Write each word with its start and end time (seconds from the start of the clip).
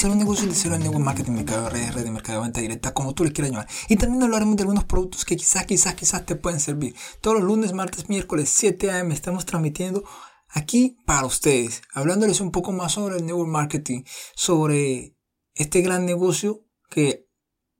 iniciar 0.00 0.12
un 0.12 0.18
negocio 0.18 0.48
de 0.48 0.54
cero 0.54 0.76
en 0.76 0.80
network 0.80 1.04
marketing, 1.04 1.32
mercado 1.32 1.64
de 1.64 1.70
redes, 1.70 1.94
red 1.94 2.04
de 2.04 2.10
mercado 2.10 2.38
de 2.38 2.44
venta 2.46 2.60
directa, 2.62 2.94
como 2.94 3.12
tú 3.12 3.22
le 3.22 3.32
quieras 3.32 3.52
llamar. 3.52 3.68
Y 3.86 3.96
también 3.96 4.22
hablaremos 4.22 4.56
de 4.56 4.62
algunos 4.62 4.84
productos 4.84 5.26
que 5.26 5.36
quizás, 5.36 5.66
quizás, 5.66 5.94
quizás 5.94 6.24
te 6.24 6.36
pueden 6.36 6.58
servir. 6.58 6.96
Todos 7.20 7.36
los 7.36 7.46
lunes, 7.46 7.74
martes, 7.74 8.08
miércoles, 8.08 8.48
7 8.48 8.90
a.m. 8.92 9.12
estamos 9.12 9.44
transmitiendo 9.44 10.02
aquí 10.48 10.96
para 11.04 11.26
ustedes, 11.26 11.82
hablándoles 11.92 12.40
un 12.40 12.50
poco 12.50 12.72
más 12.72 12.92
sobre 12.92 13.16
el 13.16 13.26
network 13.26 13.50
marketing, 13.50 14.04
sobre 14.34 15.18
este 15.52 15.82
gran 15.82 16.06
negocio 16.06 16.64
que 16.88 17.26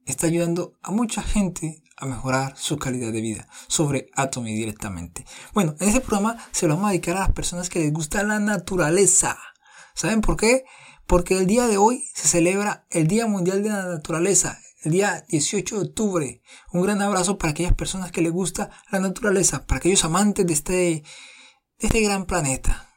está 0.05 0.27
ayudando 0.27 0.75
a 0.83 0.91
mucha 0.91 1.23
gente 1.23 1.83
a 1.97 2.05
mejorar 2.05 2.55
su 2.59 2.77
calidad 2.77 3.13
de 3.13 3.23
vida 3.23 3.49
sobre 3.67 4.11
Atomy 4.15 4.55
directamente. 4.55 5.25
Bueno, 5.55 5.75
en 5.81 5.89
este 5.89 6.03
programa 6.03 6.37
se 6.51 6.69
lo 6.69 6.75
vamos 6.75 6.89
a 6.89 6.93
dedicar 6.93 7.17
a 7.17 7.21
las 7.21 7.33
personas 7.33 7.71
que 7.71 7.79
les 7.79 7.95
gusta 7.95 8.23
la 8.25 8.41
naturaleza. 8.41 9.39
¿Saben 9.95 10.21
por 10.21 10.37
qué? 10.37 10.65
Porque 11.11 11.37
el 11.37 11.49
día 11.49 11.67
de 11.67 11.77
hoy 11.77 12.05
se 12.15 12.29
celebra 12.29 12.87
el 12.89 13.09
Día 13.09 13.27
Mundial 13.27 13.65
de 13.65 13.71
la 13.71 13.85
Naturaleza, 13.85 14.61
el 14.85 14.93
día 14.93 15.25
18 15.29 15.75
de 15.75 15.89
octubre. 15.89 16.43
Un 16.73 16.83
gran 16.83 17.03
abrazo 17.03 17.37
para 17.37 17.51
aquellas 17.51 17.75
personas 17.75 18.13
que 18.13 18.23
les 18.23 18.31
gusta 18.31 18.71
la 18.93 19.01
naturaleza, 19.01 19.67
para 19.67 19.79
aquellos 19.79 20.05
amantes 20.05 20.47
de 20.47 20.53
este, 20.53 20.73
de 20.73 21.03
este 21.81 22.01
gran 22.03 22.27
planeta. 22.27 22.95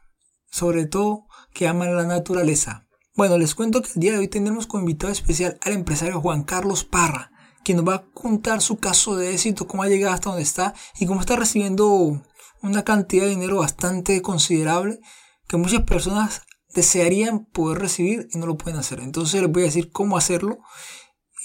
Sobre 0.52 0.86
todo 0.86 1.26
que 1.56 1.68
aman 1.68 1.96
la 1.96 2.04
naturaleza. 2.04 2.88
Bueno, 3.16 3.40
les 3.40 3.56
cuento 3.56 3.82
que 3.82 3.90
el 3.96 4.00
día 4.00 4.12
de 4.12 4.20
hoy 4.20 4.28
tenemos 4.28 4.68
como 4.68 4.82
invitado 4.82 5.12
especial 5.12 5.58
al 5.64 5.74
empresario 5.74 6.22
Juan 6.22 6.44
Carlos 6.44 6.84
Parra 6.84 7.32
quien 7.64 7.78
nos 7.78 7.88
va 7.88 7.96
a 7.96 8.06
contar 8.14 8.62
su 8.62 8.78
caso 8.78 9.16
de 9.16 9.34
éxito, 9.34 9.66
cómo 9.66 9.82
ha 9.82 9.88
llegado 9.88 10.14
hasta 10.14 10.30
donde 10.30 10.44
está 10.44 10.76
y 11.00 11.08
cómo 11.08 11.22
está 11.22 11.36
recibiendo 11.36 12.22
una 12.62 12.84
cantidad 12.84 13.24
de 13.24 13.32
dinero 13.32 13.58
bastante 13.58 14.22
considerable 14.22 15.00
que 15.48 15.58
muchas 15.58 15.82
personas 15.82 16.44
desearían 16.74 17.46
poder 17.46 17.80
recibir 17.80 18.28
y 18.32 18.38
no 18.38 18.46
lo 18.46 18.58
pueden 18.58 18.80
hacer. 18.80 19.00
Entonces 19.00 19.42
les 19.42 19.52
voy 19.52 19.64
a 19.64 19.66
decir 19.66 19.92
cómo 19.92 20.18
hacerlo 20.18 20.60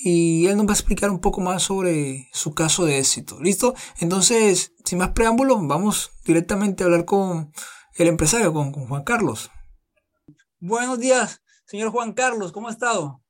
y 0.00 0.46
él 0.46 0.56
nos 0.56 0.66
va 0.66 0.70
a 0.70 0.74
explicar 0.74 1.10
un 1.10 1.20
poco 1.20 1.40
más 1.40 1.62
sobre 1.62 2.28
su 2.32 2.54
caso 2.54 2.84
de 2.84 2.98
éxito. 2.98 3.40
¿Listo? 3.40 3.74
Entonces, 4.00 4.74
sin 4.84 4.98
más 4.98 5.10
preámbulos, 5.10 5.58
vamos 5.66 6.12
directamente 6.24 6.82
a 6.82 6.86
hablar 6.86 7.04
con 7.04 7.52
el 7.96 8.08
empresario, 8.08 8.52
con, 8.52 8.72
con 8.72 8.86
Juan 8.86 9.02
Carlos. 9.02 9.50
Buenos 10.60 10.98
días, 10.98 11.42
señor 11.66 11.90
Juan 11.90 12.12
Carlos, 12.12 12.52
¿cómo 12.52 12.68
ha 12.68 12.72
estado? 12.72 13.20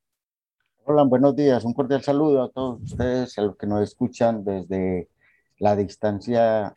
Hola, 0.85 1.03
buenos 1.03 1.37
días. 1.37 1.65
Un 1.65 1.75
cordial 1.75 2.03
saludo 2.03 2.43
a 2.43 2.51
todos 2.51 2.81
ustedes, 2.83 3.37
a 3.39 3.43
los 3.43 3.57
que 3.57 3.67
nos 3.67 3.83
escuchan 3.83 4.45
desde 4.45 5.11
la 5.59 5.77
distancia. 5.77 6.75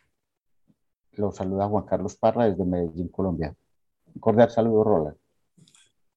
Los 1.13 1.37
saluda 1.37 1.69
Juan 1.69 1.85
Carlos 1.85 2.17
Parra 2.17 2.49
desde 2.49 2.65
Medellín, 2.65 3.07
Colombia. 3.07 3.55
Cordial 4.19 4.49
saludo, 4.49 4.83
Roland. 4.83 5.17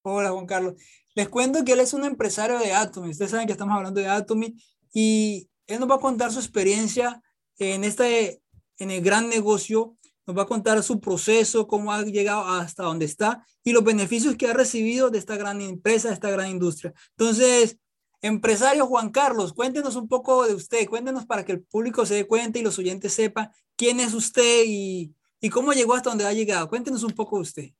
Hola, 0.02 0.30
Juan 0.30 0.46
Carlos. 0.46 0.74
Les 1.14 1.28
cuento 1.28 1.64
que 1.64 1.72
él 1.72 1.80
es 1.80 1.94
un 1.94 2.04
empresario 2.04 2.58
de 2.58 2.72
Atomy. 2.72 3.10
Ustedes 3.10 3.30
saben 3.30 3.46
que 3.46 3.52
estamos 3.52 3.76
hablando 3.76 4.00
de 4.00 4.08
Atomy 4.08 4.56
y 4.92 5.48
él 5.66 5.80
nos 5.80 5.90
va 5.90 5.94
a 5.96 6.00
contar 6.00 6.32
su 6.32 6.40
experiencia 6.40 7.22
en 7.58 7.84
este, 7.84 8.42
en 8.78 8.90
el 8.90 9.02
gran 9.02 9.28
negocio. 9.28 9.96
Nos 10.26 10.36
va 10.36 10.42
a 10.42 10.46
contar 10.46 10.82
su 10.82 11.00
proceso, 11.00 11.66
cómo 11.66 11.92
ha 11.92 12.02
llegado 12.02 12.44
hasta 12.46 12.82
donde 12.82 13.04
está 13.04 13.46
y 13.62 13.72
los 13.72 13.84
beneficios 13.84 14.36
que 14.36 14.48
ha 14.48 14.52
recibido 14.52 15.10
de 15.10 15.18
esta 15.18 15.36
gran 15.36 15.60
empresa, 15.60 16.08
de 16.08 16.14
esta 16.14 16.30
gran 16.30 16.50
industria. 16.50 16.92
Entonces, 17.16 17.78
Empresario 18.24 18.86
Juan 18.86 19.10
Carlos, 19.10 19.52
cuéntenos 19.52 19.96
un 19.96 20.08
poco 20.08 20.46
de 20.46 20.54
usted, 20.54 20.88
cuéntenos 20.88 21.26
para 21.26 21.44
que 21.44 21.52
el 21.52 21.62
público 21.62 22.06
se 22.06 22.14
dé 22.14 22.26
cuenta 22.26 22.58
y 22.58 22.62
los 22.62 22.78
oyentes 22.78 23.12
sepan 23.12 23.50
quién 23.76 24.00
es 24.00 24.14
usted 24.14 24.64
y, 24.66 25.14
cómo 25.52 25.74
llegó 25.74 25.92
hasta 25.92 26.08
donde 26.08 26.26
ha 26.26 26.32
llegado. 26.32 26.70
Cuéntenos 26.70 27.02
un 27.02 27.10
poco 27.10 27.36
de 27.36 27.42
usted. 27.42 27.70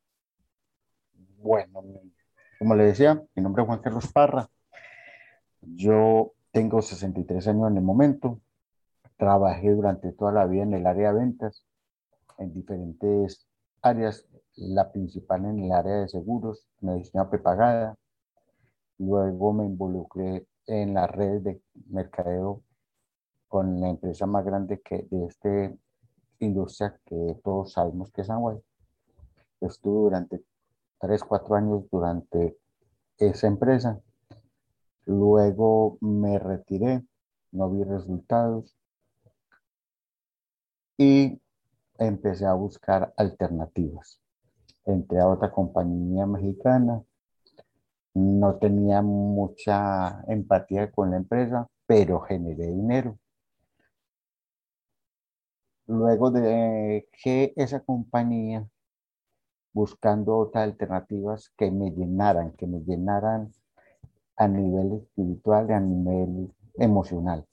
Bueno, 1.44 1.82
como 2.58 2.74
le 2.74 2.84
decía, 2.84 3.22
mi 3.34 3.42
nombre 3.42 3.62
es 3.62 3.66
Juan 3.66 3.80
Carlos 3.80 4.10
Parra. 4.10 4.48
Yo 5.60 6.32
tengo 6.52 6.80
63 6.80 7.48
años 7.48 7.70
en 7.70 7.76
el 7.76 7.82
momento. 7.82 8.40
Trabajé 9.18 9.72
durante 9.72 10.10
toda 10.12 10.32
la 10.32 10.46
vida 10.46 10.62
en 10.62 10.72
el 10.72 10.86
área 10.86 11.12
de 11.12 11.18
ventas, 11.18 11.66
en 12.38 12.54
diferentes 12.54 13.46
áreas, 13.82 14.26
la 14.56 14.90
principal 14.90 15.44
en 15.44 15.64
el 15.64 15.72
área 15.72 15.96
de 15.96 16.08
seguros, 16.08 16.66
medicina 16.80 17.28
prepagada, 17.28 17.94
Luego 18.96 19.52
me 19.52 19.66
involucré 19.66 20.46
en 20.66 20.94
las 20.94 21.10
redes 21.10 21.44
de 21.44 21.60
mercadeo 21.90 22.62
con 23.48 23.82
la 23.82 23.90
empresa 23.90 24.24
más 24.24 24.46
grande 24.46 24.80
que 24.80 25.06
de 25.10 25.26
esta 25.26 25.74
industria 26.38 26.98
que 27.04 27.36
todos 27.44 27.72
sabemos 27.72 28.10
que 28.12 28.22
es 28.22 28.30
Amway. 28.30 28.56
Estuve 29.60 30.04
durante 30.04 30.42
3, 31.06 31.22
4 31.22 31.54
años 31.54 31.84
durante 31.90 32.56
esa 33.18 33.46
empresa. 33.46 34.00
Luego 35.04 35.98
me 36.00 36.38
retiré, 36.38 37.04
no 37.52 37.70
vi 37.70 37.84
resultados 37.84 38.74
y 40.96 41.38
empecé 41.98 42.46
a 42.46 42.54
buscar 42.54 43.12
alternativas. 43.18 44.20
Entré 44.86 45.20
a 45.20 45.28
otra 45.28 45.52
compañía 45.52 46.26
mexicana 46.26 47.02
no 48.14 48.56
tenía 48.58 49.02
mucha 49.02 50.22
empatía 50.28 50.90
con 50.92 51.10
la 51.10 51.16
empresa, 51.16 51.68
pero 51.86 52.20
generé 52.20 52.68
dinero. 52.68 53.18
Luego 55.86 56.30
dejé 56.30 57.52
esa 57.56 57.80
compañía 57.80 58.66
buscando 59.74 60.38
otras 60.38 60.64
alternativas 60.64 61.52
que 61.58 61.70
me 61.70 61.90
llenaran, 61.90 62.52
que 62.52 62.66
me 62.66 62.80
llenaran 62.80 63.52
a 64.36 64.48
nivel 64.48 64.94
espiritual 65.02 65.66
y 65.68 65.72
a 65.74 65.80
nivel 65.80 66.54
emocional. 66.78 67.46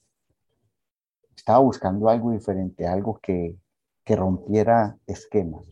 Estaba 1.36 1.58
buscando 1.58 2.08
algo 2.08 2.30
diferente, 2.30 2.86
algo 2.86 3.18
que, 3.20 3.58
que 4.04 4.16
rompiera 4.16 4.96
esquemas 5.06 5.66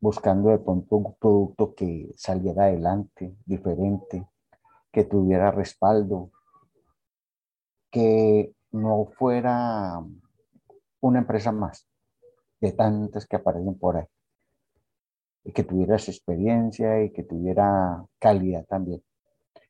buscando 0.00 0.48
de 0.48 0.58
pronto 0.58 0.96
un 0.96 1.14
producto 1.14 1.74
que 1.74 2.10
saliera 2.16 2.64
adelante, 2.64 3.36
diferente, 3.44 4.26
que 4.90 5.04
tuviera 5.04 5.50
respaldo, 5.50 6.30
que 7.90 8.54
no 8.72 9.06
fuera 9.18 10.02
una 11.00 11.18
empresa 11.18 11.52
más 11.52 11.86
de 12.60 12.72
tantas 12.72 13.26
que 13.26 13.36
aparecen 13.36 13.78
por 13.78 13.98
ahí, 13.98 14.06
y 15.44 15.52
que 15.52 15.64
tuviera 15.64 15.96
esa 15.96 16.10
experiencia 16.10 17.02
y 17.02 17.10
que 17.12 17.22
tuviera 17.22 18.04
calidad 18.18 18.64
también. 18.66 19.02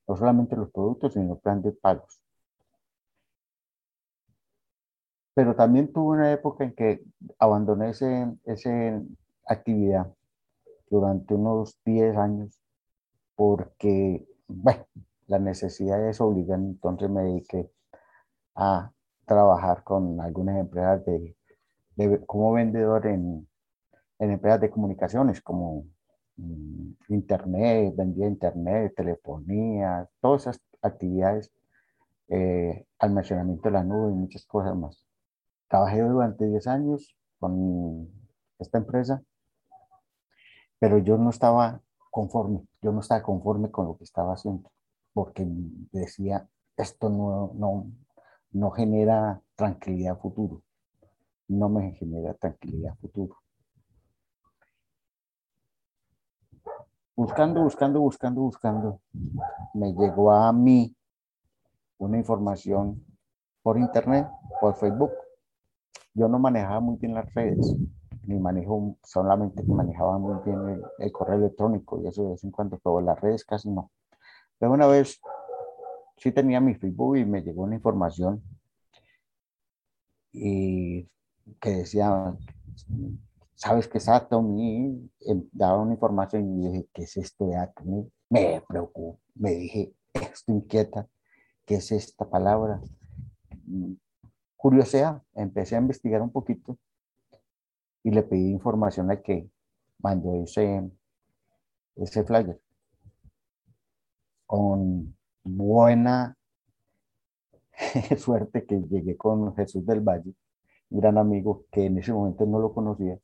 No 0.07 0.17
solamente 0.17 0.57
los 0.57 0.71
productos, 0.71 1.15
sino 1.15 1.35
el 1.35 1.39
plan 1.39 1.63
de 1.63 1.73
pagos. 1.73 2.21
Pero 5.35 5.55
también 5.55 5.93
tuve 5.93 6.19
una 6.19 6.33
época 6.33 6.65
en 6.65 6.75
que 6.75 7.03
abandoné 7.39 7.91
esa 7.91 9.03
actividad 9.47 10.13
durante 10.91 11.35
unos 11.35 11.79
10 11.85 12.17
años 12.17 12.61
porque, 13.37 14.27
bueno, 14.49 14.85
las 15.29 15.41
necesidades 15.41 16.21
obligan, 16.21 16.63
entonces 16.63 17.09
me 17.09 17.23
dediqué 17.23 17.71
a 18.57 18.93
trabajar 19.25 19.85
con 19.85 20.21
algunas 20.21 20.59
empresas 20.59 21.05
de, 21.07 21.37
como 22.27 22.53
vendedor 22.53 23.07
en, 23.07 23.49
en, 24.21 24.31
empresas 24.31 24.61
de 24.61 24.71
comunicaciones 24.71 25.43
como 25.43 25.85
mm, 26.37 26.93
internet, 27.09 27.95
vendía 27.97 28.29
internet, 28.29 28.95
telefonía, 28.97 30.09
todas 30.21 30.43
esas 30.43 30.61
actividades, 30.83 31.53
eh, 32.29 32.87
almacenamiento 32.99 33.69
de 33.69 33.73
la 33.73 33.85
nube 33.85 34.13
y 34.13 34.15
muchas 34.15 34.47
cosas 34.47 34.77
más. 34.77 35.05
Trabajé 35.69 36.01
durante 36.03 36.47
10 36.47 36.67
años 36.69 37.17
con 37.39 38.09
esta 38.59 38.79
empresa 38.79 39.23
pero 40.81 40.99
yo 40.99 41.19
no 41.19 41.31
estaba 41.31 41.83
conforme, 42.11 42.67
yo 42.83 42.91
no 42.91 43.01
estaba 43.01 43.23
conforme 43.23 43.71
con 43.71 43.87
lo 43.87 43.97
que 43.97 44.05
estaba 44.05 44.33
haciendo, 44.33 44.73
porque 45.13 45.47
decía, 45.93 46.49
esto 46.77 47.11
no, 47.11 47.53
no, 47.55 47.93
no 48.51 48.71
genera 48.73 49.43
tranquilidad 49.55 50.19
futuro, 50.19 50.63
no 51.49 51.69
me 51.69 51.93
genera 51.93 52.35
tranquilidad 52.35 52.97
futuro. 52.97 53.37
Buscando, 57.21 57.63
buscando, 57.63 58.01
buscando, 58.01 58.41
buscando, 58.41 59.01
me 59.75 59.93
llegó 59.93 60.33
a 60.33 60.51
mí 60.55 60.97
una 61.99 62.17
información 62.17 63.05
por 63.63 63.77
internet, 63.77 64.27
por 64.59 64.75
Facebook. 64.77 65.11
Yo 66.15 66.29
no 66.29 66.39
manejaba 66.39 66.81
muy 66.81 66.97
bien 66.97 67.13
las 67.13 67.31
redes 67.35 67.77
ni 68.23 68.39
manejo, 68.39 68.97
solamente 69.05 69.63
manejaba 69.65 70.17
muy 70.17 70.43
bien 70.47 70.83
el, 70.99 71.13
correo 71.13 71.37
electrónico 71.37 72.01
y 72.01 72.07
eso 72.07 72.23
de 72.23 72.31
vez 72.31 72.45
en 72.45 72.53
cuando, 72.53 72.79
pero 72.83 73.03
las 73.03 73.21
redes 73.21 73.45
casi 73.45 73.69
no. 73.69 73.91
Pero 74.59 74.73
una 74.73 74.87
vez 74.87 75.21
sí 76.17 76.33
tenía 76.33 76.59
mi 76.63 76.75
Facebook 76.75 77.19
y 77.19 77.27
me 77.27 77.43
llegó 77.43 77.65
una 77.65 77.75
información 77.75 78.43
y 80.33 81.07
que 81.61 81.71
decía, 81.71 82.35
¿sabes 83.61 83.89
qué 83.89 83.99
es 83.99 84.09
Atom? 84.09 84.59
Y 84.59 85.11
daba 85.53 85.83
una 85.83 85.93
información 85.93 86.49
y 86.49 86.67
dije, 86.67 86.89
¿qué 86.95 87.03
es 87.03 87.17
esto 87.19 87.47
de 87.47 87.57
Atom? 87.57 88.09
me 88.31 88.63
preocupó, 88.67 89.21
me 89.35 89.51
dije, 89.51 89.93
esto 90.15 90.53
inquieta, 90.53 91.09
¿qué 91.67 91.75
es 91.77 91.93
esta 91.93 92.29
palabra? 92.29 92.81
Curiosidad, 94.57 95.23
empecé 95.35 95.77
a 95.77 95.81
investigar 95.81 96.23
un 96.23 96.31
poquito 96.31 96.79
y 98.03 98.13
le 98.13 98.23
pedí 98.23 98.51
información 98.51 99.11
al 99.11 99.21
que 99.21 99.51
mandó 99.99 100.43
ese, 100.43 100.91
ese 101.97 102.25
flyer. 102.25 102.59
Con 104.47 105.17
buena 105.43 106.37
suerte 108.17 108.65
que 108.65 108.81
llegué 108.81 109.17
con 109.17 109.55
Jesús 109.55 109.85
del 109.85 110.01
Valle, 110.01 110.35
un 110.89 111.01
gran 111.01 111.19
amigo 111.19 111.67
que 111.71 111.87
en 111.87 111.99
ese 111.99 112.13
momento 112.13 112.47
no 112.47 112.59
lo 112.59 112.73
conocía. 112.73 113.19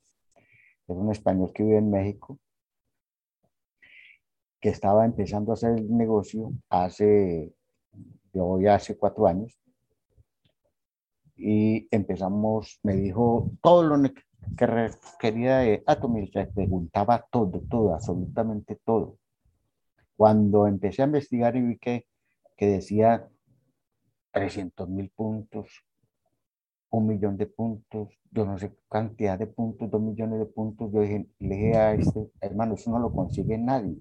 Era 0.87 0.99
un 0.99 1.11
español 1.11 1.51
que 1.53 1.63
vive 1.63 1.77
en 1.77 1.91
México, 1.91 2.39
que 4.61 4.69
estaba 4.69 5.05
empezando 5.05 5.51
a 5.51 5.55
hacer 5.55 5.77
el 5.77 5.95
negocio 5.95 6.51
hace, 6.69 7.53
yo 8.33 8.59
ya 8.59 8.75
hace 8.75 8.97
cuatro 8.97 9.27
años. 9.27 9.57
Y 11.35 11.87
empezamos, 11.91 12.79
me 12.83 12.95
dijo 12.95 13.51
todo 13.61 13.83
lo 13.83 14.01
que 14.01 14.23
quería 15.19 15.57
de 15.57 15.83
Atomir, 15.85 16.31
preguntaba 16.53 17.27
todo, 17.29 17.61
todo, 17.69 17.93
absolutamente 17.93 18.79
todo. 18.83 19.17
Cuando 20.15 20.67
empecé 20.67 21.03
a 21.03 21.05
investigar 21.05 21.55
y 21.55 21.61
vi 21.61 21.77
que, 21.77 22.07
que 22.55 22.65
decía 22.67 23.29
300 24.31 24.89
mil 24.89 25.11
puntos, 25.11 25.83
un 26.89 27.07
millón 27.07 27.37
de 27.37 27.47
puntos, 27.47 28.09
yo 28.31 28.45
no 28.45 28.57
sé 28.57 28.75
cantidad 28.89 29.37
de 29.37 29.47
puntos, 29.47 29.89
dos 29.89 30.01
millones 30.01 30.39
de 30.39 30.45
puntos. 30.45 30.91
Yo 30.91 31.01
dije, 31.01 31.27
le 31.39 31.55
dije 31.55 31.77
a 31.77 31.93
este, 31.93 32.31
hermano, 32.41 32.75
eso 32.75 32.91
no 32.91 32.99
lo 32.99 33.11
consigue 33.11 33.57
nadie. 33.57 33.97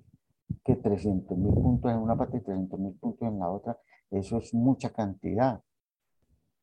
Que 0.65 0.77
300 0.77 1.37
mil 1.39 1.55
puntos 1.55 1.91
en 1.91 1.99
una 1.99 2.17
parte 2.17 2.39
y 2.39 2.41
300 2.41 2.79
mil 2.79 2.95
puntos 2.95 3.29
en 3.29 3.39
la 3.39 3.51
otra, 3.51 3.79
eso 4.11 4.39
es 4.39 4.55
mucha 4.55 4.91
cantidad. 4.91 5.63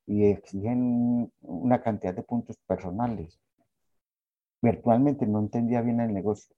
Y 0.05 0.25
exigen 0.25 1.31
una 1.41 1.81
cantidad 1.81 2.13
de 2.13 2.23
puntos 2.23 2.57
personales. 2.67 3.39
Virtualmente 4.61 5.25
no 5.27 5.39
entendía 5.39 5.81
bien 5.81 5.99
el 5.99 6.13
negocio. 6.13 6.55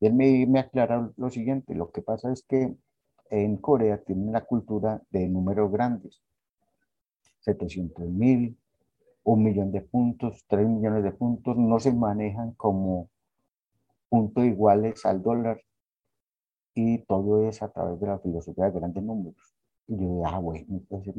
Y 0.00 0.06
él 0.06 0.14
me, 0.14 0.46
me 0.46 0.60
aclaró 0.60 1.12
lo 1.16 1.30
siguiente, 1.30 1.74
lo 1.74 1.90
que 1.90 2.02
pasa 2.02 2.32
es 2.32 2.44
que 2.46 2.76
en 3.30 3.56
Corea 3.56 4.02
tienen 4.02 4.32
la 4.32 4.44
cultura 4.44 5.02
de 5.10 5.28
números 5.28 5.70
grandes. 5.72 6.22
700 7.40 8.08
mil, 8.08 8.58
un 9.24 9.42
millón 9.42 9.72
de 9.72 9.80
puntos, 9.80 10.44
tres 10.48 10.68
millones 10.68 11.02
de 11.02 11.12
puntos, 11.12 11.56
no 11.56 11.80
se 11.80 11.92
manejan 11.92 12.52
como 12.52 13.10
puntos 14.08 14.44
iguales 14.44 15.04
al 15.06 15.22
dólar 15.22 15.60
y 16.74 16.98
todo 17.04 17.48
es 17.48 17.62
a 17.62 17.70
través 17.70 18.00
de 18.00 18.06
la 18.06 18.18
filosofía 18.18 18.66
de 18.66 18.78
grandes 18.78 19.02
números. 19.02 19.54
Y 19.86 19.96
yo 19.96 19.98
dije, 19.98 20.22
ah, 20.26 20.38
bueno, 20.38 20.66
entonces 20.70 21.14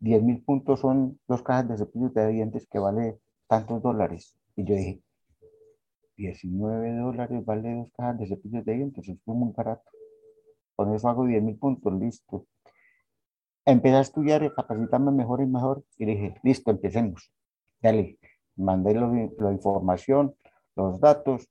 10 0.00 0.22
mil 0.22 0.42
puntos 0.42 0.80
son 0.80 1.18
dos 1.28 1.42
cajas 1.42 1.68
de 1.68 1.76
cepillos 1.76 2.14
de 2.14 2.28
dientes 2.28 2.66
que 2.68 2.78
vale 2.78 3.18
tantos 3.46 3.82
dólares. 3.82 4.36
Y 4.56 4.64
yo 4.64 4.74
dije, 4.74 5.02
19 6.16 6.96
dólares 6.96 7.44
vale 7.44 7.74
dos 7.74 7.90
cajas 7.92 8.18
de 8.18 8.26
cepillos 8.26 8.64
de 8.64 8.74
dientes, 8.74 9.08
es 9.08 9.18
muy 9.26 9.52
barato. 9.52 9.90
Con 10.76 10.94
eso 10.94 11.08
hago 11.08 11.26
10 11.26 11.42
mil 11.42 11.58
puntos, 11.58 11.92
listo. 11.92 12.46
Empecé 13.64 13.96
a 13.96 14.00
estudiar 14.00 14.42
y 14.42 14.50
capacitarme 14.50 15.12
mejor 15.12 15.42
y 15.42 15.46
mejor 15.46 15.84
y 15.98 16.06
dije, 16.06 16.34
listo, 16.42 16.70
empecemos. 16.70 17.30
Dale, 17.82 18.18
mandé 18.56 18.94
la 18.94 19.52
información, 19.52 20.34
los 20.76 21.00
datos 21.00 21.48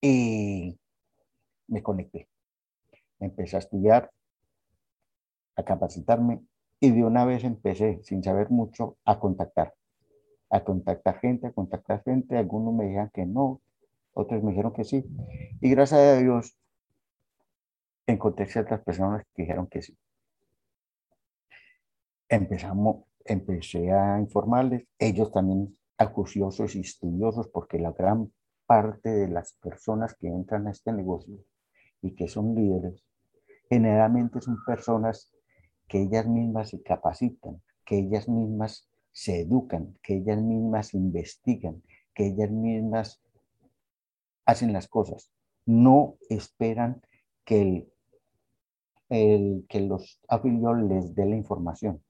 y 0.00 0.78
me 1.68 1.82
conecté. 1.82 2.28
Empecé 3.20 3.56
a 3.56 3.60
estudiar, 3.60 4.10
a 5.56 5.62
capacitarme 5.64 6.42
y 6.80 6.90
de 6.90 7.04
una 7.04 7.24
vez 7.24 7.44
empecé, 7.44 8.00
sin 8.02 8.22
saber 8.22 8.50
mucho, 8.50 8.96
a 9.04 9.18
contactar. 9.20 9.74
A 10.50 10.64
contactar 10.64 11.20
gente, 11.20 11.46
a 11.46 11.52
contactar 11.52 12.02
gente. 12.02 12.36
Algunos 12.36 12.74
me 12.74 12.86
dijeron 12.86 13.10
que 13.14 13.24
no, 13.24 13.60
otros 14.12 14.42
me 14.42 14.50
dijeron 14.50 14.72
que 14.72 14.84
sí. 14.84 15.04
Y 15.60 15.70
gracias 15.70 16.00
a 16.00 16.16
Dios 16.18 16.56
encontré 18.06 18.46
ciertas 18.46 18.82
personas 18.82 19.24
que 19.34 19.42
dijeron 19.42 19.66
que 19.68 19.82
sí. 19.82 19.96
Empezamos, 22.32 23.04
empecé 23.26 23.92
a 23.92 24.18
informarles, 24.18 24.86
ellos 24.98 25.30
también 25.30 25.76
acuciosos 25.98 26.74
y 26.74 26.80
estudiosos, 26.80 27.48
porque 27.48 27.78
la 27.78 27.92
gran 27.92 28.32
parte 28.64 29.10
de 29.10 29.28
las 29.28 29.52
personas 29.60 30.14
que 30.14 30.28
entran 30.28 30.66
a 30.66 30.70
este 30.70 30.94
negocio 30.94 31.44
y 32.00 32.14
que 32.14 32.28
son 32.28 32.54
líderes, 32.54 33.04
generalmente 33.68 34.40
son 34.40 34.56
personas 34.64 35.30
que 35.86 36.00
ellas 36.00 36.26
mismas 36.26 36.70
se 36.70 36.82
capacitan, 36.82 37.60
que 37.84 37.98
ellas 37.98 38.26
mismas 38.30 38.88
se 39.10 39.42
educan, 39.42 39.98
que 40.02 40.14
ellas 40.14 40.40
mismas 40.40 40.94
investigan, 40.94 41.82
que 42.14 42.28
ellas 42.28 42.50
mismas 42.50 43.20
hacen 44.46 44.72
las 44.72 44.88
cosas. 44.88 45.30
No 45.66 46.16
esperan 46.30 47.02
que 47.44 47.86
el 49.10 49.66
que 49.68 49.80
los 49.80 50.18
afiliados 50.28 50.82
les 50.84 51.14
dé 51.14 51.26
la 51.26 51.36
información. 51.36 52.02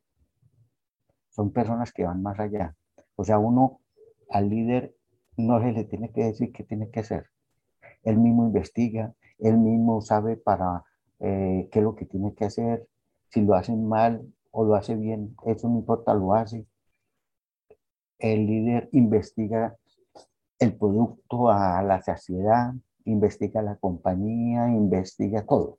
Son 1.33 1.53
personas 1.53 1.93
que 1.93 2.05
van 2.05 2.23
más 2.23 2.39
allá. 2.39 2.77
O 3.17 3.25
sea, 3.25 3.39
uno 3.39 3.81
al 4.31 4.49
líder 4.49 4.95
no 5.37 5.61
se 5.61 5.73
le 5.73 5.85
tiene 5.85 6.13
que 6.13 6.25
decir 6.25 6.53
qué 6.53 6.63
tiene 6.63 6.91
que 6.91 7.01
hacer. 7.01 7.27
Él 8.03 8.19
mismo 8.19 8.47
investiga, 8.47 9.15
él 9.39 9.59
mismo 9.59 10.01
sabe 10.01 10.37
para 10.37 10.85
eh, 11.21 11.69
qué 11.73 11.79
es 11.79 11.85
lo 11.85 11.97
que 11.97 12.07
tiene 12.07 12.35
que 12.35 12.45
hacer. 12.45 12.87
Si 13.29 13.41
lo 13.41 13.55
hacen 13.55 13.87
mal 13.89 14.23
o 14.51 14.65
lo 14.65 14.75
hace 14.75 14.95
bien, 14.95 15.35
eso 15.47 15.69
no 15.69 15.79
importa, 15.79 16.15
lo 16.15 16.35
hace. 16.35 16.67
El 18.19 18.47
líder 18.47 18.89
investiga 18.93 19.77
el 20.59 20.77
producto 20.77 21.51
a 21.51 21.83
la 21.83 22.01
saciedad, 22.03 22.73
investiga 23.05 23.63
la 23.63 23.77
compañía, 23.77 24.69
investiga 24.69 25.45
todo 25.45 25.79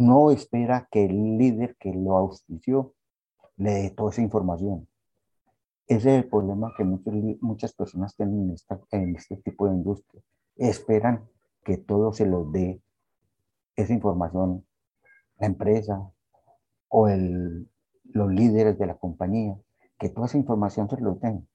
no 0.00 0.30
espera 0.30 0.88
que 0.90 1.04
el 1.04 1.36
líder 1.36 1.76
que 1.76 1.92
lo 1.92 2.16
auspició 2.16 2.94
le 3.60 3.72
dé 3.72 3.90
toda 3.90 4.10
esa 4.10 4.22
información. 4.22 4.88
Ese 5.86 6.16
es 6.16 6.24
el 6.24 6.30
problema 6.30 6.72
que 6.76 6.84
muchas 6.84 7.74
personas 7.74 8.16
tienen 8.16 8.54
en, 8.90 9.16
este 9.16 9.36
tipo 9.36 9.68
de 9.68 9.74
industria. 9.74 10.22
Esperan 10.56 11.28
que 11.62 11.76
todo 11.76 12.12
se 12.12 12.24
lo 12.24 12.44
dé 12.44 12.80
esa 13.76 13.92
información 13.92 14.64
la 15.38 15.46
empresa 15.46 16.10
o 16.88 17.08
los 17.08 18.32
líderes 18.32 18.78
de 18.78 18.86
la 18.86 18.96
compañía, 18.96 19.58
que 19.98 20.08
toda 20.08 20.26
esa 20.26 20.38
información 20.38 20.88
se 20.88 21.00
lo 21.00 21.14
den. 21.16 21.46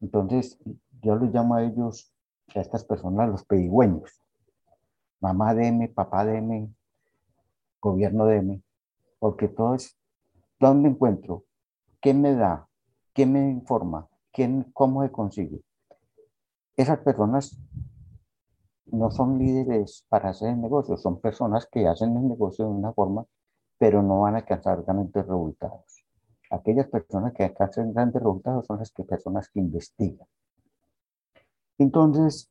Entonces, 0.00 0.58
yo 1.02 1.16
los 1.16 1.32
llamo 1.32 1.54
a 1.54 1.64
ellos, 1.64 2.12
a 2.54 2.60
estas 2.60 2.84
personas, 2.84 3.28
los 3.28 3.44
pedigüeños. 3.44 4.20
Mamá 5.20 5.54
deme, 5.54 5.88
papá 5.88 6.24
deme, 6.24 6.68
gobierno 7.80 8.26
de 8.26 8.42
mí, 8.42 8.62
porque 9.18 9.48
todo 9.48 9.74
es, 9.74 9.96
¿dónde 10.64 10.88
encuentro? 10.88 11.44
¿Quién 12.00 12.22
me 12.22 12.34
da? 12.34 12.66
¿Quién 13.12 13.32
me 13.32 13.50
informa? 13.50 14.08
¿Quién, 14.32 14.70
¿Cómo 14.72 15.02
se 15.02 15.12
consigue? 15.12 15.62
Esas 16.74 17.00
personas 17.00 17.60
no 18.86 19.10
son 19.10 19.38
líderes 19.38 20.06
para 20.08 20.30
hacer 20.30 20.48
el 20.48 20.60
negocio, 20.62 20.96
son 20.96 21.20
personas 21.20 21.68
que 21.70 21.86
hacen 21.86 22.16
el 22.16 22.28
negocio 22.28 22.64
de 22.64 22.70
una 22.70 22.94
forma, 22.94 23.26
pero 23.76 24.02
no 24.02 24.20
van 24.22 24.36
a 24.36 24.38
alcanzar 24.38 24.82
grandes 24.82 25.12
resultados. 25.26 26.02
Aquellas 26.50 26.88
personas 26.88 27.34
que 27.34 27.44
alcanzan 27.44 27.92
grandes 27.92 28.22
resultados 28.22 28.66
son 28.66 28.78
las 28.78 28.90
que, 28.90 29.04
personas 29.04 29.50
que 29.50 29.60
investigan. 29.60 30.26
Entonces, 31.76 32.50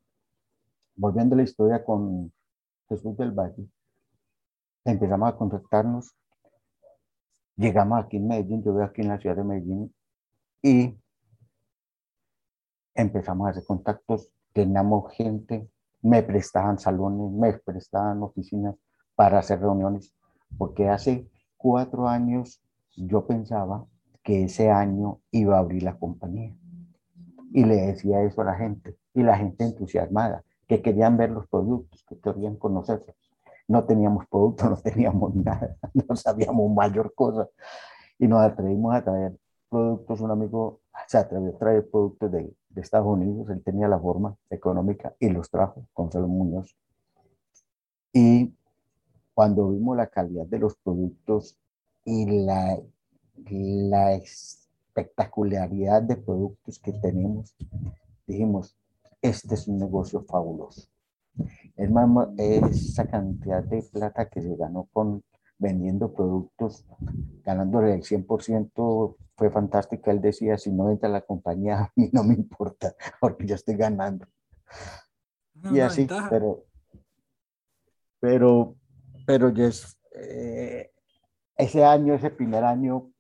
volviendo 0.96 1.34
a 1.34 1.38
la 1.38 1.44
historia 1.44 1.84
con 1.84 2.32
Jesús 2.90 3.18
del 3.18 3.32
Valle, 3.32 3.68
empezamos 4.86 5.30
a 5.30 5.36
contactarnos, 5.36 6.16
llegamos 7.56 8.04
aquí 8.04 8.18
en 8.18 8.28
Medellín, 8.28 8.64
yo 8.64 8.74
veo 8.74 8.86
aquí 8.86 9.02
en 9.02 9.10
la 9.10 9.20
ciudad 9.20 9.36
de 9.36 9.44
Medellín, 9.44 9.94
y 10.62 10.98
empezamos 12.96 13.48
a 13.48 13.50
hacer 13.52 13.66
contactos, 13.66 14.32
teníamos 14.54 15.12
gente, 15.14 15.70
me 16.02 16.24
prestaban 16.24 16.80
salones, 16.80 17.32
me 17.32 17.54
prestaban 17.54 18.22
oficinas 18.24 18.76
para 19.16 19.40
hacer 19.40 19.60
reuniones, 19.60 20.14
porque 20.58 20.90
hace 20.90 21.30
cuatro 21.58 22.08
años 22.08 22.62
yo 22.96 23.26
pensaba 23.26 23.86
que 24.22 24.44
ese 24.46 24.70
año 24.70 25.20
iba 25.32 25.58
a 25.58 25.60
abrir 25.60 25.84
la 25.84 25.98
compañía. 25.98 26.56
Y 27.52 27.66
le 27.66 27.76
decía 27.76 28.22
eso 28.24 28.42
a 28.42 28.46
la 28.46 28.56
gente, 28.56 28.98
y 29.14 29.22
la 29.22 29.38
gente 29.38 29.64
entusiasmada, 29.64 30.44
que 30.68 30.82
querían 30.82 31.18
ver 31.18 31.32
los 31.32 31.48
productos, 31.48 32.04
que 32.08 32.20
querían 32.20 32.56
conocerlos 32.56 33.16
no 33.68 33.86
teníamos 33.86 34.26
producto, 34.28 34.70
no 34.70 34.78
teníamos 34.78 35.36
nada, 35.36 35.76
no 36.10 36.16
sabíamos 36.16 36.72
mayor 36.72 37.14
cosa. 37.16 37.50
Y 38.20 38.28
nos 38.28 38.42
atrevimos 38.42 38.94
a 38.94 39.04
traer 39.04 39.38
productos, 39.70 40.22
un 40.22 40.32
amigo 40.32 40.82
se 41.08 41.18
atrevió 41.18 41.50
a 41.50 41.58
traer 41.58 41.90
productos 41.90 42.32
de, 42.32 42.54
de 42.70 42.82
Estados 42.82 43.08
Unidos, 43.08 43.50
él 43.50 43.64
tenía 43.64 43.88
la 43.88 44.00
forma 44.00 44.36
económica 44.50 45.16
y 45.20 45.30
los 45.30 45.50
trajo, 45.50 45.86
Gonzalo 45.94 46.28
Muñoz. 46.28 46.76
Y 48.14 48.54
cuando 49.34 49.70
vimos 49.70 49.98
la 49.98 50.08
calidad 50.08 50.46
de 50.46 50.60
los 50.60 50.76
productos 50.78 51.58
y 52.06 52.46
la, 52.46 52.80
la 53.50 54.14
espectacularidad 54.14 56.04
de 56.04 56.18
productos 56.18 56.78
que 56.80 56.94
tenemos, 56.94 57.56
dijimos, 58.28 58.78
este 59.22 59.56
es 59.56 59.68
un 59.68 59.80
negocio 59.80 60.24
fabuloso. 60.24 60.93
Es 61.76 61.90
más, 61.90 62.30
esa 62.38 63.08
cantidad 63.08 63.64
de 63.64 63.82
plata 63.92 64.30
que 64.30 64.42
se 64.42 64.56
ganó 64.56 64.88
con 64.94 65.24
vendiendo 65.58 66.14
productos, 66.14 66.86
ganándole 67.44 67.94
el 67.94 68.04
100%, 68.04 69.16
fue 69.36 69.50
fantástica. 69.50 70.12
Él 70.12 70.22
decía, 70.22 70.58
si 70.58 70.72
no 70.72 70.92
entra 70.92 71.10
la 71.10 71.22
compañía, 71.22 71.80
a 71.84 71.92
mí 71.96 72.10
no 72.12 72.24
me 72.24 72.36
importa, 72.36 72.94
porque 73.20 73.48
yo 73.48 73.56
estoy 73.56 73.76
ganando. 73.76 74.28
y 75.72 75.80
así, 75.80 76.08
pero, 76.30 76.66
pero, 78.20 78.76
pero 79.26 79.50
yes, 79.50 79.98
eh, 80.16 80.92
ese 81.56 81.84
año, 81.84 82.14
ese 82.14 82.30
primer 82.30 82.64
año, 82.64 83.12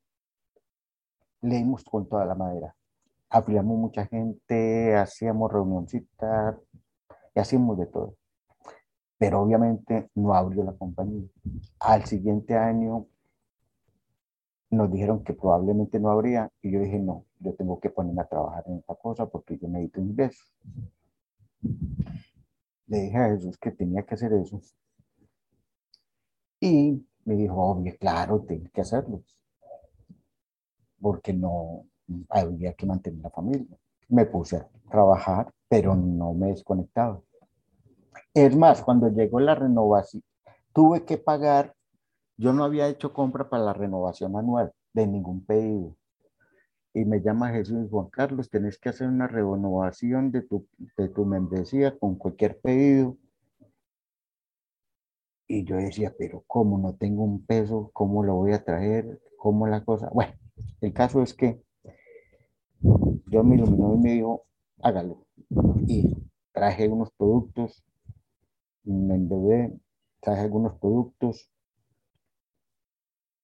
leímos 1.41 1.83
con 1.83 2.07
toda 2.07 2.25
la 2.25 2.36
madera. 2.36 2.75
Abríamos 3.29 3.77
mucha 3.77 4.05
gente, 4.05 4.95
hacíamos 4.95 5.51
reunioncitas 5.51 6.55
y 7.33 7.39
hacíamos 7.39 7.79
de 7.79 7.88
todo 7.88 8.15
pero 9.24 9.42
obviamente 9.42 10.10
no 10.15 10.34
abrió 10.34 10.65
la 10.65 10.74
compañía. 10.74 11.25
Al 11.80 12.03
siguiente 12.03 12.58
año 12.58 13.08
nos 14.70 14.92
dijeron 14.92 15.24
que 15.24 15.34
probablemente 15.34 15.98
no 15.98 16.12
habría 16.12 16.51
y 16.62 16.72
yo 16.72 16.82
dije, 16.82 17.00
no, 17.00 17.24
yo 17.39 17.53
tengo 17.53 17.80
que 17.80 17.89
ponerme 17.89 18.22
a 18.22 18.25
trabajar 18.27 18.65
en 18.68 18.80
esta 18.80 18.96
cosa 18.96 19.25
porque 19.25 19.58
yo 19.58 19.70
necesito 19.70 20.01
ingresos. 20.01 20.53
Le 22.88 23.00
dije 23.03 23.18
a 23.18 23.30
Jesús 23.30 23.58
que 23.58 23.72
tenía 23.72 24.03
que 24.03 24.13
hacer 24.13 24.34
eso. 24.34 24.60
Y 26.60 27.08
me 27.24 27.36
dijo, 27.36 27.56
obvio, 27.56 27.96
claro, 27.98 28.42
tengo 28.42 28.70
que 28.74 28.82
hacerlo. 28.82 29.24
Porque 31.00 31.32
no 31.32 31.86
había 32.27 32.74
que 32.74 32.86
mantener 32.86 33.22
la 33.22 33.30
familia. 33.30 33.77
Me 34.10 34.25
puse 34.25 34.58
a 34.58 34.68
trabajar, 34.92 35.50
pero 35.70 35.96
no 35.96 36.34
me 36.34 36.48
desconectaba. 36.48 37.22
Es 38.34 38.56
más, 38.56 38.82
cuando 38.82 39.10
llegó 39.10 39.40
la 39.40 39.54
renovación, 39.54 40.24
tuve 40.74 41.06
que 41.06 41.18
pagar, 41.20 41.75
yo 42.36 42.52
no 42.52 42.63
había 42.63 42.88
hecho 42.88 43.13
compra 43.13 43.48
para 43.48 43.63
la 43.63 43.74
renovación 43.74 44.36
anual 44.36 44.74
de 44.94 45.06
ningún 45.06 45.46
pedido. 45.46 45.96
Y 46.96 47.06
me 47.06 47.22
llama 47.22 47.52
Jesús 47.52 47.90
Juan 47.92 48.10
Carlos, 48.10 48.50
tenés 48.50 48.80
que 48.80 48.90
hacer 48.90 49.08
una 49.08 49.28
renovación 49.28 50.32
de 50.32 50.42
tu, 50.42 50.68
de 50.98 51.10
tu 51.10 51.25
membresía 51.25 51.98
con 51.98 52.16
cualquier 52.16 52.60
pedido. 52.60 53.18
Y 55.48 55.63
yo 55.66 55.75
decía, 55.75 56.12
pero 56.18 56.44
¿cómo 56.48 56.80
no 56.80 56.96
tengo 56.96 57.24
un 57.24 57.46
peso? 57.46 57.92
¿Cómo 57.94 58.24
lo 58.24 58.36
voy 58.36 58.54
a 58.54 58.63
traer? 58.63 59.22
¿Cómo 59.38 59.68
la 59.68 59.84
cosa? 59.84 60.10
Bueno, 60.12 60.34
el 60.82 60.92
caso 60.92 61.22
es 61.22 61.36
que 61.36 61.62
yo 62.82 63.44
me 63.44 63.56
iluminó 63.56 63.94
y 63.94 63.98
me 63.98 64.12
dijo, 64.13 64.46
hágalo. 64.82 65.28
Y 65.88 66.16
traje 66.52 66.88
unos 66.88 67.12
productos 67.12 67.84
me 68.84 69.16
endeudé, 69.16 69.74
traje 70.20 70.42
algunos 70.42 70.78
productos 70.80 71.50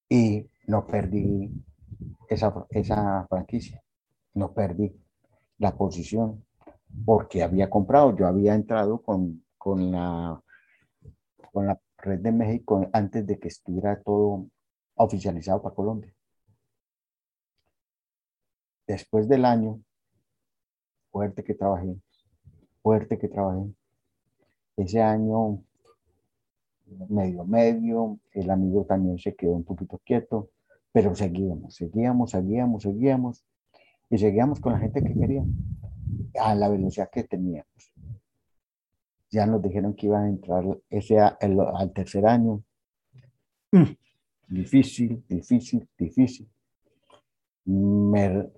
y 0.09 0.49
no 0.67 0.85
perdí 0.87 1.51
esa, 2.29 2.65
esa 2.69 3.27
franquicia, 3.27 3.81
no 4.33 4.53
perdí 4.53 4.95
la 5.57 5.75
posición 5.77 6.45
porque 7.05 7.43
había 7.43 7.69
comprado, 7.69 8.15
yo 8.15 8.27
había 8.27 8.55
entrado 8.55 9.01
con, 9.01 9.45
con, 9.57 9.91
la, 9.91 10.41
con 11.51 11.67
la 11.67 11.79
red 11.97 12.19
de 12.19 12.31
México 12.31 12.87
antes 12.93 13.25
de 13.25 13.39
que 13.39 13.47
estuviera 13.47 14.01
todo 14.01 14.47
oficializado 14.95 15.61
para 15.61 15.75
Colombia. 15.75 16.13
Después 18.87 19.27
del 19.27 19.45
año, 19.45 19.81
fuerte 21.11 21.43
que 21.43 21.53
trabajé, 21.53 21.95
fuerte 22.81 23.19
que 23.19 23.27
trabajé, 23.27 23.71
ese 24.79 25.01
año 25.01 25.61
medio 27.09 27.45
medio, 27.45 28.19
el 28.31 28.49
amigo 28.49 28.85
también 28.85 29.19
se 29.19 29.35
quedó 29.35 29.51
un 29.51 29.63
poquito 29.63 29.99
quieto, 30.03 30.49
pero 30.91 31.15
seguíamos, 31.15 31.75
seguíamos, 31.75 32.31
seguíamos, 32.31 32.83
seguíamos 32.83 33.45
y 34.09 34.17
seguíamos 34.17 34.59
con 34.59 34.73
la 34.73 34.79
gente 34.79 35.03
que 35.03 35.13
quería 35.13 35.43
a 36.41 36.55
la 36.55 36.69
velocidad 36.69 37.09
que 37.11 37.23
teníamos. 37.23 37.93
Ya 39.31 39.45
nos 39.45 39.61
dijeron 39.61 39.93
que 39.93 40.07
iban 40.07 40.23
a 40.23 40.29
entrar 40.29 40.65
ese 40.89 41.19
al 41.19 41.91
tercer 41.93 42.25
año. 42.25 42.63
Difícil, 44.47 45.23
difícil, 45.29 45.87
difícil. 45.97 46.49
Me, 47.65 48.49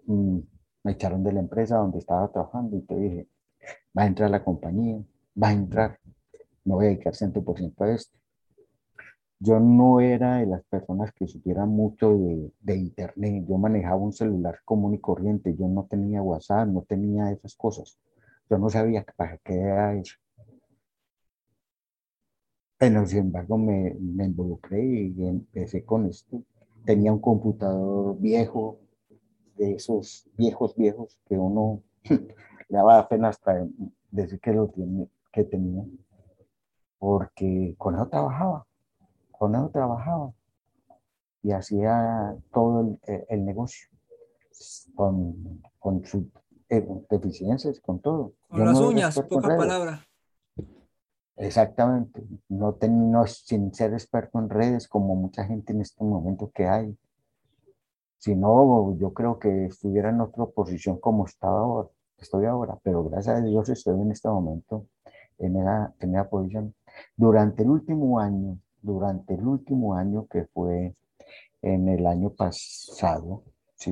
me 0.83 0.91
echaron 0.93 1.21
de 1.23 1.33
la 1.33 1.41
empresa 1.41 1.75
donde 1.75 1.99
estaba 1.99 2.31
trabajando 2.31 2.77
y 2.77 2.81
te 2.81 2.95
dije, 2.95 3.27
va 3.97 4.03
a 4.03 4.07
entrar 4.07 4.29
la 4.29 4.41
compañía, 4.41 5.03
va 5.41 5.49
a 5.49 5.53
entrar 5.53 5.99
no 6.63 6.75
voy 6.75 6.85
a 6.85 6.89
dedicar 6.89 7.13
100% 7.13 7.83
a 7.83 7.93
esto. 7.93 8.17
Yo 9.39 9.59
no 9.59 9.99
era 9.99 10.37
de 10.37 10.45
las 10.45 10.63
personas 10.65 11.11
que 11.13 11.27
supieran 11.27 11.69
mucho 11.69 12.15
de, 12.59 12.75
internet. 12.75 13.45
Yo 13.47 13.57
manejaba 13.57 13.97
un 13.97 14.13
celular 14.13 14.59
común 14.65 14.93
y 14.93 14.99
corriente. 14.99 15.55
Yo 15.55 15.67
no 15.67 15.87
tenía 15.89 16.21
WhatsApp, 16.21 16.67
no 16.67 16.83
tenía 16.83 17.31
esas 17.31 17.55
cosas. 17.55 17.97
Yo 18.49 18.59
no 18.59 18.69
sabía 18.69 19.03
para 19.15 19.37
qué 19.39 19.55
era 19.59 19.95
eso. 19.95 20.15
Pero 22.77 23.05
sin 23.07 23.19
embargo 23.19 23.57
me, 23.57 23.95
me 23.99 24.25
involucré 24.25 24.83
y 24.83 25.25
empecé 25.25 25.83
con 25.83 26.05
esto. 26.05 26.43
Tenía 26.85 27.11
un 27.11 27.19
computador 27.19 28.19
viejo, 28.19 28.79
de 29.61 29.73
esos 29.73 30.27
viejos, 30.37 30.75
viejos, 30.75 31.19
que 31.27 31.37
uno 31.37 31.83
le 32.03 32.25
daba 32.69 33.07
pena 33.07 33.29
hasta 33.29 33.67
decir 34.09 34.39
que, 34.39 34.53
lo 34.53 34.71
que 35.31 35.43
tenía 35.43 35.85
porque 37.01 37.73
con 37.79 37.95
eso 37.95 38.07
trabajaba, 38.09 38.67
con 39.31 39.55
eso 39.55 39.69
trabajaba 39.69 40.31
y 41.41 41.51
hacía 41.51 42.37
todo 42.53 42.99
el, 43.27 43.43
negocio 43.43 43.89
con, 44.93 45.63
con 45.79 46.05
sus 46.05 46.25
eh, 46.69 46.87
deficiencias, 47.09 47.79
con 47.79 47.99
todo. 48.01 48.33
Con 48.47 48.65
las 48.67 48.79
uñas, 48.79 49.19
pocas 49.27 49.57
palabras. 49.57 50.01
Exactamente, 51.37 52.23
no, 52.49 52.73
ten, 52.73 53.11
sin 53.25 53.73
ser 53.73 53.93
experto 53.93 54.37
en 54.37 54.51
redes 54.51 54.87
como 54.87 55.15
mucha 55.15 55.43
gente 55.43 55.73
en 55.73 55.81
este 55.81 56.03
momento 56.03 56.51
que 56.53 56.67
hay. 56.67 56.95
Si 58.19 58.35
no, 58.35 58.95
yo 58.97 59.11
creo 59.11 59.39
que 59.39 59.65
estuviera 59.65 60.11
en 60.11 60.21
otra 60.21 60.45
posición 60.45 60.99
como 60.99 61.25
estaba 61.25 61.61
ahora, 61.61 61.89
estoy 62.19 62.45
ahora, 62.45 62.77
pero 62.83 63.03
gracias 63.05 63.39
a 63.39 63.41
Dios 63.41 63.69
estoy 63.69 63.99
en 63.99 64.11
este 64.11 64.29
momento 64.29 64.85
en 65.39 65.57
esa, 65.57 65.95
en 65.99 66.13
esa 66.13 66.29
posición 66.29 66.75
durante 67.15 67.63
el 67.63 67.69
último 67.69 68.19
año, 68.19 68.59
durante 68.81 69.35
el 69.35 69.45
último 69.45 69.95
año 69.95 70.27
que 70.27 70.45
fue 70.53 70.95
en 71.61 71.89
el 71.89 72.05
año 72.07 72.31
pasado, 72.31 73.43
sí, 73.75 73.91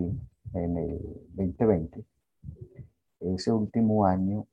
en 0.53 0.77
el 0.77 0.99
2020, 1.33 2.03
ese 3.19 3.51
último 3.51 4.05
año 4.05 4.47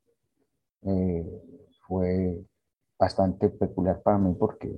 eh, 0.82 1.24
fue 1.86 2.44
bastante 2.98 3.48
peculiar 3.48 4.02
para 4.02 4.18
mí 4.18 4.34
porque, 4.38 4.76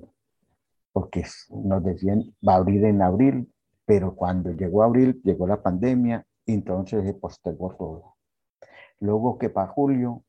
porque 0.91 1.25
nos 1.49 1.83
decían 1.83 2.35
va 2.47 2.53
a 2.53 2.57
abrir 2.57 2.85
en 2.85 3.01
abril, 3.01 3.51
pero 3.85 4.15
cuando 4.15 4.51
llegó 4.51 4.83
abril 4.83 5.21
llegó 5.23 5.47
la 5.47 5.61
pandemia 5.61 6.25
entonces 6.53 7.05
se 7.05 7.13
postergó 7.13 7.75
todo. 7.75 8.15
Luego 8.99 9.37
que 9.37 9.49
para 9.49 9.67
julio 9.67 10.23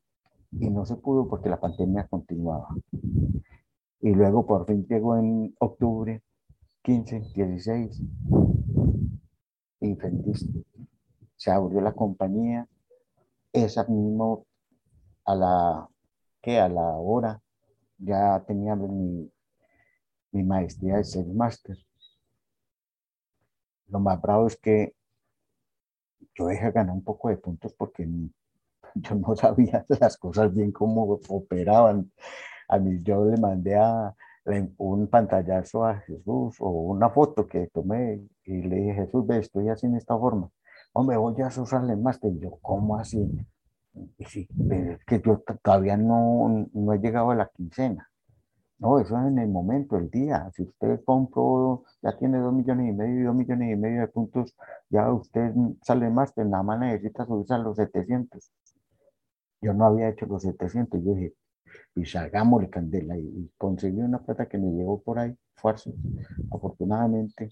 y 0.51 0.69
no 0.69 0.85
se 0.85 0.95
pudo 0.97 1.27
porque 1.27 1.49
la 1.49 1.59
pandemia 1.59 2.07
continuaba. 2.07 2.69
Y 4.01 4.11
luego 4.11 4.45
por 4.45 4.65
fin 4.65 4.85
llegó 4.87 5.17
en 5.17 5.55
octubre 5.59 6.23
15, 6.83 7.31
16 7.33 8.01
y. 9.81 9.97
Se 11.35 11.51
abrió 11.51 11.81
la 11.81 11.93
compañía. 11.93 12.67
Esa 13.51 13.83
mismo 13.85 14.45
a 15.25 15.35
la 15.35 15.89
que 16.41 16.59
a 16.59 16.69
la 16.69 16.95
hora 16.97 17.41
ya 17.97 18.43
tenía 18.47 18.75
mi, 18.75 19.31
mi 20.31 20.43
maestría 20.43 20.97
de 20.97 21.03
ser 21.03 21.25
máster. 21.27 21.77
Lo 23.87 23.99
más 23.99 24.21
bravo 24.21 24.47
es 24.47 24.55
que 24.57 24.95
yo 26.35 26.45
dejé 26.47 26.71
ganar 26.71 26.95
un 26.95 27.03
poco 27.03 27.29
de 27.29 27.37
puntos 27.37 27.73
porque 27.73 28.07
yo 28.95 29.15
no 29.15 29.35
sabía 29.35 29.85
las 29.99 30.17
cosas 30.17 30.53
bien 30.53 30.71
cómo 30.71 31.19
operaban. 31.29 32.11
A 32.67 32.79
mí 32.79 32.99
yo 33.03 33.25
le 33.25 33.37
mandé 33.37 33.75
a, 33.75 34.15
un 34.77 35.07
pantallazo 35.07 35.85
a 35.85 35.97
Jesús 35.99 36.55
o 36.59 36.69
una 36.69 37.09
foto 37.09 37.47
que 37.47 37.67
tomé 37.67 38.21
y 38.43 38.61
le 38.63 38.75
dije, 38.77 38.93
Jesús, 38.93 39.25
ve, 39.27 39.37
estoy 39.39 39.69
así 39.69 39.85
en 39.85 39.95
esta 39.95 40.17
forma. 40.17 40.49
Hombre, 40.93 41.17
voy 41.17 41.35
a 41.41 41.47
usarle 41.47 41.95
más. 41.95 42.19
Y 42.23 42.39
yo, 42.39 42.57
¿cómo 42.61 42.97
así? 42.97 43.29
Y 44.17 44.25
sí, 44.25 44.47
es 44.69 45.05
que 45.05 45.21
yo 45.21 45.43
todavía 45.63 45.97
no, 45.97 46.67
no 46.73 46.93
he 46.93 46.99
llegado 46.99 47.31
a 47.31 47.35
la 47.35 47.47
quincena. 47.47 48.11
No, 48.81 48.99
eso 48.99 49.15
es 49.19 49.27
en 49.27 49.37
el 49.37 49.47
momento, 49.47 49.95
el 49.97 50.09
día. 50.09 50.49
Si 50.55 50.63
usted 50.63 51.01
compró, 51.05 51.83
ya 52.01 52.17
tiene 52.17 52.39
dos 52.39 52.51
millones 52.51 52.89
y 52.89 52.91
medio 52.93 53.27
dos 53.27 53.35
millones 53.35 53.73
y 53.73 53.75
medio 53.75 54.01
de 54.01 54.07
puntos, 54.07 54.55
ya 54.89 55.11
usted 55.13 55.53
sale 55.83 56.09
más, 56.09 56.33
pues 56.33 56.47
nada 56.47 56.63
más 56.63 56.79
necesita 56.79 57.25
subirse 57.27 57.53
a 57.53 57.59
los 57.59 57.75
700. 57.77 58.51
Yo 59.61 59.73
no 59.73 59.85
había 59.85 60.09
hecho 60.09 60.25
los 60.25 60.41
700, 60.41 61.03
yo 61.03 61.13
dije, 61.13 61.35
y 61.95 62.05
salgamos 62.05 62.61
de 62.61 62.69
candela 62.69 63.17
y, 63.17 63.51
conseguí 63.57 64.01
una 64.01 64.23
plata 64.23 64.47
que 64.47 64.57
me 64.57 64.71
llegó 64.71 65.01
por 65.01 65.19
ahí, 65.19 65.35
fuerza, 65.55 65.91
afortunadamente, 66.51 67.49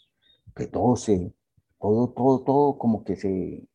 que 0.56 0.68
todo 0.68 0.96
se, 0.96 1.34
todo, 1.80 2.10
todo, 2.10 2.44
todo 2.44 2.78
como 2.78 3.04
que 3.04 3.16
se, 3.16 3.68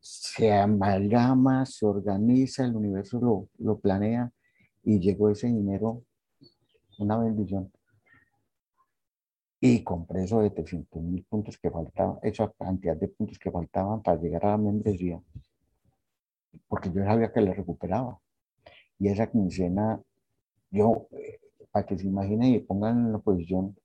se 0.00 0.52
amalgama, 0.52 1.64
se 1.66 1.86
organiza, 1.86 2.64
el 2.64 2.76
universo 2.76 3.20
lo, 3.20 3.48
lo 3.58 3.78
planea 3.78 4.32
y 4.82 4.98
llegó 4.98 5.30
ese 5.30 5.46
dinero, 5.46 6.02
una 6.98 7.18
bendición. 7.18 7.70
Y 9.60 9.84
compré 9.84 10.24
esos 10.24 10.42
de 10.42 10.50
300 10.50 11.00
mil 11.00 11.24
puntos 11.24 11.56
que 11.56 11.70
faltaban, 11.70 12.18
esa 12.22 12.50
cantidad 12.58 12.96
de 12.96 13.06
puntos 13.06 13.38
que 13.38 13.50
faltaban 13.50 14.02
para 14.02 14.20
llegar 14.20 14.44
a 14.46 14.50
la 14.50 14.58
membresía, 14.58 15.22
porque 16.68 16.90
yo 16.92 17.04
sabía 17.04 17.32
que 17.32 17.40
le 17.40 17.54
recuperaba. 17.54 18.18
Y 18.98 19.08
esa 19.08 19.30
quincena, 19.30 20.00
yo, 20.70 21.08
eh, 21.12 21.40
para 21.70 21.86
que 21.86 21.98
se 21.98 22.06
imaginen 22.06 22.54
y 22.54 22.60
pongan 22.60 23.06
en 23.06 23.12
la 23.12 23.18
posición, 23.18 23.76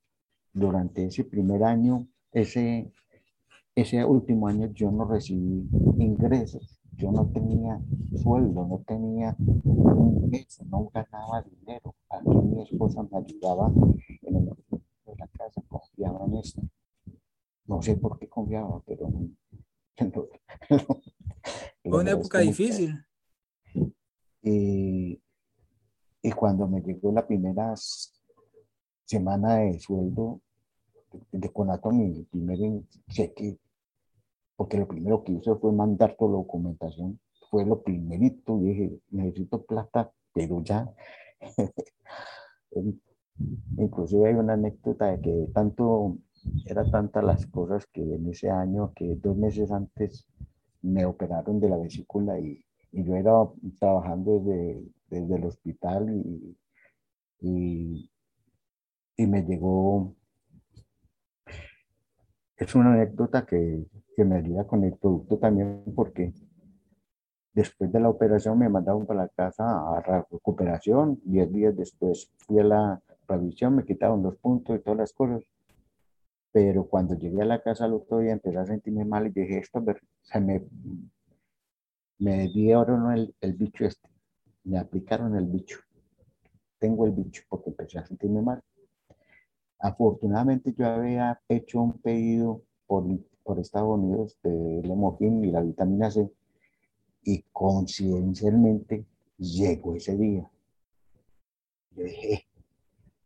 durante 0.54 1.06
ese 1.06 1.24
primer 1.24 1.64
año, 1.64 2.08
ese, 2.32 2.92
ese 3.76 4.04
último 4.06 4.48
año 4.48 4.72
yo 4.74 4.92
no 4.92 5.06
recibí 5.06 5.68
ingresos 6.00 6.78
yo 6.98 7.12
no 7.12 7.28
tenía 7.28 7.80
sueldo, 8.16 8.66
no 8.68 8.84
tenía 8.88 9.36
un 9.38 10.30
peso, 10.32 10.66
no 10.66 10.90
ganaba 10.92 11.44
dinero. 11.44 11.96
Aquí 12.10 12.30
mi 12.30 12.64
esposa 12.64 13.04
me 13.04 13.20
ayudaba 13.20 13.72
en 14.24 14.36
el 14.36 14.46
de 14.46 15.16
la 15.16 15.28
casa, 15.28 15.62
confiaba 15.68 16.26
en 16.26 16.38
esto. 16.38 16.62
No 17.68 17.82
sé 17.84 17.96
por 17.98 18.18
qué 18.18 18.28
confiaba, 18.28 18.82
pero... 18.86 19.12
Fue 21.98 22.04
una 22.04 22.12
época 22.12 22.38
difícil. 22.38 23.04
Y, 24.44 25.20
y 26.22 26.32
cuando 26.34 26.68
me 26.68 26.80
llegó 26.82 27.12
la 27.12 27.26
primera 27.26 27.74
semana 29.04 29.56
de 29.56 29.80
sueldo 29.80 30.40
de, 31.32 31.50
Conato, 31.52 31.90
mi 31.90 32.22
primer 32.26 32.60
cheque, 33.10 33.58
porque 34.56 34.78
lo 34.78 34.88
primero 34.88 35.24
que 35.24 35.32
hice 35.32 35.56
fue 35.56 35.72
mandar 35.72 36.16
toda 36.20 36.34
la 36.34 36.38
documentación, 36.38 37.20
fue 37.50 37.66
lo 37.66 37.82
primerito, 37.82 38.62
y 38.62 38.66
dije, 38.66 39.00
necesito 39.10 39.66
plata, 39.66 40.12
pero 40.36 40.62
ya. 40.62 40.94
Inclusive 43.76 44.30
hay 44.30 44.36
una 44.36 44.54
anécdota 44.54 45.08
de 45.08 45.22
que 45.22 45.48
tanto, 45.52 46.20
era 46.68 46.88
tantas 46.92 47.24
las 47.24 47.48
cosas 47.48 47.88
que 47.88 48.04
en 48.04 48.30
ese 48.30 48.52
año, 48.52 48.94
que 48.96 49.16
dos 49.16 49.36
meses 49.36 49.72
antes 49.72 50.28
me 50.88 51.06
operaron 51.06 51.60
de 51.60 51.70
la 51.70 51.78
vesícula 51.78 52.40
y, 52.40 52.64
yo 52.92 53.16
era 53.16 53.34
trabajando 53.80 54.40
desde, 54.40 54.82
desde 55.10 55.36
el 55.36 55.44
hospital 55.44 56.10
y, 56.10 56.58
y, 59.18 59.28
me 59.28 59.44
llegó 59.44 60.16
es 62.56 62.74
una 62.74 62.94
anécdota 62.94 63.46
que, 63.46 63.86
que, 64.16 64.26
me 64.26 64.38
ayuda 64.38 64.66
con 64.66 64.84
el 64.84 64.96
producto 64.96 65.38
también 65.38 65.84
porque 65.96 66.34
después 67.54 67.92
de 67.92 68.00
la 68.00 68.10
operación 68.10 68.58
me 68.58 68.70
mandaron 68.70 69.06
para 69.06 69.24
la 69.24 69.30
casa 69.30 69.64
a 69.66 70.02
recuperación, 70.32 71.20
diez 71.24 71.52
días 71.52 71.76
después 71.76 72.32
fui 72.38 72.60
a 72.60 72.64
la 72.64 73.02
revisión, 73.28 73.76
me 73.76 73.86
quitaron 73.86 74.24
los 74.24 74.38
puntos 74.38 74.78
y 74.78 74.80
todas 74.80 74.98
las 74.98 75.14
cosas, 75.14 75.44
pero 76.52 76.88
cuando 76.88 77.16
llegué 77.16 77.42
a 77.42 77.46
la 77.46 77.62
casa 77.62 77.86
al 77.86 77.94
otro 77.94 78.20
día 78.20 78.34
empecé 78.34 78.58
a 78.58 78.66
sentirme 78.66 79.06
mal 79.06 79.28
y 79.28 79.30
dije, 79.30 79.60
esto 79.60 79.84
se 80.22 80.40
me, 80.40 80.66
me 82.20 82.48
dieron 82.50 83.12
el, 83.12 83.36
el 83.42 83.54
bicho 83.54 83.86
este, 83.86 84.10
me 84.64 84.78
aplicaron 84.78 85.36
el 85.36 85.46
bicho, 85.46 85.80
tengo 86.80 87.06
el 87.06 87.12
bicho 87.12 87.44
porque 87.50 87.70
empecé 87.70 88.00
a 88.00 88.06
sentirme 88.06 88.42
mal. 88.42 88.62
Afortunadamente 89.80 90.74
yo 90.78 90.88
había 90.88 91.40
hecho 91.48 91.82
un 91.82 91.94
pedido 92.00 92.64
por, 92.88 93.06
por 93.44 93.60
Estados 93.60 93.98
Unidos 94.00 94.38
de 94.44 94.82
Lemogin 94.84 95.46
y 95.46 95.52
la 95.52 95.62
vitamina 95.62 96.10
C 96.10 96.30
y 97.24 97.44
coincidencialmente 97.52 99.06
llegó 99.38 99.96
ese 99.96 100.18
día. 100.18 100.50
Yo 101.92 102.04
dije, 102.04 102.48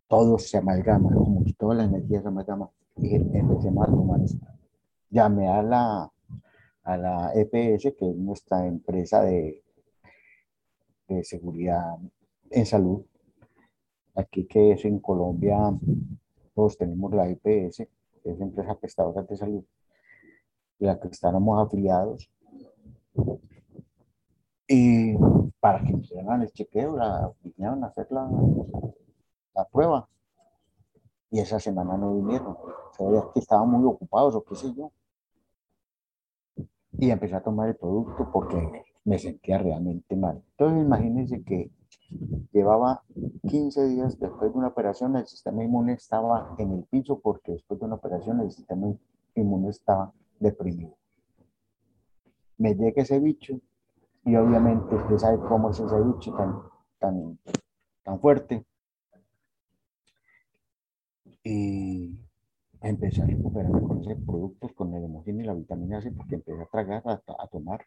todo 0.07 0.37
se 0.37 0.57
amalgama, 0.57 1.13
como 1.13 1.43
toda 1.57 1.75
la 1.75 1.83
energía 1.85 2.21
se 2.21 2.27
amalgama. 2.27 2.69
Y 2.97 3.15
empecé 3.15 3.69
a 3.69 3.85
tomar 3.85 4.21
esto. 4.21 4.45
Llamé 5.09 5.47
a 5.47 5.61
la, 5.61 6.11
a 6.83 6.97
la 6.97 7.31
EPS, 7.33 7.93
que 7.97 8.09
es 8.09 8.15
nuestra 8.15 8.65
empresa 8.65 9.21
de, 9.21 9.63
de 11.07 11.23
seguridad 11.23 11.97
en 12.49 12.65
salud, 12.65 13.03
aquí 14.15 14.45
que 14.45 14.71
es 14.71 14.85
en 14.85 14.99
Colombia, 14.99 15.57
todos 16.53 16.77
tenemos 16.77 17.13
la 17.13 17.33
que 17.35 17.67
es 17.67 17.79
la 18.39 18.45
empresa 18.45 18.75
prestadora 18.75 19.23
de 19.23 19.37
salud, 19.37 19.63
la 20.79 20.99
que 20.99 21.07
estábamos 21.07 21.65
afiliados. 21.65 22.29
Y 24.67 25.15
para 25.59 25.83
que 25.83 25.93
hicieran 25.93 26.41
el 26.41 26.51
chequeo, 26.51 26.95
la, 26.95 27.31
vinieron 27.43 27.83
hacer 27.83 28.07
la, 28.09 28.29
la 29.53 29.65
prueba. 29.65 30.07
Y 31.31 31.39
esa 31.39 31.59
semana 31.59 31.97
no 31.97 32.15
vinieron. 32.15 32.57
Se 32.95 33.03
veía 33.03 33.23
que 33.33 33.39
estaban 33.39 33.69
muy 33.69 33.85
ocupados 33.85 34.35
o 34.35 34.43
qué 34.43 34.55
sé 34.55 34.73
yo. 34.75 34.91
Y 36.99 37.09
empecé 37.09 37.35
a 37.35 37.41
tomar 37.41 37.69
el 37.69 37.75
producto 37.75 38.29
porque 38.31 38.83
me 39.05 39.17
sentía 39.17 39.57
realmente 39.57 40.15
mal. 40.15 40.43
Entonces 40.51 40.85
imagínense 40.85 41.43
que 41.43 41.71
Llevaba 42.51 43.03
15 43.47 43.87
días 43.87 44.19
después 44.19 44.51
de 44.51 44.57
una 44.57 44.67
operación, 44.67 45.15
el 45.15 45.25
sistema 45.27 45.63
inmune 45.63 45.93
estaba 45.93 46.55
en 46.57 46.73
el 46.73 46.83
piso 46.83 47.19
porque 47.19 47.53
después 47.53 47.79
de 47.79 47.85
una 47.85 47.95
operación 47.95 48.41
el 48.41 48.51
sistema 48.51 48.93
inmune 49.35 49.69
estaba 49.69 50.11
deprimido. 50.39 50.97
Me 52.57 52.75
llega 52.75 53.01
ese 53.01 53.19
bicho 53.19 53.59
y 54.25 54.35
obviamente 54.35 54.95
usted 54.95 55.17
sabe 55.17 55.39
cómo 55.47 55.69
es 55.69 55.79
ese 55.79 56.01
bicho 56.01 56.33
tan, 56.33 56.61
tan, 56.99 57.39
tan 58.03 58.19
fuerte. 58.19 58.65
Y 61.43 62.17
empecé 62.81 63.21
a 63.21 63.27
recuperarme 63.27 63.81
con 63.81 64.01
ese 64.01 64.15
producto, 64.15 64.69
con 64.75 64.93
el 64.95 65.03
hemogine 65.05 65.43
y 65.43 65.47
la 65.47 65.53
vitamina 65.53 66.01
C, 66.01 66.11
porque 66.11 66.35
empecé 66.35 66.61
a 66.61 66.65
tragar, 66.67 67.03
a, 67.05 67.21
a 67.43 67.47
tomar 67.47 67.85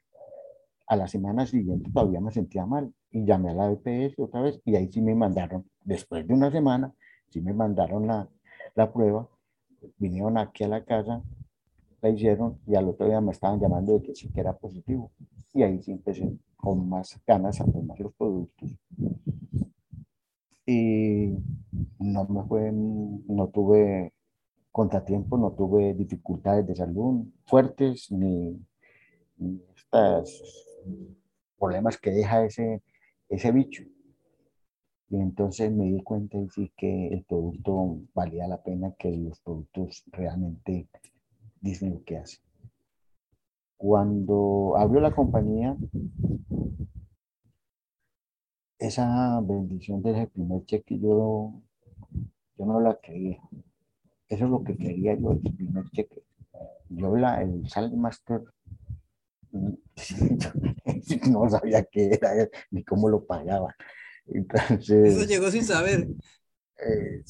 a 0.86 0.96
la 0.96 1.08
semana 1.08 1.46
siguiente 1.46 1.90
todavía 1.92 2.20
me 2.20 2.30
sentía 2.32 2.66
mal 2.66 2.92
y 3.10 3.24
llamé 3.24 3.50
a 3.50 3.54
la 3.54 3.70
EPS 3.72 4.18
otra 4.22 4.42
vez 4.42 4.60
y 4.64 4.76
ahí 4.76 4.90
sí 4.92 5.00
me 5.00 5.14
mandaron, 5.14 5.64
después 5.84 6.26
de 6.26 6.34
una 6.34 6.50
semana, 6.50 6.92
sí 7.30 7.40
me 7.40 7.52
mandaron 7.54 8.06
la, 8.06 8.28
la 8.74 8.92
prueba, 8.92 9.28
vinieron 9.98 10.38
aquí 10.38 10.64
a 10.64 10.68
la 10.68 10.84
casa, 10.84 11.22
la 12.02 12.10
hicieron 12.10 12.58
y 12.66 12.76
al 12.76 12.88
otro 12.88 13.06
día 13.06 13.20
me 13.20 13.32
estaban 13.32 13.60
llamando 13.60 13.94
de 13.94 14.02
que 14.02 14.14
sí 14.14 14.30
que 14.30 14.40
era 14.40 14.54
positivo. 14.56 15.10
Y 15.54 15.62
ahí 15.62 15.82
sí 15.82 15.92
empecé 15.92 16.38
con 16.56 16.88
más 16.88 17.20
ganas 17.26 17.60
a 17.60 17.66
tomar 17.66 17.98
los 18.00 18.14
productos. 18.14 18.70
Y 20.66 21.36
no 21.98 22.24
me 22.26 22.42
fue, 22.44 22.72
no 22.72 23.48
tuve 23.48 24.12
contratiempo, 24.72 25.36
no 25.36 25.52
tuve 25.52 25.94
dificultades 25.94 26.66
de 26.66 26.74
salud 26.74 27.26
fuertes 27.46 28.10
ni, 28.10 28.58
ni 29.36 29.62
estas 29.76 30.42
problemas 31.58 31.98
que 31.98 32.10
deja 32.10 32.44
ese, 32.44 32.82
ese 33.28 33.52
bicho. 33.52 33.84
Y 35.10 35.16
entonces 35.16 35.70
me 35.70 35.84
di 35.84 36.02
cuenta 36.02 36.38
y 36.38 36.48
sí 36.48 36.72
que 36.76 37.08
el 37.08 37.24
producto 37.24 38.00
valía 38.14 38.48
la 38.48 38.62
pena, 38.62 38.94
que 38.98 39.16
los 39.16 39.38
productos 39.40 40.02
realmente 40.10 40.88
dicen 41.60 41.94
lo 41.94 42.02
que 42.04 42.16
hacen. 42.18 42.40
Cuando 43.76 44.74
abrió 44.76 45.00
la 45.00 45.14
compañía, 45.14 45.76
esa 48.78 49.40
bendición 49.40 50.02
de 50.02 50.10
ese 50.12 50.26
primer 50.28 50.64
cheque 50.64 50.98
yo, 50.98 51.52
yo 52.58 52.66
no 52.66 52.80
la 52.80 52.98
creía. 53.00 53.40
Eso 54.28 54.44
es 54.44 54.50
lo 54.50 54.64
que 54.64 54.76
quería 54.76 55.14
yo, 55.14 55.32
el 55.32 55.40
primer 55.40 55.88
cheque. 55.90 56.22
Yo 56.88 57.16
la, 57.16 57.42
el 57.42 57.68
Salt 57.68 57.92
Master 57.94 58.42
no 61.30 61.48
sabía 61.48 61.84
qué 61.84 62.14
era 62.14 62.48
ni 62.70 62.84
cómo 62.84 63.08
lo 63.08 63.24
pagaba. 63.24 63.74
Entonces, 64.26 65.14
Eso 65.14 65.24
llegó 65.26 65.50
sin 65.50 65.64
saber. 65.64 66.08
Eh, 66.78 67.22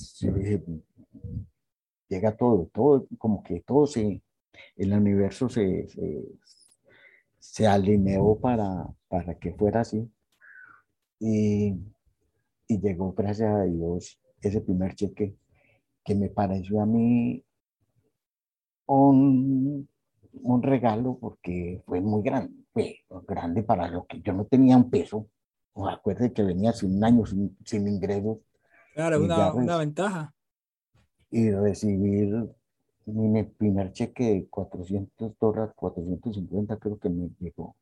llega 2.09 2.37
todo, 2.37 2.71
todo, 2.73 3.07
como 3.19 3.43
que 3.43 3.61
todo 3.61 3.87
se, 3.87 4.23
el 4.77 4.93
universo 4.93 5.49
se, 5.49 5.87
se, 7.39 7.67
alineó 7.67 8.39
para, 8.39 8.87
para 9.09 9.39
que 9.39 9.53
fuera 9.53 9.81
así. 9.81 10.11
Y 11.27 11.75
y 12.67 12.81
llegó, 12.81 13.13
gracias 13.13 13.53
a 13.55 13.65
Dios, 13.65 14.19
ese 14.41 14.61
primer 14.61 14.95
cheque 14.95 15.37
que 16.05 16.15
me 16.15 16.29
pareció 16.29 16.81
a 16.81 16.87
mí 16.87 17.45
un, 18.87 19.89
un 20.33 20.63
regalo 20.63 21.19
porque 21.19 21.83
fue 21.87 22.01
muy 22.01 22.23
grande, 22.23 22.55
fue 22.73 23.01
grande 23.27 23.63
para 23.63 23.89
lo 23.89 24.07
que 24.07 24.21
yo 24.21 24.33
no 24.33 24.47
tenía 24.47 24.77
un 24.77 24.91
peso. 24.91 25.29
O 25.77 25.89
acuerde 25.89 26.33
que 26.33 26.43
venía 26.43 26.73
sin 26.73 26.97
un 26.97 27.05
año 27.05 27.27
sin, 27.27 27.57
sin 27.65 27.89
ingresos. 27.89 28.39
Claro, 28.95 29.25
una, 29.25 29.53
una 29.53 29.77
ventaja. 29.77 30.33
Y 31.31 31.51
recibir 31.51 32.49
mi 33.07 33.43
primer 33.43 33.93
cheque 33.93 34.25
de 34.25 34.49
400 34.49 35.37
dólares, 35.41 35.75
450 35.75 36.77
creo 36.77 36.99
que 36.99 37.09
me 37.09 37.29
llegó. 37.41 37.75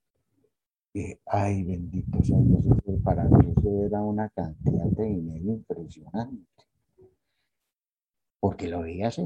Y, 0.95 1.19
ay, 1.27 1.65
bendito 1.65 2.23
sea 2.23 2.37
Dios, 2.39 2.65
para 3.03 3.25
mí 3.25 3.55
eso 3.57 3.85
era 3.87 4.03
una 4.03 4.29
cantidad 4.29 4.85
de 4.85 5.05
dinero 5.05 5.53
impresionante. 5.53 6.47
Porque 8.39 8.69
lo 8.69 8.83
veía 8.83 9.09
así, 9.09 9.23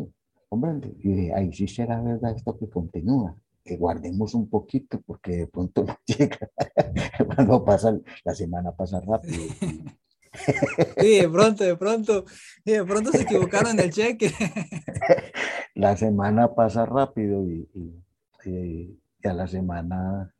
hombre, 0.48 0.94
y 1.00 1.30
ahí 1.30 1.52
sí 1.52 1.66
será 1.66 2.00
verdad 2.00 2.36
esto 2.36 2.56
que 2.56 2.68
continúa. 2.68 3.36
Que 3.64 3.76
guardemos 3.76 4.32
un 4.34 4.48
poquito 4.48 5.00
porque 5.04 5.38
de 5.38 5.46
pronto 5.48 5.84
no 5.86 5.98
llega. 6.06 6.38
Cuando 7.34 7.64
pasa, 7.64 7.98
la 8.24 8.34
semana 8.34 8.72
pasa 8.72 9.00
rápido. 9.00 9.42
Sí, 10.98 11.18
de 11.18 11.30
pronto, 11.30 11.64
de 11.64 11.76
pronto, 11.76 12.26
de 12.62 12.84
pronto 12.84 13.10
se 13.10 13.22
equivocaron 13.22 13.70
en 13.70 13.80
el 13.80 13.90
cheque. 13.90 14.30
La 15.74 15.96
semana 15.96 16.54
pasa 16.54 16.84
rápido 16.84 17.42
y, 17.48 17.66
y, 18.44 19.00
a 19.24 19.32
la 19.32 19.48
semana 19.48 20.35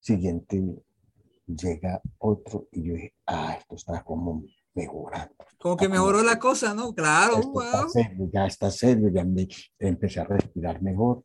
siguiente 0.00 0.62
llega 1.46 2.00
otro 2.18 2.68
y 2.72 2.84
yo 2.84 2.94
dije, 2.94 3.14
ah, 3.26 3.56
esto 3.58 3.76
está 3.76 4.02
como 4.02 4.44
mejorando. 4.74 5.34
Como 5.58 5.76
que 5.76 5.88
mejoró 5.88 6.22
la 6.22 6.38
cosa, 6.38 6.74
¿no? 6.74 6.94
Claro, 6.94 7.40
ya 8.32 8.46
está 8.46 8.70
serio, 8.70 9.08
ya 9.08 9.24
me, 9.24 9.48
empecé 9.78 10.20
a 10.20 10.24
respirar 10.24 10.80
mejor. 10.82 11.24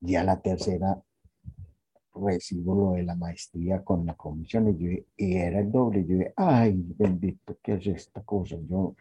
Ya 0.00 0.24
la 0.24 0.40
tercera 0.40 1.02
recibo 2.14 2.74
lo 2.74 2.92
de 2.92 3.02
la 3.02 3.14
maestría 3.14 3.84
con 3.84 4.06
la 4.06 4.14
comisión 4.14 4.68
y, 4.68 4.78
yo, 4.78 5.02
y 5.16 5.36
era 5.36 5.60
el 5.60 5.70
doble. 5.70 6.06
Yo 6.06 6.16
dije, 6.16 6.32
ay, 6.36 6.74
bendito, 6.96 7.58
¿qué 7.62 7.74
es 7.74 7.86
esta 7.86 8.22
cosa? 8.22 8.56
Yo, 8.68 8.94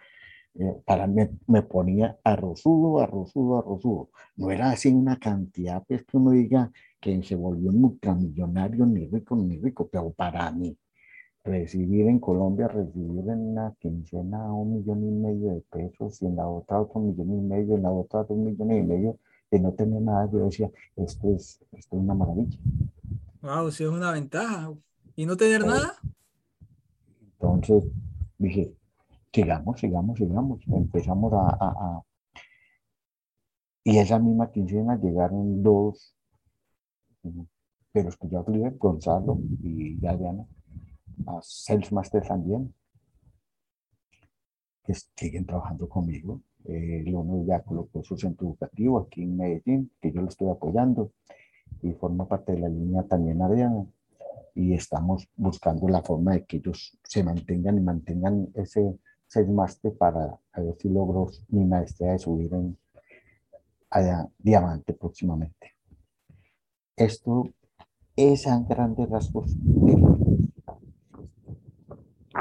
eh, 0.56 0.82
para 0.86 1.08
mí 1.08 1.24
me 1.48 1.62
ponía 1.62 2.18
arrozudo, 2.24 3.00
arrozudo, 3.00 3.60
arrozudo. 3.60 4.10
No 4.36 4.52
era 4.52 4.72
así 4.72 4.90
una 4.90 5.18
cantidad, 5.18 5.84
pues 5.88 6.04
que 6.04 6.18
uno 6.18 6.32
diga 6.32 6.72
que 7.00 7.24
se 7.24 7.36
volvió 7.36 7.72
multimillonario, 7.72 8.86
ni 8.86 9.08
rico, 9.08 9.36
ni 9.36 9.58
rico, 9.58 9.88
pero 9.92 10.12
para 10.12 10.52
mí, 10.52 10.78
recibir 11.44 12.08
en 12.08 12.20
Colombia, 12.20 12.68
recibir 12.68 13.30
en 13.30 13.52
una 13.52 13.74
quincena 13.80 14.52
un 14.54 14.76
millón 14.76 15.04
y 15.04 15.12
medio 15.12 15.54
de 15.54 15.62
pesos 15.62 16.22
y 16.22 16.26
en 16.26 16.36
la 16.36 16.48
otra 16.48 16.82
otro 16.82 17.00
millón 17.00 17.34
y 17.34 17.42
medio, 17.42 17.76
en 17.76 17.84
la 17.84 17.92
otra 17.92 18.24
dos 18.24 18.38
millones 18.38 18.84
y 18.84 18.88
medio, 18.88 19.18
de 19.52 19.60
no 19.60 19.72
tener 19.74 20.02
nada, 20.02 20.30
yo 20.32 20.40
decía, 20.46 20.70
esto 20.96 21.34
es, 21.34 21.60
esto 21.72 21.96
es 21.96 22.04
una 22.04 22.14
maravilla. 22.14 22.58
Wow, 23.42 23.72
sí 23.72 23.84
es 23.84 23.90
una 23.90 24.12
ventaja. 24.12 24.74
¿Y 25.16 25.26
no 25.26 25.36
tener 25.36 25.66
nada? 25.66 25.96
Entonces 27.22 27.86
dije, 28.38 28.74
sigamos, 29.34 29.80
sigamos, 29.80 30.18
sigamos. 30.18 30.62
Empezamos 30.68 31.34
a, 31.34 31.58
a, 31.60 32.04
Y 33.84 33.98
esa 33.98 34.20
misma 34.20 34.52
quincena 34.52 35.00
llegaron 35.00 35.64
dos, 35.64 36.16
pero 37.92 38.10
es 38.10 38.18
que 38.18 38.30
yo 38.30 38.40
hablé, 38.40 38.70
Gonzalo 38.72 39.40
y 39.62 40.06
Adriana, 40.06 40.46
a 41.28 41.40
Sales 41.42 41.92
Master 41.92 42.26
también, 42.26 42.74
que 44.84 44.94
siguen 45.16 45.46
trabajando 45.46 45.88
conmigo. 45.88 46.42
Eh, 46.66 47.04
el 47.06 47.16
uno 47.16 47.46
ya 47.46 47.62
colocó 47.62 48.04
su 48.04 48.18
centro 48.18 48.48
educativo 48.48 49.00
aquí 49.00 49.24
en 49.24 49.38
Medellín, 49.38 49.92
que 50.02 50.12
yo 50.12 50.22
lo 50.22 50.30
estoy 50.30 50.50
apoyando 50.50 51.12
y 51.82 51.94
forma 51.94 52.28
parte 52.28 52.54
de 52.54 52.60
la 52.60 52.70
línea 52.70 53.04
también 53.04 53.42
Adriana. 53.42 53.86
Y 54.56 54.74
estamos 54.74 55.28
buscando 55.36 55.88
la 55.88 56.02
forma 56.02 56.34
de 56.34 56.46
que 56.46 56.58
ellos 56.58 56.98
se 57.04 57.24
mantengan 57.24 57.78
y 57.78 57.82
mantengan 57.82 58.50
ese 58.56 58.98
seis 59.28 59.48
máster 59.48 59.96
para 59.96 60.40
a 60.52 60.62
ver 60.62 60.76
si 60.80 60.90
logro 60.90 61.30
mi 61.50 61.64
maestría 61.66 62.14
de 62.14 62.20
subir 62.20 62.54
en 62.54 62.78
a 63.92 64.28
diamante 64.38 64.94
próximamente. 64.94 65.79
Esto 67.00 67.48
es 68.18 68.46
a 68.46 68.60
grandes 68.60 69.10
rasgos. 69.10 69.56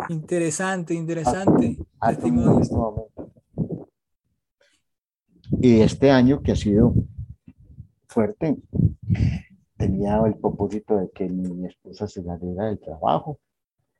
Interesante, 0.09 0.95
interesante. 0.95 1.79
Y 5.61 5.81
este 5.81 6.11
año 6.11 6.43
que 6.43 6.51
ha 6.51 6.57
sido 6.57 6.93
fuerte, 8.09 8.57
tenía 9.77 10.21
el 10.27 10.35
propósito 10.35 10.97
de 10.97 11.09
que 11.11 11.29
mi 11.29 11.65
esposa 11.65 12.09
se 12.09 12.25
saliera 12.25 12.65
del 12.65 12.81
trabajo. 12.81 13.39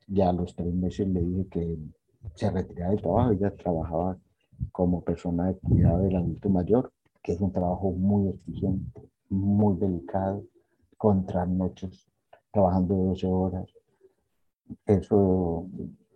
Ya 0.07 0.27
a 0.27 0.33
los 0.33 0.53
tres 0.53 0.73
meses 0.73 1.07
le 1.07 1.21
dije 1.21 1.47
que 1.49 1.77
se 2.35 2.51
retirara 2.51 2.91
del 2.91 3.01
trabajo. 3.01 3.31
Ella 3.31 3.55
trabajaba 3.55 4.17
como 4.73 5.05
persona 5.05 5.47
de 5.47 5.57
cuidado 5.59 5.99
del 5.99 6.17
adulto 6.17 6.49
mayor, 6.49 6.91
que 7.23 7.31
es 7.31 7.39
un 7.39 7.53
trabajo 7.53 7.91
muy 7.91 8.27
exigente, 8.27 9.09
muy 9.29 9.77
delicado, 9.77 10.43
contra 10.97 11.45
noches, 11.45 12.07
trabajando 12.51 12.95
12 12.95 13.27
horas. 13.27 13.69
Eso, 14.85 15.67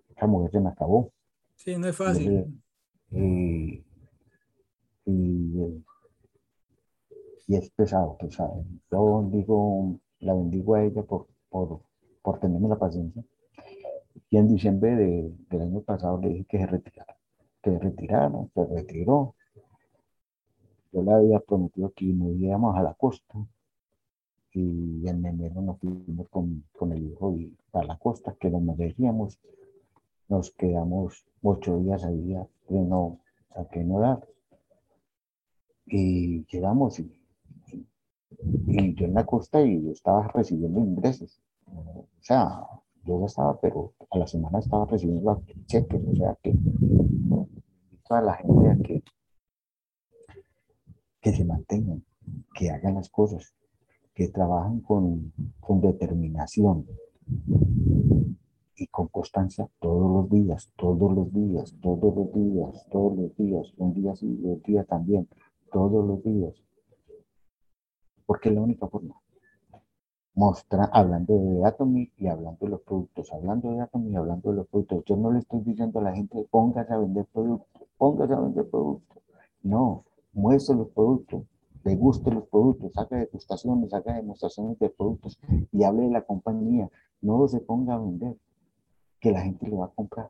esa 0.10 0.28
mujer 0.28 0.52
se 0.52 0.60
me 0.60 0.70
acabó. 0.70 1.12
Sí, 1.56 1.78
no 1.78 1.88
es 1.88 1.96
fácil. 1.96 2.62
Y, 3.12 3.84
y, 5.06 5.84
y 7.48 7.56
es 7.56 7.70
pesado, 7.72 8.18
pesado. 8.18 8.66
Yo 8.92 9.30
digo, 9.32 10.00
la 10.20 10.34
bendigo 10.34 10.76
a 10.76 10.84
ella 10.84 11.04
por, 11.04 11.28
por, 11.50 11.82
por 12.22 12.40
tenerme 12.40 12.68
la 12.68 12.78
paciencia 12.80 13.24
y 14.34 14.38
en 14.38 14.48
diciembre 14.48 14.96
de, 14.96 15.32
del 15.48 15.62
año 15.62 15.82
pasado 15.82 16.20
le 16.20 16.30
dije 16.30 16.46
que 16.46 16.58
se 16.58 16.66
retirara, 16.66 17.16
que 17.62 17.70
se 17.70 17.78
retirara, 17.78 18.32
se 18.54 18.66
retiró. 18.66 19.36
Yo 20.94 21.02
le 21.02 21.12
había 21.12 21.40
prometido 21.40 21.92
que 21.96 22.06
nos 22.06 22.36
íbamos 22.36 22.78
a 22.78 22.84
la 22.84 22.94
costa 22.94 23.34
y 24.54 25.08
en 25.08 25.26
enero 25.26 25.62
nos 25.62 25.80
fuimos 25.80 26.30
con, 26.30 26.64
con 26.72 26.92
el 26.94 27.04
hijo 27.12 27.36
y 27.36 27.52
a 27.74 27.84
la 27.84 27.98
costa, 27.98 28.36
que 28.40 28.52
nos 28.52 28.62
merecíamos. 28.62 29.40
Nos 30.30 30.52
quedamos 30.52 31.26
ocho 31.42 31.80
días 31.80 32.04
ahí 32.04 32.36
a 32.36 32.48
no, 32.70 33.20
a 33.56 33.66
que 33.66 33.84
no 33.84 34.00
dar. 34.00 34.28
Y 35.88 36.46
llegamos 36.46 37.00
y, 37.00 37.12
y, 38.68 38.94
yo 38.94 39.06
en 39.06 39.16
la 39.16 39.26
costa 39.26 39.62
y 39.62 39.84
yo 39.84 39.92
estaba 39.92 40.28
recibiendo 40.28 40.80
ingresos. 40.80 41.42
O 41.66 42.06
sea, 42.22 42.62
yo 43.04 43.20
ya 43.20 43.26
estaba, 43.26 43.60
pero 43.60 43.94
a 44.12 44.18
la 44.20 44.28
semana 44.28 44.60
estaba 44.60 44.86
recibiendo 44.86 45.42
cheques, 45.66 46.02
o 46.08 46.16
sea 46.16 46.38
que 46.42 46.54
toda 48.08 48.22
la 48.22 48.34
gente 48.36 48.70
a 48.70 48.78
que, 51.24 51.34
se 51.34 51.46
mantengan, 51.46 52.04
que 52.54 52.70
hagan 52.70 52.96
las 52.96 53.10
cosas, 53.10 53.56
que 54.14 54.28
trabajen 54.28 54.82
con, 54.82 55.34
con 55.60 55.82
determinación 55.82 56.86
y 58.76 58.88
con 58.88 59.08
constancia 59.08 59.68
todos 59.80 60.12
los 60.12 60.30
días, 60.30 60.70
todos 60.76 61.16
los 61.16 61.34
días, 61.34 61.76
todos 61.82 62.16
los 62.16 62.34
días, 62.34 62.88
todos 62.92 63.18
los 63.18 63.38
días, 63.38 63.74
un 63.78 63.94
día 63.94 64.16
sí, 64.16 64.40
un 64.44 64.62
día 64.62 64.84
también, 64.84 65.28
todos 65.72 66.06
los 66.06 66.24
días. 66.24 66.54
Porque 68.26 68.50
es 68.50 68.56
la 68.56 68.62
única 68.62 68.88
forma 68.88 69.16
mostra, 70.36 70.86
hablando 70.92 71.38
de 71.38 71.66
Atomy 71.66 72.12
y 72.18 72.28
hablando 72.28 72.66
de 72.66 72.70
los 72.70 72.82
productos, 72.82 73.32
hablando 73.32 73.72
de 73.72 73.82
Atomy 73.82 74.12
y 74.12 74.16
hablando 74.16 74.50
de 74.50 74.58
los 74.58 74.68
productos. 74.68 75.04
Yo 75.06 75.16
no 75.16 75.32
le 75.32 75.40
estoy 75.40 75.62
diciendo 75.62 76.00
a 76.00 76.04
la 76.04 76.14
gente, 76.14 76.48
póngase 76.50 76.94
a 76.94 76.98
vender 76.98 77.26
productos, 77.32 77.88
póngase 77.98 78.34
a 78.34 78.40
vender 78.40 78.70
productos. 78.70 79.24
No, 79.62 80.06
muestre 80.34 80.76
los 80.76 80.90
productos, 80.90 81.44
le 81.84 81.96
guste 81.96 82.32
los 82.32 82.48
productos, 82.48 82.92
haga 82.98 83.18
degustaciones, 83.18 83.94
haga 83.94 84.14
demostraciones 84.16 84.80
de 84.80 84.90
productos 84.90 85.40
y 85.72 85.84
hable 85.84 86.04
de 86.04 86.12
la 86.12 86.22
compañía. 86.22 86.90
No 87.22 87.48
se 87.48 87.60
ponga 87.60 87.96
a 87.96 88.00
vender, 88.00 88.38
que 89.20 89.32
la 89.32 89.42
gente 89.42 89.68
le 89.68 89.76
va 89.76 89.86
a 89.86 89.90
comprar. 89.90 90.30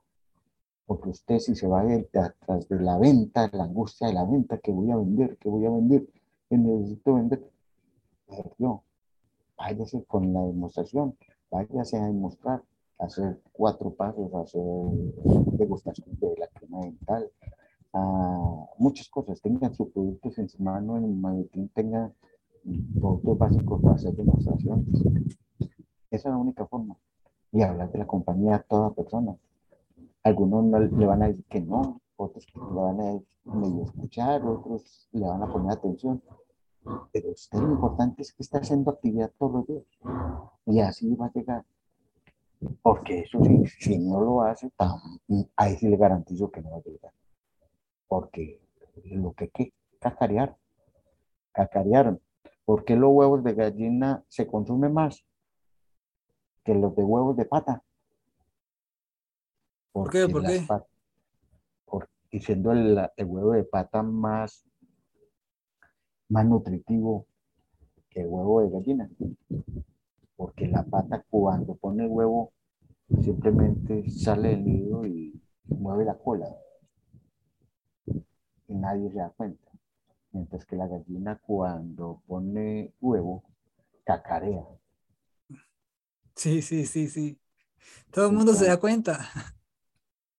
Porque 0.85 1.09
usted 1.09 1.39
si 1.39 1.55
se 1.55 1.67
va 1.67 1.81
atrás 1.81 2.67
de 2.67 2.79
la 2.79 2.97
venta, 2.97 3.49
la 3.53 3.63
angustia 3.63 4.07
de 4.07 4.13
la 4.13 4.25
venta, 4.25 4.57
que 4.57 4.71
voy 4.71 4.91
a 4.91 4.97
vender, 4.97 5.37
que 5.37 5.49
voy 5.49 5.65
a 5.65 5.69
vender, 5.69 6.07
que 6.49 6.57
necesito 6.57 7.15
vender, 7.15 7.49
yo 8.57 8.83
váyase 9.57 10.03
con 10.05 10.33
la 10.33 10.41
demostración, 10.41 11.15
váyase 11.49 11.97
a 11.97 12.05
demostrar, 12.05 12.63
hacer 12.99 13.39
cuatro 13.51 13.91
pasos, 13.91 14.33
hacer 14.33 14.61
degustación 15.57 16.07
de 16.19 16.35
la 16.37 16.47
crema 16.47 16.81
dental, 16.81 17.31
muchas 18.77 19.07
cosas, 19.09 19.41
tengan 19.41 19.73
sus 19.73 19.89
productos 19.89 20.37
en 20.39 20.49
su 20.49 20.61
mano, 20.61 20.97
en 20.97 21.05
el 21.05 21.15
maletín, 21.15 21.69
tengan 21.69 22.13
productos 22.99 23.37
básicos 23.37 23.81
para 23.81 23.95
hacer 23.95 24.15
demostraciones. 24.15 24.87
Esa 26.09 26.29
es 26.29 26.33
la 26.33 26.37
única 26.37 26.65
forma. 26.65 26.97
Y 27.51 27.61
hablar 27.61 27.91
de 27.91 27.99
la 27.99 28.07
compañía 28.07 28.55
a 28.55 28.63
toda 28.63 28.93
persona. 28.93 29.35
Algunos 30.23 30.63
no, 30.63 30.79
le 30.79 31.05
van 31.05 31.23
a 31.23 31.27
decir 31.27 31.45
que 31.45 31.61
no, 31.61 32.01
otros 32.15 32.47
le 32.55 32.81
van 32.81 32.99
a 33.01 33.83
escuchar, 33.83 34.43
otros 34.45 35.07
le 35.11 35.27
van 35.27 35.43
a 35.43 35.51
poner 35.51 35.73
atención. 35.73 36.21
Pero 37.11 37.31
usted 37.31 37.59
lo 37.59 37.73
importante 37.73 38.21
es 38.21 38.33
que 38.33 38.43
está 38.43 38.59
haciendo 38.59 38.91
actividad 38.91 39.31
todos 39.37 39.53
los 39.53 39.67
días. 39.67 39.85
Y 40.65 40.79
así 40.79 41.13
va 41.15 41.27
a 41.27 41.31
llegar. 41.31 41.65
Porque 42.81 43.19
eso 43.19 43.43
sí, 43.43 43.65
si 43.79 43.99
no 43.99 44.21
lo 44.21 44.41
hace, 44.41 44.71
ahí 45.57 45.75
sí 45.75 45.89
le 45.89 45.97
garantizo 45.97 46.49
que 46.49 46.61
no 46.61 46.71
va 46.71 46.77
a 46.77 46.81
llegar. 46.81 47.11
Porque 48.07 48.61
lo 49.05 49.33
que 49.33 49.45
hay 49.45 49.49
que 49.49 49.73
cacarear, 49.99 50.57
cacarearon. 51.51 52.21
¿Por 52.65 52.85
qué 52.85 52.95
los 52.95 53.11
huevos 53.11 53.43
de 53.43 53.53
gallina 53.53 54.23
se 54.27 54.47
consumen 54.47 54.93
más 54.93 55.25
que 56.63 56.73
los 56.73 56.95
de 56.95 57.03
huevos 57.03 57.35
de 57.35 57.45
pata? 57.45 57.83
¿Por 59.91 60.09
qué? 60.09 60.27
¿Por 60.27 60.45
qué? 60.45 60.65
y 62.33 62.39
siendo 62.39 62.71
el, 62.71 62.97
huevo 63.25 63.51
de 63.51 63.63
pata 63.63 64.01
más, 64.01 64.65
más 66.29 66.45
nutritivo 66.47 67.27
que 68.09 68.21
el 68.21 68.27
huevo 68.27 68.61
de 68.61 68.71
gallina. 68.71 69.07
Porque 70.35 70.67
la 70.67 70.83
pata 70.83 71.23
cuando 71.29 71.75
pone 71.75 72.05
el 72.05 72.09
huevo 72.09 72.51
simplemente 73.21 74.09
sale 74.09 74.49
del 74.49 74.65
nido 74.65 75.05
y 75.05 75.39
mueve 75.67 76.05
la 76.05 76.17
cola. 76.17 76.47
Y 78.67 78.75
nadie 78.75 79.11
se 79.11 79.17
da 79.17 79.29
cuenta. 79.29 79.69
Mientras 80.31 80.65
que 80.65 80.75
la 80.75 80.87
gallina 80.87 81.39
cuando 81.45 82.21
pone 82.27 82.93
huevo, 82.99 83.43
cacarea. 84.03 84.65
Sí, 86.35 86.61
sí, 86.61 86.85
sí, 86.85 87.07
sí. 87.07 87.39
Todo 88.11 88.27
el 88.27 88.33
mundo 88.33 88.53
se 88.53 88.65
da 88.65 88.77
cuenta. 88.77 89.29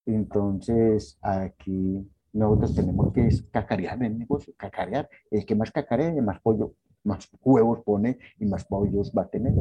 Entonces, 0.05 1.17
aquí 1.21 2.07
nosotros 2.33 2.75
tenemos 2.75 3.13
que 3.13 3.29
cacarear 3.51 4.03
el 4.03 4.17
negocio, 4.17 4.53
cacarear. 4.57 5.09
El 5.31 5.45
que 5.45 5.55
más 5.55 5.71
cacarea, 5.71 6.21
más 6.21 6.41
pollo, 6.41 6.75
más 7.03 7.29
huevos 7.41 7.81
pone 7.83 8.19
y 8.37 8.45
más 8.45 8.65
pollos 8.65 9.11
va 9.17 9.23
a 9.23 9.29
tener. 9.29 9.53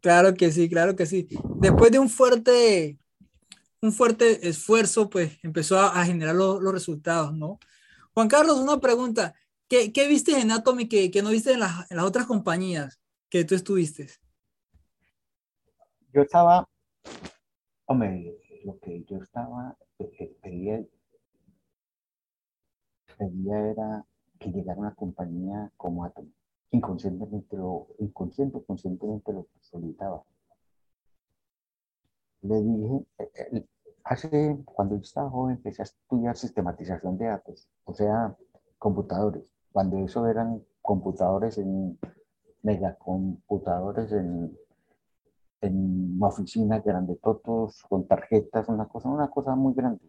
Claro 0.00 0.34
que 0.34 0.50
sí, 0.50 0.68
claro 0.68 0.96
que 0.96 1.06
sí. 1.06 1.28
Después 1.60 1.92
de 1.92 1.98
un 1.98 2.08
fuerte, 2.08 2.98
un 3.80 3.92
fuerte 3.92 4.48
esfuerzo, 4.48 5.10
pues 5.10 5.38
empezó 5.42 5.78
a, 5.78 6.04
generar 6.04 6.34
los 6.34 6.72
resultados, 6.72 7.34
¿no? 7.34 7.58
Juan 8.14 8.28
Carlos, 8.28 8.60
una 8.60 8.78
pregunta. 8.78 9.34
¿Qué, 9.68 9.92
qué 9.92 10.06
viste 10.06 10.38
en 10.40 10.52
Atomy 10.52 10.88
que, 10.88 11.10
no 11.22 11.30
viste 11.30 11.52
en, 11.52 11.60
las 11.60 11.90
otras 12.04 12.26
compañías 12.26 13.00
que 13.28 13.44
tú 13.44 13.56
estuviste? 13.56 14.08
Yo 16.12 16.22
estaba, 16.22 16.68
hombre, 17.86 18.38
lo 18.64 18.78
que 18.78 19.02
yo 19.04 19.16
estaba 19.16 19.76
pedía, 20.42 20.84
pedía 23.18 23.70
era 23.70 24.06
que 24.38 24.50
llegara 24.50 24.78
una 24.78 24.94
compañía 24.94 25.72
como 25.76 26.04
Atom. 26.04 26.30
Inconscientemente 26.70 27.56
lo, 27.56 27.88
inconsciente, 27.98 28.62
conscientemente 28.64 29.32
lo 29.32 29.48
solicitaba. 29.60 30.22
Le 32.42 32.62
dije, 32.62 33.06
eh, 33.18 33.30
eh, 33.52 33.66
hace, 34.04 34.58
cuando 34.64 34.96
yo 34.96 35.02
estaba 35.02 35.30
joven, 35.30 35.56
empecé 35.56 35.82
a 35.82 35.84
estudiar 35.84 36.36
sistematización 36.36 37.18
de 37.18 37.26
datos, 37.26 37.68
o 37.84 37.94
sea, 37.94 38.36
computadores. 38.78 39.52
Cuando 39.72 39.98
eso 39.98 40.26
eran 40.28 40.62
computadores 40.82 41.58
en 41.58 41.98
megacomputadores 42.62 44.12
en 44.12 44.56
en 45.64 46.16
una 46.16 46.28
oficina 46.28 46.80
grande, 46.80 47.16
todos 47.16 47.82
con 47.88 48.06
tarjetas, 48.06 48.68
una 48.68 48.86
cosa, 48.86 49.08
una 49.08 49.28
cosa 49.28 49.54
muy 49.54 49.74
grande. 49.74 50.04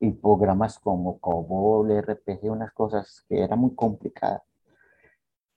Y 0.00 0.10
programas 0.12 0.78
como 0.78 1.18
COBOL, 1.18 1.90
RPG, 2.02 2.50
unas 2.50 2.72
cosas 2.72 3.24
que 3.28 3.42
era 3.42 3.56
muy 3.56 3.74
complicada. 3.74 4.42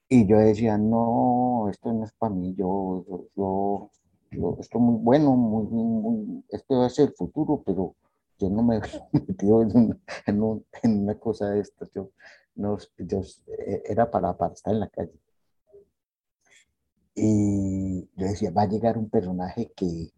Y 0.10 0.28
yo 0.28 0.38
decía, 0.38 0.78
no, 0.78 1.70
esto 1.70 1.92
no 1.94 2.04
es 2.04 2.12
para 2.14 2.34
mí, 2.34 2.54
yo, 2.56 3.06
yo, 3.08 3.28
yo, 3.36 3.92
esto 4.32 4.78
es 4.78 4.82
muy 4.82 4.98
bueno, 5.02 5.36
muy, 5.36 5.66
muy, 5.68 6.46
esto 6.50 6.80
va 6.80 6.86
a 6.86 6.90
ser 6.90 7.10
el 7.10 7.16
futuro, 7.16 7.62
pero 7.66 7.96
yo 8.40 8.50
no 8.50 8.64
me 8.64 8.78
he 9.14 9.20
metido 9.20 9.62
en, 9.62 10.02
en, 10.26 10.66
en 10.84 11.04
una 11.04 11.20
cosa 11.20 11.50
de 11.50 11.62
esto, 11.62 11.88
yo, 11.94 12.12
no, 12.56 12.78
yo, 12.98 13.22
eh, 13.48 13.84
era 13.86 14.10
para, 14.10 14.36
para 14.38 14.54
estar 14.54 14.74
en 14.74 14.80
la 14.80 14.90
calle. 14.90 15.20
Y 17.14 18.10
yo 18.16 18.26
decía, 18.26 18.52
va 18.52 18.64
a 18.64 18.68
llegar 18.68 18.98
un 18.98 19.10
personaje 19.10 19.72
que, 19.76 20.14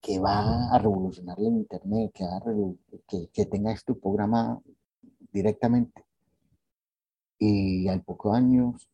que 0.00 0.18
va 0.18 0.74
a 0.74 0.78
revolucionar 0.78 1.38
el 1.38 1.46
Internet, 1.46 2.12
que, 2.12 2.24
va 2.24 2.42
que, 3.06 3.28
que 3.32 3.46
tenga 3.46 3.72
este 3.72 3.94
programa 3.94 4.60
directamente. 5.32 6.04
Y 7.38 7.88
al 7.88 8.02
poco 8.02 8.32
años 8.32 8.88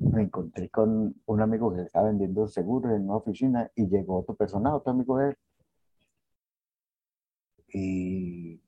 me 0.00 0.22
encontré 0.22 0.70
con 0.70 1.14
un 1.26 1.40
amigo 1.40 1.72
que 1.74 1.82
estaba 1.82 2.08
vendiendo 2.08 2.48
seguros 2.48 2.92
en 2.92 3.04
una 3.04 3.16
oficina 3.16 3.70
y 3.76 3.86
llegó 3.86 4.18
otro 4.18 4.34
personaje, 4.34 4.76
otro 4.76 4.92
amigo 4.92 5.18
de 5.18 5.28
él. 5.28 5.36
Y 7.72 8.60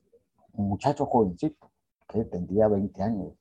un 0.52 0.68
muchacho 0.68 1.06
jovencito, 1.06 1.70
que 2.06 2.24
tendría 2.24 2.68
20 2.68 3.02
años, 3.02 3.32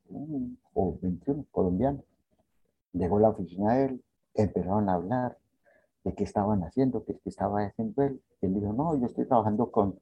o 0.72 0.98
21, 1.00 1.46
colombiano. 1.50 2.02
Llegó 2.92 3.18
a 3.18 3.20
la 3.20 3.28
oficina 3.28 3.74
de 3.74 3.84
él, 3.84 4.04
empezaron 4.34 4.88
a 4.88 4.94
hablar 4.94 5.38
de 6.04 6.14
qué 6.14 6.24
estaban 6.24 6.64
haciendo, 6.64 7.04
qué, 7.04 7.20
estaba 7.26 7.62
haciendo 7.64 8.02
él. 8.02 8.22
Él 8.40 8.54
dijo, 8.54 8.72
no, 8.72 8.98
yo 8.98 9.06
estoy 9.06 9.26
trabajando 9.26 9.70
con, 9.70 10.00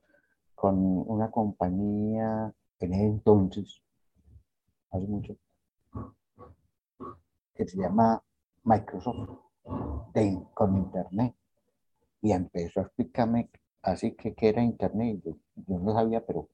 con 0.54 0.78
una 0.78 1.30
compañía 1.30 2.54
en 2.78 2.94
ese 2.94 3.04
entonces, 3.04 3.82
hace 4.90 5.06
mucho, 5.06 5.36
que 7.60 7.68
se 7.68 7.76
llama 7.76 8.22
Microsoft, 8.64 9.28
con 10.54 10.76
Internet. 10.78 11.34
Y 12.22 12.32
empezó 12.32 12.80
a 12.80 12.84
explicarme 12.84 13.50
así 13.82 14.12
que 14.12 14.34
qué 14.34 14.48
era 14.48 14.62
Internet. 14.62 15.20
Yo, 15.22 15.36
yo 15.66 15.78
no 15.78 15.92
sabía, 15.92 16.24
pero 16.24 16.48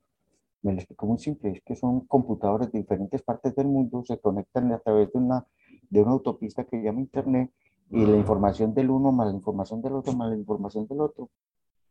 me 0.63 0.73
lo 0.73 0.79
explicó 0.79 1.07
muy 1.07 1.19
simple. 1.21 1.53
Es 1.53 1.63
que 1.63 1.77
son 1.77 2.01
computadores 2.07 2.73
de 2.73 2.81
diferentes 2.81 3.23
partes 3.23 3.55
del 3.55 3.69
mundo, 3.69 4.03
se 4.05 4.19
conectan 4.19 4.73
a 4.73 4.81
través 4.81 5.13
de 5.13 5.19
una 5.21 5.47
de 5.89 6.03
una 6.03 6.11
autopista 6.11 6.65
que 6.65 6.83
llama 6.83 7.01
Internet 7.01 7.53
y 7.91 8.05
la 8.05 8.17
información 8.17 8.75
del 8.75 8.91
uno 8.91 9.13
más 9.13 9.29
la 9.29 9.35
información 9.35 9.81
del 9.81 9.93
otro 9.93 10.13
más 10.15 10.31
la 10.31 10.37
información 10.37 10.89
del 10.89 11.01
otro 11.01 11.31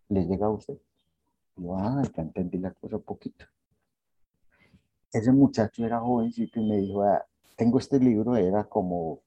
le 0.09 0.25
llega 0.25 0.47
a 0.47 0.49
usted. 0.49 0.77
Yo, 1.55 1.77
ah, 1.77 2.03
ya 2.13 2.21
entendí 2.21 2.57
la 2.57 2.71
cosa 2.71 2.97
un 2.97 3.03
poquito. 3.03 3.45
Ese 5.13 5.31
muchacho 5.31 5.85
era 5.85 6.01
jovencito 6.01 6.59
y 6.59 6.67
me 6.67 6.77
dijo, 6.79 7.01
ah, 7.03 7.25
tengo 7.55 7.79
este 7.79 7.99
libro, 7.99 8.35
era 8.35 8.65
como, 8.65 9.21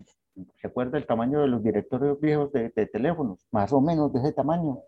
¿se 0.57 0.67
acuerda 0.67 0.99
el 0.99 1.07
tamaño 1.07 1.41
de 1.41 1.49
los 1.49 1.63
directorios 1.63 2.21
viejos 2.21 2.53
de, 2.53 2.71
de 2.71 2.87
teléfonos? 2.87 3.47
Más 3.51 3.73
o 3.73 3.81
menos 3.81 4.13
de 4.13 4.21
ese 4.21 4.33
tamaño. 4.33 4.81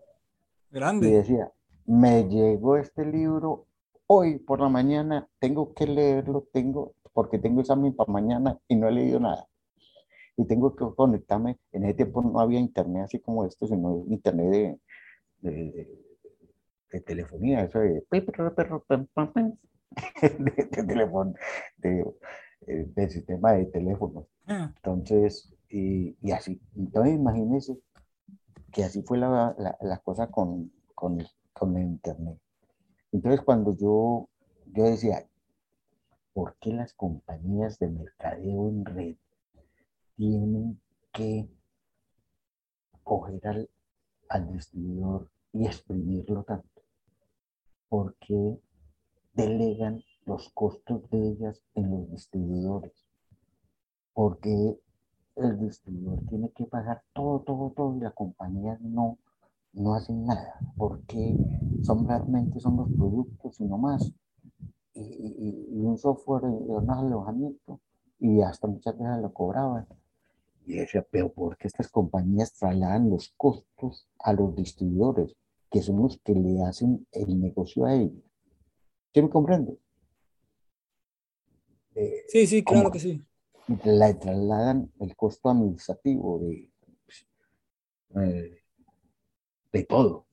Grande. 0.69 1.09
Y 1.09 1.11
decía, 1.11 1.51
me 1.85 2.27
llegó 2.27 2.77
este 2.77 3.05
libro 3.05 3.65
hoy 4.07 4.39
por 4.39 4.59
la 4.59 4.69
mañana, 4.69 5.27
tengo 5.39 5.73
que 5.73 5.87
leerlo, 5.87 6.47
tengo, 6.51 6.93
porque 7.13 7.39
tengo 7.39 7.61
examen 7.61 7.95
para 7.95 8.11
mañana 8.11 8.57
y 8.67 8.75
no 8.75 8.87
he 8.87 8.91
leído 8.91 9.19
nada 9.19 9.47
y 10.41 10.45
tengo 10.45 10.75
que 10.75 10.85
conectarme. 10.95 11.57
En 11.71 11.83
ese 11.83 11.93
tiempo 11.95 12.21
no 12.21 12.39
había 12.39 12.59
internet 12.59 13.03
así 13.05 13.19
como 13.19 13.45
esto, 13.45 13.67
sino 13.67 14.05
internet 14.07 14.79
de, 15.41 15.87
de, 16.91 17.01
telefonía, 17.01 17.63
eso 17.63 17.79
de, 17.79 18.03
de, 20.39 20.83
teléfono, 20.87 21.33
de, 21.77 22.05
del 22.65 23.09
sistema 23.09 23.53
de 23.53 23.65
teléfono. 23.65 24.27
Ah. 24.47 24.73
Entonces, 24.75 25.53
y, 25.69 26.15
y, 26.21 26.31
así, 26.31 26.61
entonces 26.75 27.15
imagínense 27.15 27.79
que 28.71 28.83
así 28.83 29.01
fue 29.03 29.17
la, 29.17 29.55
la, 29.57 29.77
la 29.81 29.97
cosa 29.99 30.27
con, 30.27 30.71
con, 30.95 31.19
el, 31.19 31.27
con 31.53 31.75
el 31.77 31.83
internet. 31.83 32.37
Entonces, 33.11 33.41
cuando 33.41 33.75
yo, 33.75 34.29
yo 34.67 34.83
decía, 34.83 35.27
¿por 36.33 36.55
qué 36.59 36.71
las 36.71 36.93
compañías 36.93 37.79
de 37.79 37.89
mercadeo 37.89 38.69
en 38.69 38.85
red 38.85 39.15
tienen 40.15 40.79
que 41.11 41.49
coger 43.03 43.45
al, 43.47 43.69
al 44.29 44.53
distribuidor 44.53 45.29
y 45.51 45.65
exprimirlo 45.65 46.43
tanto? 46.43 46.81
Porque 47.89 48.57
delegan 49.33 50.01
los 50.25 50.49
costos 50.49 51.09
de 51.09 51.29
ellas 51.29 51.61
en 51.75 51.91
los 51.91 52.09
distribuidores. 52.11 52.93
Porque 54.13 54.79
el 55.35 55.59
distribuidor 55.59 56.19
tiene 56.27 56.49
que 56.51 56.65
pagar 56.65 57.03
todo, 57.13 57.39
todo, 57.41 57.71
todo 57.75 57.97
y 57.97 58.01
la 58.01 58.11
compañía 58.11 58.77
no, 58.81 59.17
no 59.73 59.93
hacen 59.93 60.25
nada. 60.25 60.59
Porque 60.77 61.37
son 61.83 62.07
realmente 62.07 62.59
son 62.59 62.77
los 62.77 62.89
productos 62.91 63.59
y 63.59 63.65
no 63.65 63.77
más. 63.77 64.11
Y, 64.93 65.81
un 65.83 65.97
software 65.97 66.43
y 66.43 66.69
un 66.69 66.89
alojamiento 66.89 67.79
y 68.19 68.41
hasta 68.41 68.67
muchas 68.67 68.97
veces 68.97 69.21
lo 69.21 69.33
cobraban. 69.33 69.87
Y 70.65 70.75
decía, 70.75 71.05
pero 71.09 71.31
¿por 71.33 71.57
qué 71.57 71.67
estas 71.67 71.89
compañías 71.89 72.53
trasladan 72.53 73.09
los 73.09 73.33
costos 73.35 74.07
a 74.19 74.33
los 74.33 74.55
distribuidores? 74.55 75.35
que 75.71 75.81
son 75.81 76.01
los 76.01 76.19
que 76.19 76.33
le 76.35 76.61
hacen 76.63 77.07
el 77.13 77.39
negocio 77.39 77.85
a 77.85 77.95
ellos. 77.95 78.21
¿Sí 79.13 79.21
me 79.21 79.29
comprende? 79.29 79.79
Eh, 82.01 82.23
sí, 82.29 82.47
sí, 82.47 82.63
claro 82.63 82.89
que 82.89 82.99
sí. 82.99 83.21
Le 83.67 84.13
trasladan 84.15 84.91
el 84.99 85.15
costo 85.15 85.49
administrativo 85.49 86.39
de, 86.39 86.71
eh, 88.15 88.57
de 89.71 89.83
todo. 89.83 90.25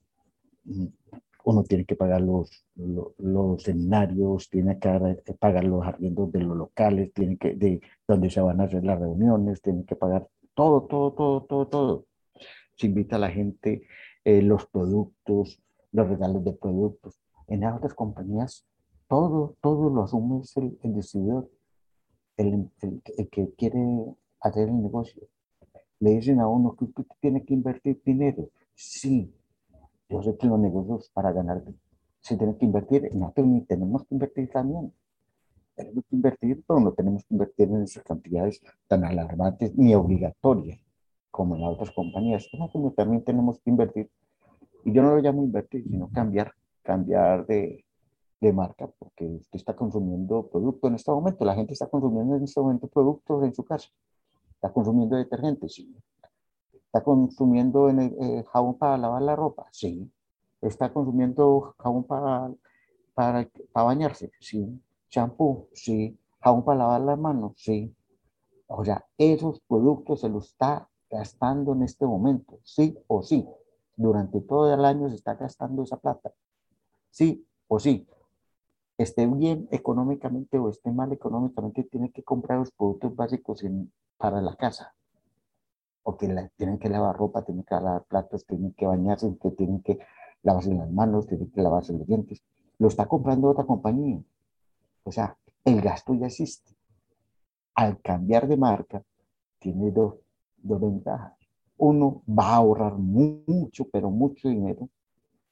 Uno 1.43 1.63
tiene 1.63 1.85
que 1.85 1.95
pagar 1.95 2.21
los, 2.21 2.65
los, 2.75 3.61
seminarios, 3.61 4.49
tiene 4.49 4.79
que 4.79 5.33
pagar 5.39 5.63
los 5.63 5.85
arriendos 5.85 6.31
de 6.31 6.39
los 6.39 6.57
locales, 6.57 7.13
tiene 7.13 7.37
que, 7.37 7.53
de 7.53 7.81
donde 8.07 8.31
se 8.31 8.41
van 8.41 8.61
a 8.61 8.63
hacer 8.63 8.83
las 8.83 8.99
reuniones, 8.99 9.61
tiene 9.61 9.85
que 9.85 9.95
pagar 9.95 10.27
todo, 10.55 10.87
todo, 10.87 11.13
todo, 11.13 11.43
todo, 11.43 11.67
todo. 11.67 12.05
Se 12.77 12.87
invita 12.87 13.17
a 13.17 13.19
la 13.19 13.29
gente, 13.29 13.83
eh, 14.23 14.41
los 14.41 14.65
productos, 14.65 15.61
los 15.91 16.09
regalos 16.09 16.43
de 16.43 16.53
productos. 16.53 17.19
En 17.47 17.63
otras 17.63 17.93
compañías, 17.93 18.65
todo, 19.07 19.55
todo 19.61 19.91
lo 19.91 20.03
asume 20.03 20.41
el, 20.55 20.79
el 20.83 20.95
distribuidor, 20.95 21.49
el, 22.39 22.69
el, 23.17 23.29
que 23.29 23.53
quiere 23.55 23.79
hacer 24.39 24.69
el 24.69 24.81
negocio. 24.81 25.23
Le 25.99 26.11
dicen 26.11 26.39
a 26.39 26.47
uno 26.47 26.75
que 26.75 26.85
usted 26.85 27.03
tiene 27.19 27.43
que 27.43 27.53
invertir 27.53 28.01
dinero. 28.05 28.49
Sí, 28.73 29.33
yo 30.07 30.23
sé 30.23 30.37
que 30.37 30.47
los 30.47 30.59
negocios 30.59 31.09
para 31.13 31.33
ganar 31.33 31.61
se 32.21 32.37
tienen 32.37 32.57
que 32.57 32.65
invertir, 32.65 33.13
nosotros 33.15 33.47
tenemos 33.67 34.05
que 34.05 34.15
invertir 34.15 34.49
también. 34.51 34.93
Tenemos 35.75 36.03
que 36.09 36.15
invertir, 36.15 36.63
pero 36.67 36.79
no 36.79 36.91
tenemos 36.93 37.23
que 37.23 37.33
invertir 37.33 37.69
en 37.69 37.83
esas 37.83 38.03
cantidades 38.03 38.61
tan 38.87 39.03
alarmantes 39.03 39.75
ni 39.77 39.95
obligatorias 39.95 40.79
como 41.31 41.55
en 41.55 41.63
otras 41.63 41.91
compañías. 41.91 42.47
Nosotros 42.57 42.95
también 42.95 43.23
tenemos 43.23 43.59
que 43.59 43.69
invertir. 43.69 44.09
Y 44.85 44.93
yo 44.93 45.01
no 45.01 45.15
lo 45.15 45.21
llamo 45.21 45.43
invertir, 45.43 45.83
sino 45.83 46.09
cambiar, 46.11 46.53
cambiar 46.83 47.45
de, 47.45 47.85
de 48.41 48.53
marca, 48.53 48.87
porque 48.87 49.25
usted 49.25 49.57
está 49.57 49.75
consumiendo 49.75 50.47
producto 50.47 50.87
en 50.87 50.95
este 50.95 51.11
momento. 51.11 51.45
La 51.45 51.55
gente 51.55 51.73
está 51.73 51.87
consumiendo 51.87 52.35
en 52.35 52.43
este 52.43 52.59
momento 52.59 52.87
productos 52.87 53.43
en 53.43 53.53
su 53.53 53.63
casa. 53.65 53.89
Está 54.55 54.71
consumiendo 54.71 55.15
detergentes, 55.15 55.73
sí. 55.73 55.95
Está 56.73 57.03
consumiendo 57.03 57.89
en 57.89 57.99
eh, 57.99 58.45
jabón 58.51 58.77
para 58.77 58.97
lavar 58.97 59.21
la 59.21 59.35
ropa, 59.35 59.67
sí. 59.71 60.09
Está 60.61 60.91
consumiendo 60.91 61.75
jabón 61.77 62.03
para, 62.03 62.51
para, 63.13 63.47
para 63.71 63.85
bañarse, 63.85 64.31
sí. 64.39 64.81
Champú, 65.09 65.67
sí. 65.73 66.17
Jabón 66.41 66.63
para 66.63 66.79
lavar 66.79 67.01
las 67.01 67.19
manos, 67.19 67.53
sí. 67.57 67.93
O 68.67 68.85
sea, 68.85 69.05
esos 69.17 69.59
productos 69.61 70.21
se 70.21 70.29
los 70.29 70.47
está 70.47 70.87
gastando 71.09 71.73
en 71.73 71.83
este 71.83 72.05
momento, 72.05 72.59
sí 72.63 72.97
o 73.07 73.23
sí. 73.23 73.45
Durante 73.95 74.41
todo 74.41 74.73
el 74.73 74.85
año 74.85 75.09
se 75.09 75.15
está 75.15 75.33
gastando 75.33 75.83
esa 75.83 75.97
plata, 75.97 76.31
sí 77.09 77.45
o 77.67 77.79
sí. 77.79 78.07
Esté 78.99 79.25
bien 79.27 79.69
económicamente 79.71 80.59
o 80.59 80.69
esté 80.69 80.91
mal 80.91 81.11
económicamente, 81.13 81.85
tiene 81.85 82.11
que 82.11 82.21
comprar 82.21 82.59
los 82.59 82.71
productos 82.71 83.15
básicos 83.15 83.63
para 84.17 84.41
la 84.41 84.55
casa. 84.55 84.93
O 86.03 86.17
que 86.17 86.27
la, 86.27 86.49
tienen 86.49 86.77
que 86.77 86.89
lavar 86.89 87.15
ropa, 87.15 87.43
tienen 87.43 87.63
que 87.63 87.75
lavar 87.75 88.03
platos, 88.03 88.45
tienen 88.45 88.73
que 88.73 88.85
bañarse, 88.85 89.37
que 89.41 89.51
tienen 89.51 89.81
que 89.81 89.99
lavarse 90.43 90.73
las 90.73 90.91
manos, 90.91 91.27
tienen 91.27 91.49
que 91.49 91.61
lavarse 91.61 91.93
los 91.93 92.05
dientes. 92.05 92.43
Lo 92.77 92.89
está 92.89 93.05
comprando 93.07 93.47
otra 93.47 93.63
compañía. 93.63 94.21
O 95.03 95.11
sea, 95.13 95.37
el 95.63 95.79
gasto 95.81 96.13
ya 96.13 96.27
existe. 96.27 96.75
Al 97.75 98.01
cambiar 98.01 98.49
de 98.49 98.57
marca, 98.57 99.01
tiene 99.59 99.91
dos 99.91 100.15
dos 100.61 100.81
ventajas. 100.81 101.33
Uno 101.77 102.21
va 102.27 102.49
a 102.49 102.55
ahorrar 102.55 102.95
mucho, 102.95 103.85
pero 103.91 104.09
mucho 104.09 104.49
dinero. 104.49 104.89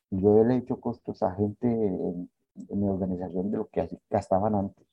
Yo 0.09 0.43
le 0.43 0.55
he 0.55 0.57
hecho 0.57 0.79
costos 0.79 1.23
a 1.23 1.33
gente 1.33 1.67
en, 1.67 2.29
mi 2.69 2.87
organización 2.87 3.51
de 3.51 3.57
lo 3.57 3.67
que 3.67 3.87
gastaban 4.09 4.55
antes. 4.55 4.85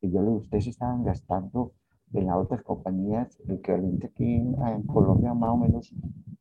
Y 0.00 0.10
yo 0.10 0.20
le 0.20 0.28
digo, 0.28 0.40
ustedes 0.40 0.68
estaban 0.68 1.04
gastando 1.04 1.72
en 2.12 2.26
las 2.26 2.36
otras 2.36 2.62
compañías, 2.62 3.38
el 3.46 3.56
equivalente 3.56 4.06
aquí 4.06 4.36
en, 4.36 4.82
Colombia 4.84 5.34
más 5.34 5.50
o 5.50 5.56
menos 5.56 5.94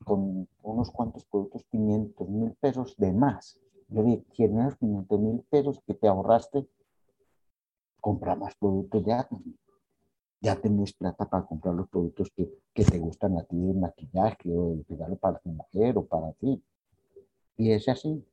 con 0.05 0.47
unos 0.61 0.91
cuantos 0.91 1.25
productos, 1.25 1.65
500 1.69 2.29
mil 2.29 2.51
pesos 2.59 2.95
de 2.97 3.11
más. 3.11 3.59
Yo 3.89 4.03
dije, 4.03 4.25
tienes 4.33 4.75
500 4.75 5.19
mil 5.19 5.43
pesos 5.49 5.81
que 5.85 5.93
te 5.93 6.07
ahorraste, 6.07 6.67
compra 7.99 8.35
más 8.35 8.55
productos 8.55 9.03
de 9.03 9.13
Atlas 9.13 9.41
ya 10.41 10.55
tenés 10.55 10.93
plata 10.93 11.27
para 11.27 11.45
comprar 11.45 11.75
los 11.75 11.89
productos 11.89 12.31
que, 12.35 12.49
que 12.73 12.85
te 12.85 12.99
gustan 12.99 13.37
a 13.37 13.43
ti, 13.43 13.55
el 13.55 13.77
maquillaje 13.77 14.55
o 14.55 14.73
el 14.73 14.85
regalo 14.87 15.15
para 15.15 15.39
tu 15.39 15.49
mujer 15.49 15.97
o 15.97 16.05
para 16.05 16.31
ti. 16.33 16.61
Y 17.57 17.71
es 17.71 17.89
así. 17.89 18.23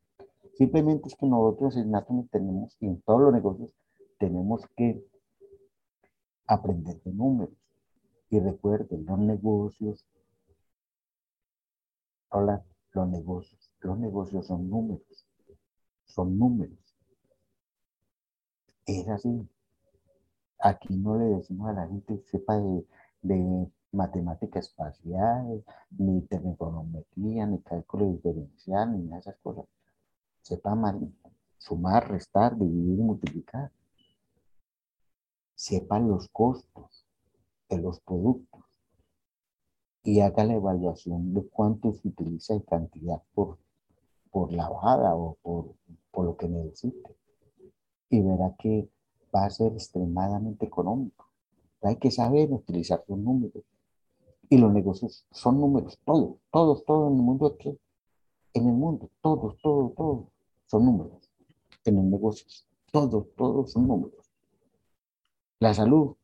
Simplemente 0.56 1.08
es 1.08 1.16
que 1.16 1.26
nosotros 1.26 1.76
en 1.76 1.90
Natum 1.90 2.28
tenemos, 2.28 2.76
y 2.80 2.86
en 2.86 3.00
todos 3.02 3.22
los 3.22 3.32
negocios, 3.32 3.70
tenemos 4.18 4.62
que 4.76 5.04
aprender 6.46 7.02
de 7.02 7.12
números. 7.12 7.54
Y 8.30 8.38
recuerden, 8.40 9.04
los 9.04 9.18
negocios, 9.18 10.04
hola, 12.30 12.64
los 12.92 13.08
negocios, 13.08 13.72
los 13.80 13.98
negocios 13.98 14.46
son 14.46 14.68
números, 14.68 15.26
son 16.04 16.38
números. 16.38 16.78
Es 18.86 19.08
así. 19.08 19.48
Aquí 20.58 20.96
no 20.96 21.18
le 21.18 21.24
decimos 21.24 21.68
a 21.68 21.72
la 21.72 21.88
gente 21.88 22.20
que 22.20 22.28
sepa 22.30 22.58
de, 22.58 22.86
de 23.22 23.66
matemática 23.92 24.60
espacial, 24.60 25.64
ni 25.90 26.22
trigonometría, 26.22 27.46
ni 27.46 27.60
cálculo 27.60 28.06
diferencial, 28.06 28.92
ni 28.92 29.04
nada 29.04 29.16
de 29.16 29.20
esas 29.20 29.36
cosas. 29.38 29.64
Sepa 30.44 30.76
sumar, 31.56 32.06
restar, 32.06 32.54
dividir 32.58 32.98
multiplicar. 32.98 33.72
Sepa 35.54 35.98
los 35.98 36.28
costos 36.28 37.06
de 37.70 37.78
los 37.78 38.00
productos 38.00 38.62
y 40.02 40.20
haga 40.20 40.44
la 40.44 40.52
evaluación 40.52 41.32
de 41.32 41.48
cuánto 41.48 41.94
se 41.94 42.08
utiliza 42.08 42.52
en 42.52 42.60
cantidad 42.60 43.22
por, 43.32 43.56
por 44.30 44.52
lavada 44.52 45.16
o 45.16 45.38
por, 45.40 45.76
por 46.10 46.26
lo 46.26 46.36
que 46.36 46.46
necesite. 46.46 47.16
Y 48.10 48.20
verá 48.20 48.54
que 48.58 48.90
va 49.34 49.46
a 49.46 49.50
ser 49.50 49.72
extremadamente 49.72 50.66
económico. 50.66 51.30
Hay 51.80 51.96
que 51.96 52.10
saber 52.10 52.52
utilizar 52.52 53.02
los 53.08 53.18
números. 53.18 53.64
Y 54.50 54.58
los 54.58 54.70
negocios 54.70 55.26
son 55.30 55.58
números, 55.58 55.98
todos, 56.04 56.36
todos, 56.50 56.84
todos 56.84 57.10
en 57.10 57.16
el 57.16 57.22
mundo 57.22 57.46
aquí. 57.46 57.78
En 58.52 58.68
el 58.68 58.74
mundo, 58.74 59.08
todos, 59.22 59.56
todos, 59.62 59.94
todos 59.94 60.33
son 60.66 60.84
números. 60.84 61.30
En 61.84 61.96
los 61.96 62.04
negocios, 62.04 62.66
todos, 62.90 63.26
todos 63.36 63.72
son 63.72 63.86
números. 63.86 64.32
La 65.58 65.74
salud, 65.74 66.14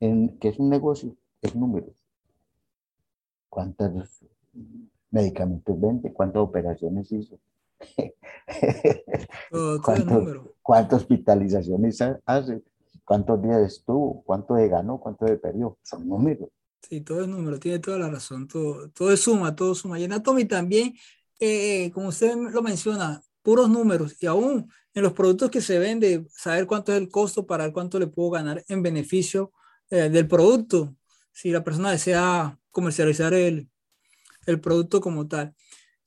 en, 0.00 0.38
que 0.38 0.48
es 0.48 0.58
un 0.58 0.70
negocio, 0.70 1.16
es 1.42 1.54
números. 1.54 1.94
¿Cuántos 3.48 4.24
medicamentos 5.10 5.80
vende? 5.80 6.12
¿Cuántas 6.12 6.42
operaciones 6.42 7.12
hizo? 7.12 7.38
¿Cuántas 10.62 11.02
hospitalizaciones 11.02 11.98
hace? 12.24 12.62
¿Cuántos 13.04 13.42
días 13.42 13.62
estuvo? 13.62 14.22
¿Cuánto 14.24 14.54
de 14.54 14.68
ganó? 14.68 14.98
¿Cuánto 14.98 15.26
de 15.26 15.36
perdió? 15.36 15.78
Son 15.82 16.08
números. 16.08 16.48
Sí, 16.88 17.00
todo 17.00 17.22
es 17.22 17.28
número, 17.28 17.58
tiene 17.58 17.78
toda 17.78 17.98
la 17.98 18.10
razón. 18.10 18.48
Todo, 18.48 18.88
todo 18.90 19.12
es 19.12 19.20
suma, 19.20 19.54
todo 19.54 19.74
suma. 19.74 19.98
Y 19.98 20.04
en 20.04 20.12
Atomy 20.12 20.44
también, 20.44 20.94
eh, 21.40 21.90
como 21.92 22.08
usted 22.08 22.36
lo 22.36 22.62
menciona, 22.62 23.22
puros 23.44 23.68
números. 23.68 24.16
Y 24.20 24.26
aún 24.26 24.72
en 24.94 25.02
los 25.02 25.12
productos 25.12 25.50
que 25.50 25.60
se 25.60 25.78
vende, 25.78 26.26
saber 26.34 26.66
cuánto 26.66 26.92
es 26.92 26.98
el 26.98 27.08
costo 27.08 27.46
para 27.46 27.72
cuánto 27.72 27.98
le 27.98 28.06
puedo 28.06 28.30
ganar 28.30 28.64
en 28.68 28.82
beneficio 28.82 29.52
eh, 29.90 30.08
del 30.08 30.26
producto. 30.26 30.96
Si 31.30 31.50
la 31.50 31.62
persona 31.62 31.90
desea 31.90 32.58
comercializar 32.70 33.34
el, 33.34 33.68
el 34.46 34.60
producto 34.60 35.00
como 35.00 35.28
tal. 35.28 35.54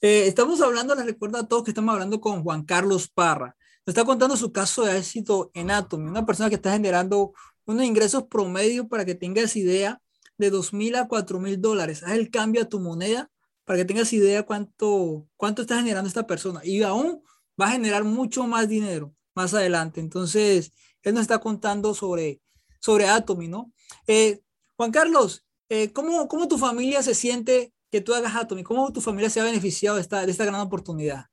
Eh, 0.01 0.25
estamos 0.27 0.61
hablando, 0.61 0.95
les 0.95 1.05
recuerdo 1.05 1.37
a 1.37 1.47
todos 1.47 1.63
que 1.63 1.71
estamos 1.71 1.93
hablando 1.93 2.19
con 2.19 2.43
Juan 2.43 2.63
Carlos 2.63 3.07
Parra. 3.07 3.55
Nos 3.85 3.93
está 3.93 4.03
contando 4.03 4.35
su 4.35 4.51
caso 4.51 4.83
de 4.83 4.97
éxito 4.97 5.51
en 5.53 5.71
Atomy, 5.71 6.09
una 6.09 6.25
persona 6.25 6.49
que 6.49 6.55
está 6.55 6.71
generando 6.73 7.33
unos 7.65 7.83
ingresos 7.83 8.23
promedio 8.29 8.87
para 8.87 9.05
que 9.05 9.15
tengas 9.15 9.55
idea 9.55 10.01
de 10.37 10.49
dos 10.49 10.73
mil 10.73 10.95
a 10.95 11.07
cuatro 11.07 11.39
mil 11.39 11.61
dólares. 11.61 12.03
Haz 12.03 12.13
el 12.13 12.29
cambio 12.29 12.63
a 12.63 12.65
tu 12.65 12.79
moneda 12.79 13.29
para 13.67 13.79
que 13.79 13.85
tengas 13.85 14.13
idea 14.13 14.43
cuánto, 14.43 15.27
cuánto 15.35 15.61
está 15.61 15.75
generando 15.75 16.07
esta 16.07 16.25
persona. 16.25 16.61
Y 16.63 16.83
aún 16.83 17.21
va 17.59 17.67
a 17.67 17.71
generar 17.71 18.05
mucho 18.05 18.47
más 18.47 18.69
dinero 18.69 19.13
más 19.35 19.53
adelante. 19.53 19.99
Entonces, 19.99 20.71
él 21.01 21.13
nos 21.13 21.23
está 21.23 21.39
contando 21.39 21.93
sobre, 21.93 22.41
sobre 22.79 23.09
Atomy, 23.09 23.49
¿no? 23.49 23.73
Eh, 24.07 24.41
Juan 24.77 24.91
Carlos, 24.91 25.45
eh, 25.67 25.91
¿cómo, 25.91 26.29
¿cómo 26.29 26.47
tu 26.47 26.57
familia 26.57 27.03
se 27.03 27.13
siente 27.13 27.73
que 27.91 27.99
tú 27.99 28.13
hagas 28.13 28.37
Atomy? 28.37 28.63
¿Cómo 28.63 28.93
tu 28.93 29.01
familia 29.01 29.29
se 29.29 29.41
ha 29.41 29.43
beneficiado 29.43 29.97
de 29.97 30.01
esta, 30.01 30.25
de 30.25 30.31
esta 30.31 30.45
gran 30.45 30.61
oportunidad? 30.61 31.25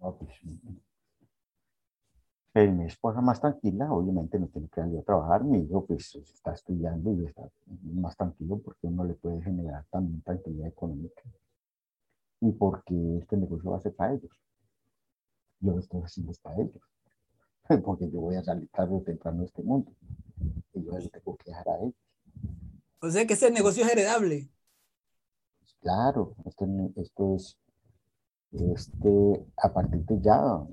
Pues, 0.00 0.32
eh, 2.54 2.68
mi 2.68 2.86
esposa 2.86 3.20
más 3.20 3.38
tranquila, 3.38 3.92
obviamente 3.92 4.38
no 4.38 4.46
tiene 4.46 4.68
que 4.68 4.80
salir 4.80 4.98
a 4.98 5.02
trabajar, 5.02 5.44
mi 5.44 5.60
hijo 5.60 5.84
pues 5.84 6.14
está 6.14 6.54
estudiando 6.54 7.12
y 7.12 7.26
está 7.26 7.42
más 7.82 8.16
tranquilo 8.16 8.58
porque 8.64 8.86
uno 8.86 9.04
le 9.04 9.12
puede 9.12 9.42
generar 9.42 9.84
también 9.90 10.22
tranquilidad 10.22 10.68
económica 10.68 11.22
y 12.42 12.50
porque 12.52 13.18
este 13.18 13.36
negocio 13.36 13.70
va 13.70 13.76
a 13.76 13.80
ser 13.80 13.94
para 13.94 14.14
ellos. 14.14 14.30
yo 15.60 15.72
lo 15.72 15.78
estoy 15.78 16.02
haciendo 16.02 16.32
para 16.42 16.60
ellos, 16.60 16.82
porque 17.84 18.10
yo 18.10 18.20
voy 18.20 18.34
a 18.34 18.42
salir 18.42 18.68
tarde 18.70 18.96
o 18.96 19.00
temprano 19.00 19.40
de 19.40 19.46
este 19.46 19.62
mundo 19.62 19.92
y 20.74 20.84
yo 20.84 20.98
les 20.98 21.10
tengo 21.10 21.36
que 21.36 21.50
dejar 21.50 21.68
a 21.68 21.78
ellos. 21.78 21.94
O 23.00 23.10
sea 23.10 23.26
que 23.26 23.34
ese 23.34 23.50
negocio 23.52 23.84
es 23.84 23.92
heredable. 23.92 24.50
Claro, 25.80 26.34
esto, 26.44 26.66
esto 26.96 27.34
es, 27.36 27.58
este, 28.52 29.46
a 29.56 29.72
partir 29.72 30.04
de 30.04 30.20
ya, 30.20 30.66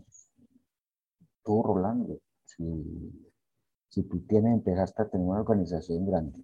tú 1.43 1.63
Rolando, 1.63 2.19
si, 2.45 2.63
si 3.89 4.03
tú 4.03 4.21
tienes, 4.21 4.53
empezaste 4.53 5.03
a 5.03 5.09
tener 5.09 5.27
una 5.27 5.39
organización 5.39 6.05
grande 6.05 6.43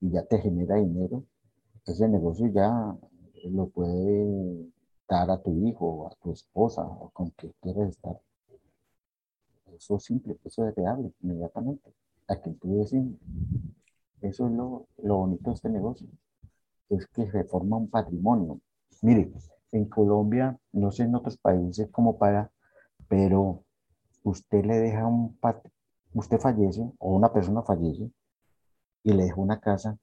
y 0.00 0.10
ya 0.10 0.24
te 0.24 0.38
genera 0.38 0.76
dinero, 0.76 1.24
ese 1.86 2.08
negocio 2.08 2.46
ya 2.48 2.96
lo 3.44 3.68
puede 3.68 4.70
dar 5.08 5.30
a 5.30 5.42
tu 5.42 5.52
hijo 5.66 6.06
a 6.06 6.14
tu 6.22 6.32
esposa 6.32 6.82
o 6.84 7.10
con 7.10 7.30
quien 7.30 7.52
quieres 7.60 7.90
estar. 7.90 8.20
Eso 9.74 9.96
es 9.96 10.04
simple, 10.04 10.38
eso 10.44 10.66
es 10.66 10.74
real 10.74 11.12
inmediatamente. 11.22 11.92
A 12.28 12.36
quien 12.36 12.58
tú 12.58 12.78
decimos. 12.78 13.18
Eso 14.20 14.46
es 14.46 14.52
lo, 14.52 14.86
lo 14.98 15.16
bonito 15.16 15.50
de 15.50 15.54
este 15.54 15.68
negocio. 15.68 16.06
Es 16.88 17.06
que 17.06 17.30
se 17.30 17.44
forma 17.44 17.76
un 17.78 17.88
patrimonio. 17.88 18.60
Mire, 19.02 19.32
en 19.72 19.86
Colombia, 19.86 20.58
no 20.72 20.90
sé 20.90 21.04
en 21.04 21.14
otros 21.14 21.38
países 21.38 21.88
cómo 21.90 22.18
para, 22.18 22.50
pero 23.08 23.64
usted 24.22 24.64
le 24.64 24.76
deja 24.78 25.06
un 25.06 25.36
patrimonio, 25.36 25.72
usted 26.14 26.38
fallece 26.38 26.82
o 26.98 27.14
una 27.14 27.32
persona 27.32 27.62
fallece 27.62 28.10
y 29.02 29.12
le 29.12 29.24
deja 29.24 29.36
una 29.36 29.60
casa 29.60 29.96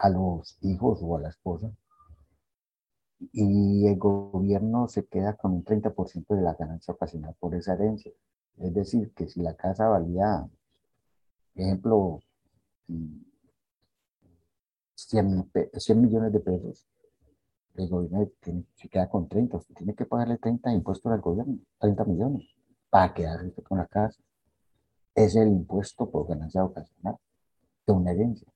a 0.00 0.08
los 0.08 0.56
hijos 0.62 1.00
o 1.02 1.16
a 1.16 1.20
la 1.20 1.28
esposa 1.28 1.70
y 3.32 3.86
el 3.86 3.98
gobierno 3.98 4.88
se 4.88 5.04
queda 5.06 5.36
con 5.36 5.52
un 5.52 5.64
30% 5.64 6.34
de 6.34 6.42
la 6.42 6.54
ganancia 6.54 6.94
ocasional 6.94 7.36
por 7.38 7.54
esa 7.54 7.74
herencia. 7.74 8.12
Es 8.56 8.72
decir, 8.74 9.12
que 9.14 9.28
si 9.28 9.42
la 9.42 9.54
casa 9.54 9.88
valía, 9.88 10.48
ejemplo, 11.54 12.20
100, 14.94 15.50
100 15.74 16.00
millones 16.00 16.32
de 16.32 16.40
pesos, 16.40 16.86
el 17.74 17.88
gobierno 17.88 18.30
se 18.74 18.88
queda 18.88 19.08
con 19.08 19.28
30, 19.28 19.58
usted 19.58 19.74
tiene 19.74 19.94
que 19.94 20.06
pagarle 20.06 20.38
30 20.38 20.72
impuestos 20.72 21.12
al 21.12 21.20
gobierno, 21.20 21.58
30 21.78 22.04
millones, 22.04 22.48
para 22.88 23.12
quedarse 23.12 23.62
con 23.62 23.78
la 23.78 23.86
casa. 23.86 24.20
Es 25.14 25.36
el 25.36 25.48
impuesto 25.48 26.10
por 26.10 26.26
ganancia 26.26 26.64
ocasional 26.64 27.16
de 27.86 27.92
una 27.92 28.12
herencia. 28.12 28.48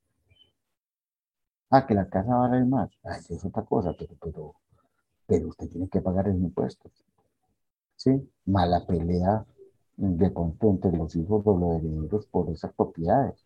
Ah, 1.70 1.86
que 1.86 1.92
la 1.94 2.08
casa 2.08 2.34
vale 2.36 2.64
más. 2.64 2.90
Ay, 3.02 3.20
es 3.28 3.44
otra 3.44 3.64
cosa, 3.66 3.92
pero, 3.98 4.14
pero, 4.22 4.54
pero 5.26 5.48
usted 5.48 5.68
tiene 5.70 5.88
que 5.88 6.00
pagar 6.02 6.28
el 6.28 6.36
impuesto. 6.36 6.90
¿Sí? 7.96 8.30
Mala 8.46 8.86
pelea 8.86 9.44
de 9.96 10.30
pronto 10.30 10.70
entre 10.70 10.92
los 10.96 11.16
hijos 11.16 11.42
o 11.44 11.58
los 11.58 11.82
herederos 11.82 12.26
por 12.26 12.48
esas 12.50 12.72
propiedades. 12.72 13.44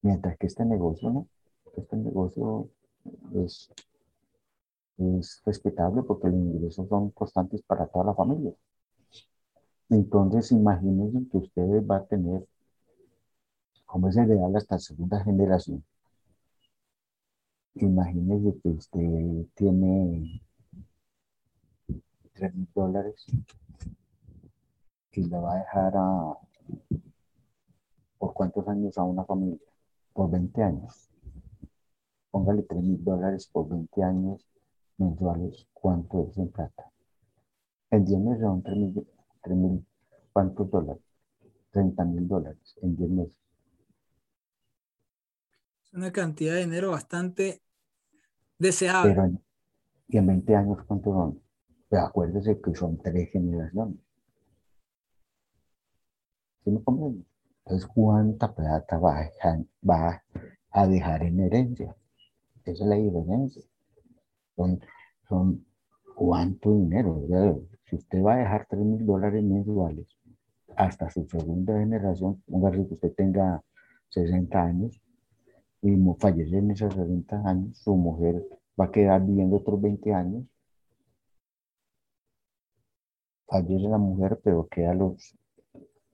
Mientras 0.00 0.38
que 0.38 0.46
este 0.46 0.64
negocio, 0.64 1.10
¿no? 1.10 1.28
Este 1.76 1.96
negocio 1.98 2.70
es, 3.34 3.70
es 4.98 5.40
respetable 5.46 6.02
porque 6.02 6.28
los 6.28 6.36
ingresos 6.36 6.86
son 6.86 7.08
constantes 7.12 7.62
para 7.62 7.86
toda 7.86 8.04
la 8.04 8.14
familia. 8.14 8.52
Entonces, 9.90 10.52
imagínense 10.52 11.28
que 11.28 11.38
ustedes 11.38 11.84
van 11.84 12.02
a 12.02 12.06
tener, 12.06 12.46
como 13.86 14.08
es 14.08 14.16
ideal 14.16 14.54
hasta 14.54 14.78
segunda 14.78 15.24
generación, 15.24 15.82
Imagínese 17.78 18.58
que 18.62 18.68
usted 18.70 19.46
tiene 19.54 20.40
3 22.32 22.54
mil 22.54 22.68
dólares 22.74 23.26
y 25.12 25.24
le 25.24 25.38
va 25.38 25.52
a 25.52 25.58
dejar 25.58 25.92
a, 25.94 26.38
¿por 28.16 28.32
cuántos 28.32 28.66
años 28.68 28.96
a 28.96 29.02
una 29.02 29.24
familia? 29.26 29.58
Por 30.14 30.30
20 30.30 30.62
años. 30.62 31.10
Póngale 32.30 32.62
3 32.62 32.82
mil 32.82 33.04
dólares 33.04 33.46
por 33.52 33.68
20 33.68 34.02
años 34.02 34.46
mensuales. 34.96 35.66
¿Cuánto 35.74 36.28
es 36.30 36.38
en 36.38 36.48
plata? 36.48 36.90
En 37.90 38.06
10 38.06 38.20
meses 38.20 38.40
son 38.40 38.62
3 38.62 38.78
mil, 39.54 39.86
¿cuántos 40.32 40.70
dólares? 40.70 41.02
30 41.72 42.04
mil 42.06 42.26
dólares 42.26 42.78
en 42.80 42.96
10 42.96 43.10
meses. 43.10 43.36
Es 45.84 45.92
una 45.92 46.10
cantidad 46.10 46.54
de 46.54 46.60
dinero 46.60 46.92
bastante 46.92 47.65
deseable. 48.58 49.14
Pero 49.14 49.38
y 50.08 50.18
en 50.18 50.26
20 50.26 50.54
años, 50.54 50.78
¿cuánto 50.86 51.12
son? 51.12 51.42
Pues 51.88 52.02
acuérdese 52.02 52.60
que 52.60 52.74
son 52.74 52.98
tres 52.98 53.30
generaciones. 53.30 53.96
¿Sí 56.64 56.70
me 56.70 56.82
comprende? 56.82 57.24
Entonces, 57.64 57.88
¿cuánta 57.92 58.54
plata 58.54 58.98
va 58.98 59.20
a, 59.20 59.58
va 59.88 60.22
a 60.70 60.86
dejar 60.86 61.24
en 61.24 61.40
herencia? 61.40 61.96
Esa 62.64 62.84
es 62.84 62.88
la 62.88 62.96
diferencia. 62.96 63.62
Son, 64.54 64.80
son 65.28 65.64
cuánto 66.14 66.74
dinero. 66.74 67.26
Si 67.84 67.96
usted 67.96 68.22
va 68.22 68.34
a 68.34 68.38
dejar 68.38 68.66
3 68.68 68.82
mil 68.82 69.06
dólares 69.06 69.42
mensuales 69.44 70.06
hasta 70.76 71.10
su 71.10 71.26
segunda 71.28 71.78
generación, 71.78 72.42
póngase 72.46 72.86
que 72.86 72.94
usted 72.94 73.14
tenga 73.14 73.62
60 74.10 74.62
años, 74.62 75.00
y 75.82 75.96
fallece 76.18 76.58
en 76.58 76.70
esos 76.70 76.94
60 76.94 77.42
años, 77.44 77.78
su 77.78 77.94
mujer 77.94 78.42
va 78.80 78.86
a 78.86 78.90
quedar 78.90 79.24
viviendo 79.24 79.56
otros 79.56 79.80
20 79.80 80.12
años. 80.12 80.44
Fallece 83.46 83.88
la 83.88 83.98
mujer, 83.98 84.40
pero 84.42 84.66
queda 84.68 84.94
los, 84.94 85.36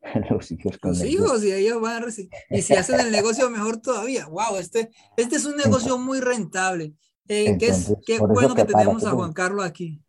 los 0.30 0.50
hijos 0.50 0.78
con 0.78 0.90
Los 0.90 1.04
hijos, 1.04 1.44
y 1.44 1.52
ellos 1.52 1.80
van 1.80 1.96
a 1.96 2.04
recibir. 2.06 2.30
Y 2.50 2.62
si 2.62 2.74
hacen 2.76 3.00
el 3.00 3.10
negocio, 3.10 3.48
mejor 3.50 3.78
todavía. 3.78 4.26
Wow, 4.26 4.56
este, 4.58 4.90
este 5.16 5.36
es 5.36 5.44
un 5.44 5.56
negocio 5.56 5.98
muy 5.98 6.20
rentable. 6.20 6.94
Eh, 7.28 7.56
qué, 7.58 7.68
es, 7.68 7.94
qué 8.04 8.18
bueno 8.18 8.54
que, 8.54 8.64
tenemos 8.64 9.04
a 9.04 9.12
Juan 9.12 9.32
Carlos 9.32 9.64
aquí. 9.64 10.02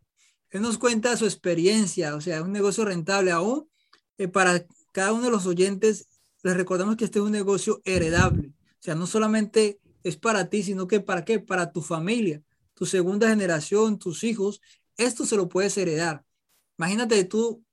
Él 0.50 0.62
nos 0.62 0.78
cuenta 0.78 1.16
su 1.16 1.26
experiencia, 1.26 2.16
o 2.16 2.22
sea, 2.22 2.44
un 2.44 2.52
negocio 2.52 2.86
rentable 2.86 3.32
aún. 3.32 3.70
Eh, 4.18 4.28
para 4.28 4.66
cada 4.92 5.14
uno 5.14 5.26
de 5.26 5.32
los 5.32 5.46
oyentes, 5.46 6.08
les 6.44 6.58
recordamos 6.58 6.98
que 6.98 7.06
este 7.06 7.20
es 7.20 7.26
un 7.26 7.32
negocio 7.32 7.82
heredable. 7.86 8.52
Sea, 8.84 8.96
no 8.96 9.08
solamente 9.08 9.80
es 10.04 10.18
para 10.18 10.50
ti, 10.50 10.62
sino 10.62 10.88
que 10.88 11.00
para 11.00 11.24
qué? 11.24 11.40
Para 11.40 11.72
tu 11.72 11.82
familia, 11.82 12.44
tu 12.74 12.86
segunda 12.86 13.30
generación, 13.30 13.98
tus 13.98 14.26
hijos. 14.26 14.60
Esto 14.98 15.26
se 15.26 15.38
lo 15.38 15.48
puedes 15.48 15.78
heredar. 15.78 16.26
Imagínate 16.78 17.24
tú, 17.24 17.64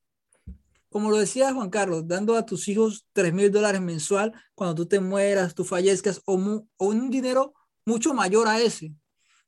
como 0.89 1.11
lo 1.11 1.17
decía 1.17 1.53
Juan 1.53 1.69
Carlos, 1.69 2.07
dando 2.07 2.37
a 2.37 2.47
tus 2.47 2.69
hijos 2.69 3.09
3 3.13 3.35
mil 3.35 3.51
dólares 3.51 3.81
mensual 3.81 4.33
cuando 4.55 4.77
tú 4.77 4.87
te 4.87 5.01
mueras, 5.01 5.57
tú 5.57 5.65
fallezcas, 5.65 6.23
o, 6.27 6.35
un 6.79 7.11
dinero 7.11 7.55
mucho 7.85 8.15
mayor 8.15 8.47
a 8.47 8.61
ese. 8.61 8.95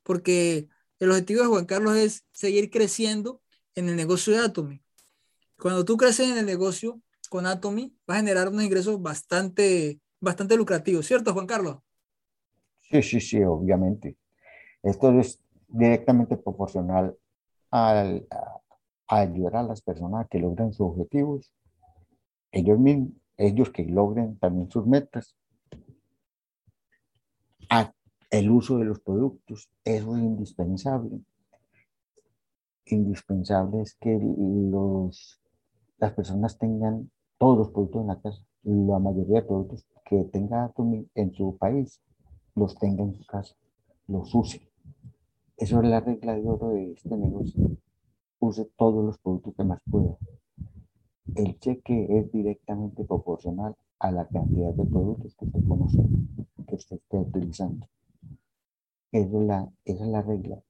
Porque 0.02 0.66
el 0.98 1.12
objetivo 1.12 1.42
de 1.42 1.46
Juan 1.46 1.66
Carlos 1.66 1.96
es 1.96 2.24
seguir 2.32 2.70
creciendo 2.70 3.40
en 3.76 3.88
el 3.88 3.94
negocio 3.94 4.32
de 4.32 4.40
Atomy. 4.40 4.82
Cuando 5.58 5.84
tú 5.84 5.96
creces 5.96 6.28
en 6.28 6.38
el 6.38 6.46
negocio 6.46 7.00
con 7.28 7.46
Atomy, 7.46 7.94
vas 8.04 8.16
a 8.16 8.20
generar 8.20 8.48
unos 8.48 8.64
ingresos 8.64 9.00
bastante 9.00 10.01
bastante 10.22 10.56
lucrativo, 10.56 11.02
¿cierto, 11.02 11.32
Juan 11.34 11.46
Carlos? 11.46 11.78
Sí, 12.80 13.02
sí, 13.02 13.20
sí, 13.20 13.42
obviamente. 13.42 14.16
Esto 14.82 15.12
es 15.18 15.42
directamente 15.68 16.36
proporcional 16.36 17.16
al, 17.70 18.26
a, 18.30 19.20
ayudar 19.20 19.56
a 19.56 19.62
las 19.62 19.82
personas 19.82 20.28
que 20.28 20.38
logren 20.38 20.72
sus 20.72 20.88
objetivos, 20.88 21.52
ellos 22.50 22.78
mismos, 22.78 23.12
ellos 23.36 23.70
que 23.70 23.84
logren 23.84 24.38
también 24.38 24.70
sus 24.70 24.86
metas. 24.86 25.36
El 28.30 28.50
uso 28.50 28.78
de 28.78 28.86
los 28.86 28.98
productos, 28.98 29.68
eso 29.84 30.16
es 30.16 30.22
indispensable. 30.22 31.20
Indispensable 32.86 33.82
es 33.82 33.94
que 33.96 34.18
los, 34.18 35.38
las 35.98 36.12
personas 36.14 36.56
tengan 36.56 37.10
todos 37.36 37.58
los 37.58 37.70
productos 37.70 38.00
en 38.00 38.06
la 38.06 38.20
casa, 38.22 38.42
la 38.62 38.98
mayoría 38.98 39.42
de 39.42 39.46
productos 39.46 39.84
que 40.12 40.24
tenga 40.24 40.70
en 41.14 41.32
su 41.32 41.56
país, 41.56 42.02
los 42.54 42.74
tenga 42.78 43.02
en 43.02 43.14
su 43.14 43.24
casa, 43.24 43.56
los 44.08 44.34
use. 44.34 44.60
Eso 45.56 45.80
es 45.80 45.88
la 45.88 46.00
regla 46.00 46.34
de 46.34 46.46
oro 46.46 46.68
de 46.68 46.92
este 46.92 47.16
negocio. 47.16 47.78
Use 48.38 48.70
todos 48.76 49.02
los 49.06 49.16
productos 49.16 49.54
que 49.56 49.64
más 49.64 49.80
pueda. 49.90 50.18
El 51.34 51.58
cheque 51.60 52.06
es 52.10 52.30
directamente 52.30 53.04
proporcional 53.04 53.74
a 54.00 54.12
la 54.12 54.28
cantidad 54.28 54.74
de 54.74 54.84
productos 54.84 55.34
que 55.34 55.46
usted 55.46 55.66
conoce, 55.66 55.98
que 56.66 56.74
usted 56.74 56.96
esté 56.96 57.16
utilizando. 57.16 57.88
Esa 59.12 59.38
es 59.38 59.46
la, 59.46 59.72
esa 59.86 60.04
es 60.04 60.10
la 60.10 60.20
regla. 60.20 60.62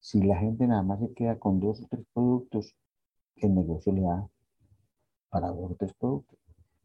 Si 0.00 0.22
la 0.22 0.38
gente 0.38 0.66
nada 0.66 0.82
más 0.82 1.00
se 1.00 1.12
queda 1.12 1.38
con 1.38 1.60
dos 1.60 1.82
o 1.82 1.86
tres 1.86 2.06
productos, 2.14 2.74
el 3.36 3.54
negocio 3.54 3.92
le 3.92 4.00
da 4.00 4.26
para 5.28 5.48
dos 5.48 5.72
o 5.72 5.74
tres 5.74 5.92
productos. 5.92 6.41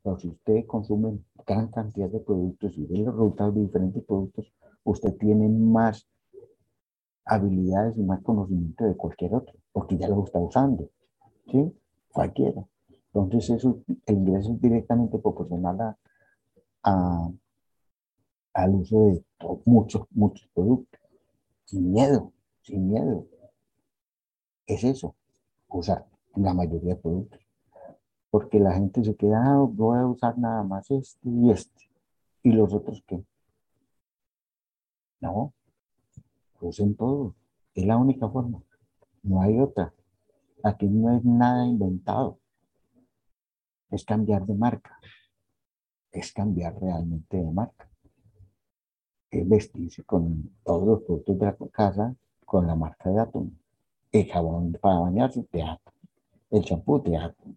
Pero 0.07 0.19
si 0.19 0.29
usted 0.29 0.65
consume 0.65 1.19
gran 1.45 1.67
cantidad 1.67 2.09
de 2.09 2.21
productos 2.21 2.77
y 2.77 2.85
ve 2.85 2.99
los 2.99 3.13
resultados 3.13 3.55
de 3.55 3.61
diferentes 3.63 4.05
productos, 4.05 4.53
usted 4.85 5.17
tiene 5.17 5.49
más 5.49 6.07
habilidades 7.25 7.97
y 7.97 8.03
más 8.03 8.21
conocimiento 8.21 8.85
de 8.85 8.95
cualquier 8.95 9.35
otro, 9.35 9.53
porque 9.73 9.97
ya 9.97 10.07
lo 10.07 10.23
está 10.23 10.39
usando, 10.39 10.89
¿sí? 11.51 11.73
Cualquiera. 12.09 12.65
Entonces, 13.13 13.49
eso, 13.49 13.81
el 14.05 14.15
ingreso 14.15 14.53
es 14.53 14.61
directamente 14.61 15.19
proporcional 15.19 15.97
a, 16.83 17.29
al 18.53 18.75
uso 18.75 19.07
de 19.07 19.25
muchos, 19.65 20.07
muchos 20.11 20.47
productos, 20.53 21.01
sin 21.65 21.91
miedo, 21.91 22.31
sin 22.61 22.87
miedo. 22.87 23.27
Es 24.67 24.85
eso, 24.85 25.15
usar 25.67 26.05
la 26.33 26.53
mayoría 26.53 26.95
de 26.95 27.01
productos. 27.01 27.46
Porque 28.37 28.59
la 28.59 28.71
gente 28.71 29.03
se 29.03 29.15
queda, 29.15 29.41
ah, 29.43 29.65
voy 29.67 29.97
a 29.97 30.05
usar 30.05 30.37
nada 30.37 30.61
más 30.61 30.91
este 30.91 31.27
y 31.27 31.49
este. 31.49 31.89
¿Y 32.43 32.51
los 32.51 32.71
otros 32.71 33.03
qué? 33.07 33.25
No, 35.19 35.55
usen 36.61 36.95
todo. 36.95 37.33
Es 37.73 37.83
la 37.87 37.97
única 37.97 38.29
forma. 38.29 38.61
No 39.23 39.41
hay 39.41 39.59
otra. 39.59 39.91
Aquí 40.63 40.87
no 40.87 41.17
es 41.17 41.25
nada 41.25 41.65
inventado. 41.65 42.37
Es 43.89 44.05
cambiar 44.05 44.45
de 44.45 44.53
marca. 44.53 44.99
Es 46.11 46.31
cambiar 46.31 46.79
realmente 46.79 47.37
de 47.37 47.51
marca. 47.51 47.89
Es 49.31 49.49
vestirse 49.49 50.03
con 50.03 50.47
todos 50.63 50.87
los 50.87 51.01
productos 51.01 51.39
de 51.39 51.45
la 51.47 51.57
casa 51.71 52.15
con 52.45 52.67
la 52.67 52.75
marca 52.75 53.09
de 53.09 53.19
Atom. 53.19 53.49
El 54.11 54.27
jabón 54.27 54.77
para 54.79 54.99
bañarse 54.99 55.43
de 55.51 55.63
Atom. 55.63 55.93
El 56.51 56.63
champú 56.63 57.01
de 57.01 57.17
Atom 57.17 57.55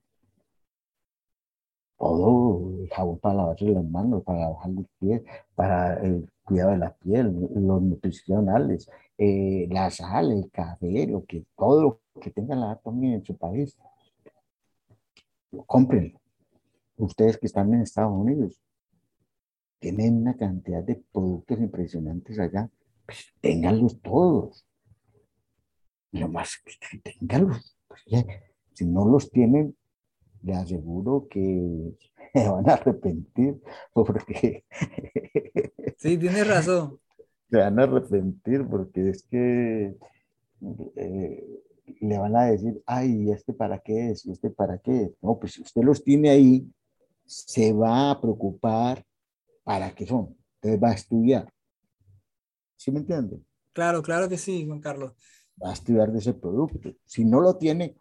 todo 2.00 2.80
el 2.80 2.88
jabón 2.88 3.18
para 3.18 3.34
lavarse 3.34 3.66
las 3.66 3.84
manos, 3.84 4.24
para 4.24 4.40
lavar 4.40 4.70
los 4.70 4.86
pies, 4.98 5.22
para 5.54 6.00
el 6.00 6.30
cuidado 6.44 6.70
de 6.70 6.78
la 6.78 6.94
piel, 6.94 7.26
los 7.54 7.82
nutricionales, 7.82 8.90
eh, 9.18 9.68
la 9.70 9.90
sal, 9.90 10.32
el 10.32 10.50
café, 10.50 11.06
lo 11.06 11.26
que, 11.26 11.44
todo 11.54 11.82
lo 11.82 12.00
que 12.18 12.30
tenga 12.30 12.56
la 12.56 12.70
anatomía 12.70 13.16
en 13.16 13.24
su 13.24 13.36
país. 13.36 13.76
Compren. 15.66 16.18
Ustedes 16.96 17.36
que 17.36 17.46
están 17.46 17.72
en 17.74 17.82
Estados 17.82 18.12
Unidos, 18.12 18.58
tienen 19.78 20.22
una 20.22 20.34
cantidad 20.34 20.82
de 20.82 21.02
productos 21.12 21.60
impresionantes 21.60 22.38
allá, 22.38 22.70
pues 23.04 23.30
ténganlos 23.42 24.00
todos. 24.00 24.64
Lo 26.12 26.28
más 26.28 26.62
que 26.64 26.98
tenganlos. 26.98 27.76
Pues, 27.86 28.02
si 28.72 28.86
no 28.86 29.04
los 29.04 29.30
tienen, 29.30 29.76
le 30.42 30.54
aseguro 30.54 31.26
que 31.28 31.92
se 32.34 32.48
van 32.48 32.68
a 32.68 32.74
arrepentir 32.74 33.60
porque... 33.92 34.64
Sí, 35.98 36.16
tienes 36.16 36.46
razón. 36.46 36.98
Se 37.50 37.56
van 37.56 37.80
a 37.80 37.82
arrepentir 37.82 38.64
porque 38.64 39.10
es 39.10 39.24
que 39.24 39.96
eh, 40.94 41.62
le 42.00 42.18
van 42.18 42.36
a 42.36 42.44
decir, 42.44 42.80
ay, 42.86 43.28
¿este 43.32 43.52
para 43.52 43.80
qué 43.80 44.10
es? 44.10 44.24
¿Este 44.26 44.50
para 44.50 44.78
qué 44.78 45.02
es? 45.02 45.10
No, 45.20 45.36
pues 45.36 45.54
si 45.54 45.62
usted 45.62 45.82
los 45.82 46.04
tiene 46.04 46.30
ahí, 46.30 46.72
se 47.26 47.72
va 47.72 48.12
a 48.12 48.20
preocupar 48.20 49.04
para 49.64 49.92
qué 49.94 50.06
son. 50.06 50.36
Entonces 50.54 50.82
va 50.82 50.90
a 50.90 50.94
estudiar. 50.94 51.52
¿Sí 52.76 52.90
me 52.90 53.00
entiende? 53.00 53.40
Claro, 53.72 54.02
claro 54.02 54.28
que 54.28 54.38
sí, 54.38 54.66
Juan 54.66 54.80
Carlos. 54.80 55.12
Va 55.62 55.70
a 55.70 55.74
estudiar 55.74 56.10
de 56.12 56.18
ese 56.18 56.34
producto. 56.34 56.94
Si 57.04 57.24
no 57.24 57.40
lo 57.40 57.56
tiene, 57.56 57.96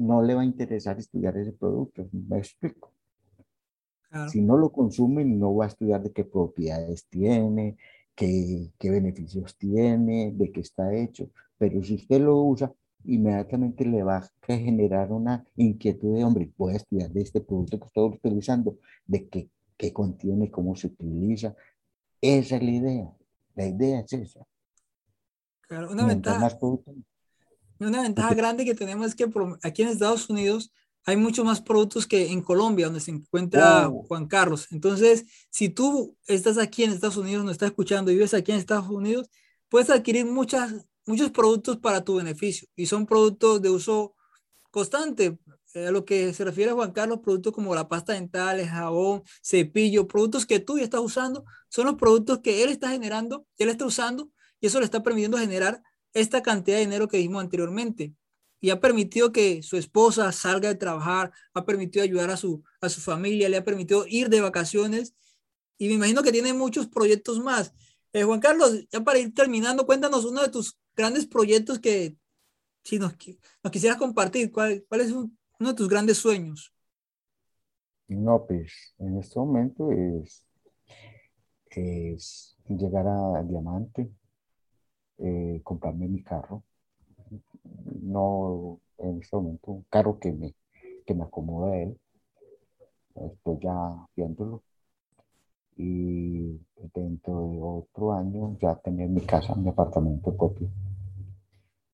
no 0.00 0.22
le 0.22 0.34
va 0.34 0.40
a 0.40 0.44
interesar 0.44 0.98
estudiar 0.98 1.36
ese 1.36 1.52
producto. 1.52 2.08
Me 2.12 2.38
explico. 2.38 2.92
Si 4.28 4.40
no 4.40 4.56
lo 4.56 4.72
consumen, 4.72 5.38
no 5.38 5.54
va 5.54 5.66
a 5.66 5.68
estudiar 5.68 6.02
de 6.02 6.10
qué 6.10 6.24
propiedades 6.24 7.06
tiene, 7.06 7.76
qué, 8.16 8.72
qué 8.76 8.90
beneficios 8.90 9.56
tiene, 9.56 10.32
de 10.32 10.50
qué 10.50 10.60
está 10.60 10.92
hecho. 10.92 11.30
Pero 11.58 11.80
si 11.84 11.94
usted 11.94 12.20
lo 12.20 12.42
usa, 12.42 12.72
inmediatamente 13.04 13.84
le 13.84 14.02
va 14.02 14.16
a 14.16 14.30
generar 14.46 15.12
una 15.12 15.44
inquietud 15.54 16.16
de, 16.16 16.24
hombre, 16.24 16.50
voy 16.56 16.72
a 16.72 16.76
estudiar 16.78 17.10
de 17.10 17.20
este 17.20 17.40
producto 17.40 17.78
que 17.78 17.86
estoy 17.86 18.08
utilizando, 18.08 18.78
de 19.06 19.28
qué, 19.28 19.48
qué 19.76 19.92
contiene, 19.92 20.50
cómo 20.50 20.74
se 20.74 20.88
utiliza. 20.88 21.54
Esa 22.20 22.56
es 22.56 22.62
la 22.62 22.70
idea. 22.70 23.16
La 23.54 23.66
idea 23.66 24.00
es 24.00 24.12
esa. 24.12 24.44
Claro, 25.68 25.92
una 25.92 26.06
ventaja. 26.06 26.50
Una 27.80 28.02
ventaja 28.02 28.34
grande 28.34 28.64
que 28.64 28.74
tenemos 28.74 29.06
es 29.06 29.14
que 29.14 29.26
aquí 29.62 29.82
en 29.82 29.88
Estados 29.88 30.28
Unidos 30.28 30.70
hay 31.06 31.16
mucho 31.16 31.44
más 31.44 31.62
productos 31.62 32.06
que 32.06 32.30
en 32.30 32.42
Colombia, 32.42 32.86
donde 32.86 33.00
se 33.00 33.10
encuentra. 33.10 33.90
Juan 34.06 34.26
Carlos. 34.26 34.66
Entonces, 34.70 35.24
si 35.50 35.70
tú 35.70 36.16
estás 36.26 36.58
aquí 36.58 36.84
en 36.84 36.90
Estados 36.90 37.16
Unidos, 37.16 37.44
no 37.44 37.50
estás 37.50 37.70
escuchando 37.70 38.10
y 38.10 38.14
vives 38.14 38.34
aquí 38.34 38.52
en 38.52 38.58
Estados 38.58 38.88
Unidos, 38.88 39.30
puedes 39.70 39.88
adquirir 39.88 40.26
muchas, 40.26 40.74
muchos 41.06 41.30
productos 41.30 41.78
para 41.78 42.04
tu 42.04 42.16
beneficio 42.16 42.68
y 42.76 42.86
son 42.86 43.06
productos 43.06 43.62
de 43.62 43.70
uso 43.70 44.14
constante. 44.70 45.38
Eh, 45.72 45.86
a 45.86 45.90
lo 45.92 46.04
que 46.04 46.34
se 46.34 46.44
refiere 46.44 46.72
a 46.72 46.74
Juan 46.74 46.90
Carlos, 46.90 47.20
productos 47.22 47.52
como 47.52 47.74
la 47.74 47.88
pasta 47.88 48.12
dental, 48.12 48.58
el 48.58 48.68
jabón, 48.68 49.22
cepillo, 49.42 50.08
productos 50.08 50.44
que 50.44 50.58
tú 50.58 50.78
ya 50.78 50.84
estás 50.84 51.00
usando, 51.00 51.44
son 51.68 51.86
los 51.86 51.94
productos 51.94 52.40
que 52.40 52.64
él 52.64 52.70
está 52.70 52.90
generando, 52.90 53.46
él 53.56 53.68
está 53.68 53.86
usando 53.86 54.30
y 54.60 54.66
eso 54.66 54.80
le 54.80 54.84
está 54.84 55.02
permitiendo 55.02 55.38
generar 55.38 55.80
esta 56.12 56.42
cantidad 56.42 56.76
de 56.76 56.84
dinero 56.84 57.08
que 57.08 57.18
dijimos 57.18 57.42
anteriormente 57.42 58.14
y 58.60 58.70
ha 58.70 58.80
permitido 58.80 59.32
que 59.32 59.62
su 59.62 59.76
esposa 59.76 60.30
salga 60.32 60.68
de 60.68 60.74
trabajar, 60.74 61.32
ha 61.54 61.64
permitido 61.64 62.04
ayudar 62.04 62.30
a 62.30 62.36
su, 62.36 62.62
a 62.80 62.88
su 62.88 63.00
familia, 63.00 63.48
le 63.48 63.56
ha 63.56 63.64
permitido 63.64 64.04
ir 64.06 64.28
de 64.28 64.40
vacaciones 64.40 65.14
y 65.78 65.88
me 65.88 65.94
imagino 65.94 66.22
que 66.22 66.32
tiene 66.32 66.52
muchos 66.52 66.88
proyectos 66.88 67.40
más. 67.40 67.72
Eh, 68.12 68.24
Juan 68.24 68.40
Carlos, 68.40 68.86
ya 68.90 69.00
para 69.00 69.18
ir 69.18 69.32
terminando, 69.32 69.86
cuéntanos 69.86 70.24
uno 70.24 70.42
de 70.42 70.50
tus 70.50 70.78
grandes 70.94 71.26
proyectos 71.26 71.78
que 71.78 72.16
si 72.84 72.98
nos, 72.98 73.14
nos 73.62 73.72
quisieras 73.72 73.98
compartir, 73.98 74.52
¿cuál, 74.52 74.84
cuál 74.88 75.00
es 75.00 75.12
uno 75.12 75.30
de 75.58 75.74
tus 75.74 75.88
grandes 75.88 76.18
sueños? 76.18 76.74
No, 78.08 78.44
pues 78.46 78.94
en 78.98 79.18
este 79.18 79.38
momento 79.38 79.90
es, 79.92 80.44
es 81.66 82.56
llegar 82.68 83.06
a 83.06 83.42
Diamante, 83.44 84.10
eh, 85.20 85.60
comprarme 85.62 86.08
mi 86.08 86.22
carro. 86.22 86.64
No 88.02 88.80
en 88.98 89.20
este 89.20 89.36
momento 89.36 89.72
un 89.72 89.84
carro 89.88 90.18
que 90.18 90.32
me, 90.32 90.54
que 91.06 91.14
me 91.14 91.24
acomoda 91.24 91.72
a 91.72 91.76
él. 91.78 91.98
Estoy 93.14 93.58
ya 93.60 94.06
viéndolo. 94.16 94.62
Y 95.76 96.60
dentro 96.94 97.50
de 97.50 97.58
otro 97.60 98.12
año 98.12 98.56
ya 98.60 98.74
tener 98.76 99.08
mi 99.08 99.20
casa, 99.22 99.54
mi 99.54 99.68
apartamento 99.68 100.36
propio. 100.36 100.68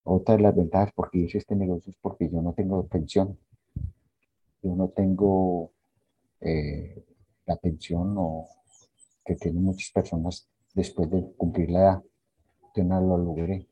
Otra 0.05 0.37
de 0.37 0.43
las 0.43 0.55
ventajas 0.55 0.93
porque 0.95 1.19
hice 1.19 1.39
este 1.39 1.57
negocio 1.57 1.91
es 1.91 1.99
porque 2.01 2.29
yo 2.29 2.41
no 2.43 2.53
tengo 2.53 2.87
pensión. 2.87 3.39
Yo 4.63 4.75
no 4.75 4.89
tengo 4.89 5.73
eh, 6.41 7.05
la 7.47 7.57
pensión 7.57 8.15
o 8.17 8.49
que 9.25 9.35
tienen 9.35 9.65
muchas 9.65 9.91
personas 9.91 10.49
después 10.75 11.11
de 11.11 11.33
cumplir 11.37 11.71
la 11.71 11.81
edad 11.81 12.03
no 12.85 13.01
lo 13.01 13.19
logré. 13.19 13.67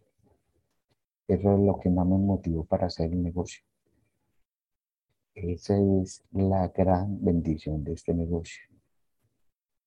Eso 1.26 1.54
es 1.54 1.60
lo 1.60 1.78
que 1.80 1.90
más 1.90 2.06
me 2.06 2.18
motivó 2.18 2.64
para 2.64 2.86
hacer 2.86 3.10
el 3.12 3.22
negocio. 3.22 3.64
Esa 5.34 5.76
es 5.78 6.22
la 6.32 6.68
gran 6.68 7.22
bendición 7.24 7.82
de 7.82 7.94
este 7.94 8.14
negocio. 8.14 8.62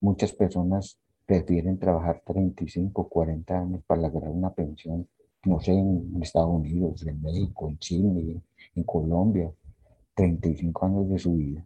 Muchas 0.01 0.33
personas 0.33 0.99
prefieren 1.25 1.79
trabajar 1.79 2.21
35, 2.25 3.07
40 3.07 3.59
años 3.59 3.83
para 3.85 4.01
lograr 4.01 4.31
una 4.31 4.53
pensión, 4.53 5.07
no 5.45 5.59
sé, 5.59 5.71
en 5.73 6.21
Estados 6.21 6.49
Unidos, 6.49 7.05
en 7.05 7.21
México, 7.21 7.69
en 7.69 7.77
Chile, 7.79 8.41
en 8.75 8.83
Colombia, 8.83 9.51
35 10.15 10.85
años 10.85 11.09
de 11.09 11.19
su 11.19 11.35
vida 11.35 11.65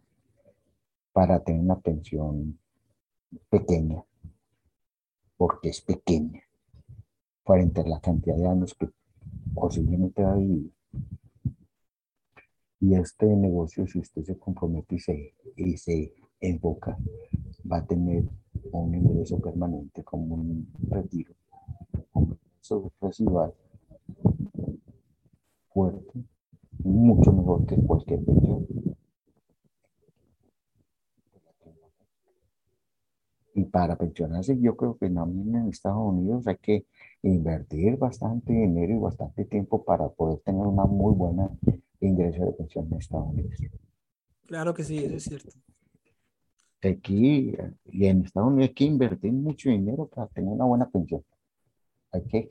para 1.12 1.42
tener 1.42 1.60
una 1.60 1.78
pensión 1.78 2.58
pequeña, 3.48 4.02
porque 5.36 5.68
es 5.68 5.80
pequeña 5.80 6.42
frente 7.44 7.80
a 7.80 7.86
la 7.86 8.00
cantidad 8.00 8.36
de 8.36 8.46
años 8.46 8.74
que 8.74 8.88
posiblemente 9.54 10.22
va 10.22 10.32
a 10.32 10.36
vivir. 10.36 10.72
Y 12.80 12.94
este 12.94 13.26
negocio, 13.26 13.86
si 13.86 14.00
usted 14.00 14.24
se 14.24 14.36
compromete 14.36 14.96
y 14.96 14.98
se, 14.98 15.34
y 15.56 15.76
se 15.76 16.12
enfoca, 16.40 16.98
va 17.70 17.78
a 17.78 17.86
tener 17.86 18.24
un 18.72 18.94
ingreso 18.94 19.40
permanente 19.40 20.02
como 20.02 20.34
un 20.34 20.68
retiro, 20.88 21.32
un 22.14 22.38
ingreso 22.40 22.92
residual 23.00 23.54
fuerte, 25.72 26.24
mucho 26.82 27.32
mejor 27.32 27.66
que 27.66 27.76
cualquier 27.76 28.24
pensión. 28.24 28.66
Y 33.54 33.64
para 33.64 33.96
pensionarse, 33.96 34.58
yo 34.58 34.76
creo 34.76 34.96
que 34.96 35.06
en 35.06 35.68
Estados 35.68 36.00
Unidos 36.02 36.46
hay 36.46 36.56
que 36.56 36.86
invertir 37.22 37.96
bastante 37.96 38.52
dinero 38.52 38.94
y 38.94 38.98
bastante 38.98 39.44
tiempo 39.44 39.84
para 39.84 40.08
poder 40.08 40.40
tener 40.40 40.66
una 40.66 40.84
muy 40.84 41.14
buena 41.14 41.50
ingreso 42.00 42.44
de 42.44 42.52
pensión 42.52 42.88
en 42.90 42.98
Estados 42.98 43.28
Unidos. 43.28 43.54
Claro 44.46 44.74
que 44.74 44.84
sí, 44.84 44.98
eso 44.98 45.16
es 45.16 45.24
cierto. 45.24 45.50
Aquí 46.82 47.54
y 47.92 48.06
en 48.06 48.24
Estados 48.24 48.48
Unidos 48.48 48.70
hay 48.70 48.74
que 48.74 48.84
invertir 48.84 49.32
mucho 49.32 49.70
dinero 49.70 50.06
para 50.06 50.26
tener 50.28 50.50
una 50.50 50.64
buena 50.64 50.90
pensión. 50.90 51.24
Hay 52.10 52.22
que 52.22 52.50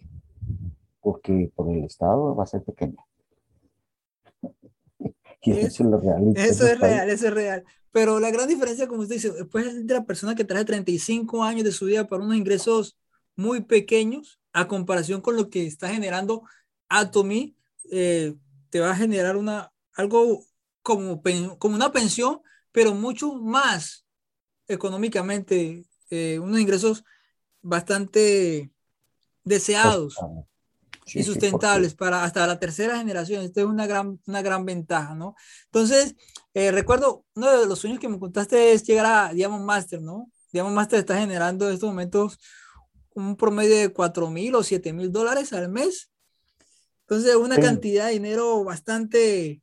porque 1.01 1.51
por 1.55 1.69
el 1.69 1.83
Estado 1.83 2.35
va 2.35 2.43
a 2.43 2.47
ser 2.47 2.63
pequeña. 2.63 3.03
Y 5.43 5.53
eso, 5.53 5.83
es 5.83 5.89
lo 5.89 5.99
real. 5.99 6.33
Eso 6.35 6.67
es 6.67 6.79
real, 6.79 7.09
eso 7.09 7.27
es 7.27 7.33
real. 7.33 7.63
Pero 7.91 8.19
la 8.19 8.29
gran 8.29 8.47
diferencia, 8.47 8.87
como 8.87 9.01
usted 9.01 9.15
dice, 9.15 9.31
después 9.31 9.87
de 9.87 9.93
la 9.95 10.05
persona 10.05 10.35
que 10.35 10.45
trae 10.45 10.63
35 10.63 11.43
años 11.43 11.63
de 11.63 11.71
su 11.71 11.85
vida 11.85 12.07
para 12.07 12.23
unos 12.23 12.37
ingresos 12.37 12.95
muy 13.41 13.61
pequeños, 13.61 14.39
a 14.53 14.67
comparación 14.67 15.21
con 15.21 15.35
lo 15.35 15.49
que 15.49 15.65
está 15.65 15.89
generando 15.89 16.43
Atomy, 16.89 17.55
eh, 17.91 18.35
te 18.69 18.79
va 18.79 18.91
a 18.91 18.95
generar 18.95 19.35
una, 19.37 19.71
algo 19.93 20.45
como, 20.81 21.21
como 21.57 21.75
una 21.75 21.91
pensión, 21.91 22.41
pero 22.71 22.93
mucho 22.93 23.33
más 23.33 24.05
económicamente, 24.67 25.85
eh, 26.09 26.39
unos 26.39 26.59
ingresos 26.59 27.03
bastante 27.61 28.71
deseados 29.43 30.15
y 31.13 31.23
sustentables 31.23 31.95
para 31.95 32.23
hasta 32.23 32.47
la 32.47 32.59
tercera 32.59 32.97
generación. 32.97 33.43
Esto 33.43 33.61
es 33.61 33.65
una 33.65 33.87
gran, 33.87 34.19
una 34.25 34.41
gran 34.41 34.65
ventaja, 34.65 35.13
¿no? 35.15 35.35
Entonces, 35.65 36.15
eh, 36.53 36.71
recuerdo, 36.71 37.25
uno 37.35 37.59
de 37.59 37.67
los 37.67 37.79
sueños 37.79 37.99
que 37.99 38.07
me 38.07 38.19
contaste 38.19 38.71
es 38.71 38.83
llegar 38.83 39.05
a 39.05 39.33
Diamond 39.33 39.65
Master, 39.65 40.01
¿no? 40.01 40.31
Diamond 40.53 40.75
Master 40.75 40.99
está 40.99 41.17
generando 41.17 41.67
en 41.67 41.73
estos 41.73 41.89
momentos 41.89 42.39
un 43.13 43.35
promedio 43.35 43.77
de 43.77 43.89
4 43.89 44.29
mil 44.29 44.55
o 44.55 44.63
7 44.63 44.93
mil 44.93 45.11
dólares 45.11 45.53
al 45.53 45.69
mes. 45.69 46.09
Entonces, 47.01 47.35
una 47.35 47.59
cantidad 47.59 48.07
de 48.07 48.13
dinero 48.13 48.63
bastante, 48.63 49.61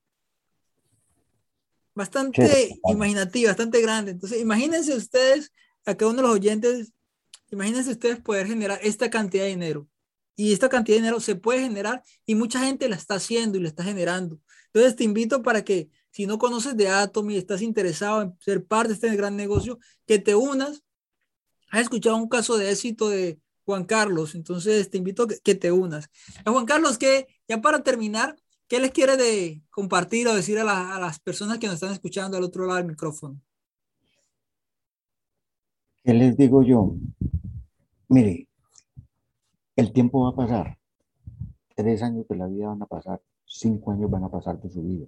bastante 1.95 2.79
imaginativa, 2.91 3.51
bastante 3.51 3.81
grande. 3.81 4.11
Entonces, 4.11 4.41
imagínense 4.41 4.95
ustedes, 4.95 5.51
a 5.87 5.95
cada 5.95 6.11
uno 6.11 6.21
de 6.21 6.29
los 6.29 6.37
oyentes, 6.37 6.93
imagínense 7.51 7.93
ustedes 7.93 8.21
poder 8.21 8.47
generar 8.47 8.79
esta 8.83 9.09
cantidad 9.09 9.45
de 9.45 9.51
dinero. 9.51 9.89
Y 10.37 10.53
esta 10.53 10.69
cantidad 10.69 10.97
de 10.97 11.01
dinero 11.01 11.21
se 11.21 11.37
puede 11.37 11.63
generar 11.63 12.03
y 12.27 12.35
mucha 12.35 12.61
gente 12.61 12.89
la 12.89 12.97
está 12.97 13.15
haciendo 13.15 13.57
y 13.57 13.63
la 13.63 13.69
está 13.69 13.83
generando. 13.83 14.39
Entonces, 14.67 14.95
te 14.95 15.05
invito 15.05 15.43
para 15.43 15.65
que, 15.65 15.89
si 16.11 16.27
no 16.27 16.39
conoces 16.39 16.77
de 16.77 16.89
Atom 16.89 17.31
y 17.31 17.39
estás 17.39 17.63
interesado 17.63 18.23
en 18.23 18.37
ser 18.41 18.65
parte 18.65 18.89
de 18.89 18.95
este 18.95 19.17
gran 19.17 19.37
negocio, 19.37 19.79
que 20.07 20.19
te 20.19 20.35
unas. 20.35 20.83
Has 21.71 21.83
escuchado 21.83 22.17
un 22.17 22.29
caso 22.29 22.57
de 22.57 22.71
éxito 22.71 23.09
de 23.09 23.39
Juan 23.65 23.85
Carlos, 23.85 24.35
entonces 24.35 24.91
te 24.91 24.99
invito 24.99 25.27
que, 25.27 25.55
te 25.55 25.73
unas. 25.73 26.09
Juan 26.47 26.65
Carlos, 26.65 26.99
que 26.99 27.27
ya 27.47 27.61
para 27.61 27.83
terminar, 27.83 28.37
¿Qué 28.69 28.79
les 28.81 28.91
quiere 28.91 29.17
de 29.17 29.63
compartir 29.71 30.29
o 30.29 30.35
decir 30.35 30.59
a, 30.59 30.95
a, 30.95 31.01
las 31.01 31.19
personas 31.19 31.59
que 31.59 31.67
nos 31.67 31.77
están 31.77 31.93
escuchando 31.93 32.37
al 32.37 32.45
otro 32.45 32.67
lado 32.67 32.77
del 32.77 32.87
micrófono? 32.87 33.41
¿Qué 36.05 36.13
les 36.13 36.37
digo 36.37 36.63
yo? 36.63 36.95
Mire, 38.09 38.47
el 39.75 39.91
tiempo 39.91 40.25
va 40.25 40.31
a 40.31 40.37
pasar. 40.37 40.79
Tres 41.75 42.03
años 42.03 42.29
de 42.29 42.37
la 42.37 42.47
vida 42.47 42.69
van 42.69 42.83
a 42.83 42.87
pasar. 42.87 43.23
Cinco 43.47 43.91
años 43.91 44.11
van 44.11 44.25
a 44.25 44.29
pasar 44.29 44.61
de 44.61 44.69
su 44.69 44.83
vida. 44.83 45.07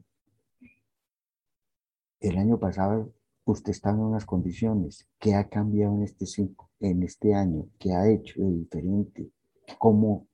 El 2.18 2.38
año 2.38 2.58
pasado 2.58 3.12
usted 3.45 3.72
estaba 3.72 3.97
en 3.97 4.03
unas 4.05 4.26
condiciones. 4.26 5.07
¿Qué 5.18 5.34
ha 5.34 5.49
cambiado 5.49 5.95
en 5.95 6.03
este, 6.03 6.26
cinco, 6.26 6.70
en 6.80 7.03
este 7.03 7.34
año? 7.34 7.68
¿Qué 7.78 7.93
ha 7.93 8.09
hecho 8.09 8.41
de 8.43 8.51
diferente? 8.51 9.30
¿Cómo 9.78 10.26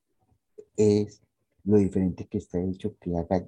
es 0.76 1.22
lo 1.64 1.78
diferente 1.78 2.26
que 2.26 2.38
está 2.38 2.60
hecho 2.60 2.96
que 2.98 3.16
haga 3.16 3.46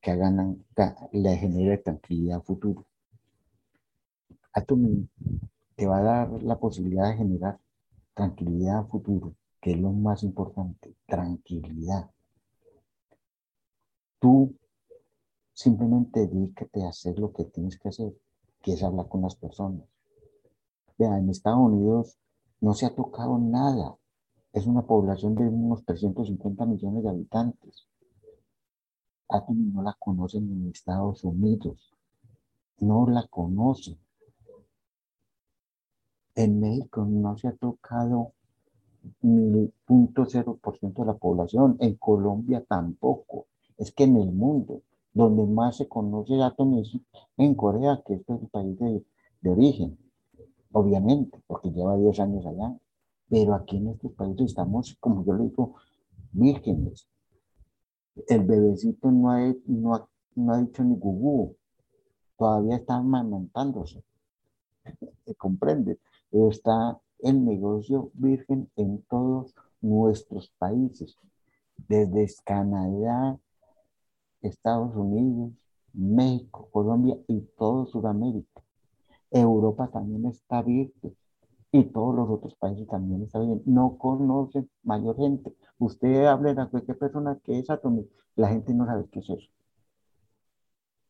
que 0.00 0.10
hagan 0.10 0.64
la 1.12 1.36
genere 1.36 1.78
tranquilidad 1.78 2.42
futuro. 2.42 2.86
Atomy 4.52 5.08
te 5.76 5.86
va 5.86 5.98
a 5.98 6.02
dar 6.02 6.42
la 6.42 6.58
posibilidad 6.58 7.10
de 7.10 7.16
generar 7.16 7.60
tranquilidad 8.14 8.86
futuro, 8.86 9.34
que 9.60 9.72
es 9.72 9.78
lo 9.78 9.92
más 9.92 10.22
importante, 10.22 10.94
tranquilidad. 11.06 12.10
Tú 14.18 14.54
simplemente 15.52 16.26
dedícate 16.26 16.82
a 16.82 16.88
hacer 16.88 17.18
lo 17.18 17.32
que 17.32 17.44
tienes 17.44 17.78
que 17.78 17.88
hacer, 17.88 18.12
que 18.62 18.74
es 18.74 18.82
hablar 18.82 19.08
con 19.08 19.22
las 19.22 19.36
personas. 19.36 19.84
Vea, 20.98 21.18
en 21.18 21.30
Estados 21.30 21.60
Unidos 21.60 22.18
no 22.60 22.74
se 22.74 22.86
ha 22.86 22.94
tocado 22.94 23.38
nada 23.38 23.96
es 24.52 24.66
una 24.66 24.82
población 24.82 25.36
de 25.36 25.46
unos 25.46 25.84
350 25.84 26.66
millones 26.66 27.04
de 27.04 27.08
habitantes. 27.08 27.86
Atom 29.28 29.72
no 29.72 29.82
la 29.82 29.94
conocen 29.98 30.50
en 30.50 30.70
Estados 30.70 31.22
Unidos. 31.22 31.94
No 32.78 33.06
la 33.06 33.26
conocen. 33.28 33.96
En 36.34 36.58
México 36.58 37.04
no 37.04 37.36
se 37.36 37.48
ha 37.48 37.52
tocado 37.52 38.32
ni 39.22 39.72
0.0% 39.86 41.00
de 41.00 41.06
la 41.06 41.16
población. 41.16 41.76
En 41.78 41.94
Colombia 41.94 42.64
tampoco. 42.68 43.46
Es 43.76 43.92
que 43.92 44.04
en 44.04 44.16
el 44.16 44.32
mundo, 44.32 44.82
donde 45.12 45.44
más 45.46 45.76
se 45.76 45.88
conoce 45.88 46.40
Atom 46.42 46.78
es 46.78 46.92
en 47.36 47.54
Corea, 47.54 48.02
que 48.06 48.14
este 48.14 48.34
es 48.34 48.42
el 48.42 48.48
país 48.48 48.78
de, 48.78 49.04
de 49.40 49.50
origen, 49.50 49.98
obviamente, 50.72 51.38
porque 51.46 51.70
lleva 51.70 51.96
10 51.96 52.20
años 52.20 52.46
allá. 52.46 52.76
Pero 53.28 53.54
aquí 53.54 53.76
en 53.76 53.88
este 53.88 54.08
país 54.08 54.36
estamos, 54.40 54.96
como 55.00 55.24
yo 55.24 55.34
le 55.34 55.44
digo, 55.44 55.74
vírgenes. 56.32 57.08
El 58.28 58.44
bebecito 58.44 59.10
no 59.10 59.30
ha, 59.30 59.54
no 59.66 60.08
no 60.34 60.52
ha 60.52 60.60
dicho 60.60 60.82
ni 60.84 60.96
gugú, 60.96 61.56
todavía 62.36 62.76
está 62.76 62.96
amamantándose. 62.96 64.02
¿Se 65.24 65.34
comprende? 65.34 65.98
Está 66.30 66.98
el 67.20 67.44
negocio 67.44 68.10
virgen 68.14 68.70
en 68.76 69.02
todos 69.02 69.54
nuestros 69.80 70.50
países, 70.58 71.16
desde 71.88 72.28
Canadá, 72.44 73.38
Estados 74.42 74.94
Unidos, 74.96 75.52
México, 75.92 76.68
Colombia 76.72 77.16
y 77.28 77.40
todo 77.56 77.86
Sudamérica. 77.86 78.62
Europa 79.30 79.88
también 79.92 80.26
está 80.26 80.62
virgen 80.62 81.16
y 81.72 81.84
todos 81.84 82.14
los 82.16 82.28
otros 82.30 82.54
países 82.56 82.86
también 82.88 83.22
está 83.22 83.38
bien. 83.40 83.62
No 83.66 83.96
conocen 83.98 84.68
mayor 84.82 85.16
gente. 85.16 85.54
Usted 85.78 86.26
hable 86.26 86.50
a 86.50 86.66
cualquier 86.66 86.98
persona 86.98 87.38
que 87.44 87.58
es 87.58 87.70
atómico, 87.70 88.10
la 88.36 88.48
gente 88.48 88.74
no 88.74 88.86
sabe 88.86 89.06
qué 89.10 89.20
es 89.20 89.30
eso. 89.30 89.48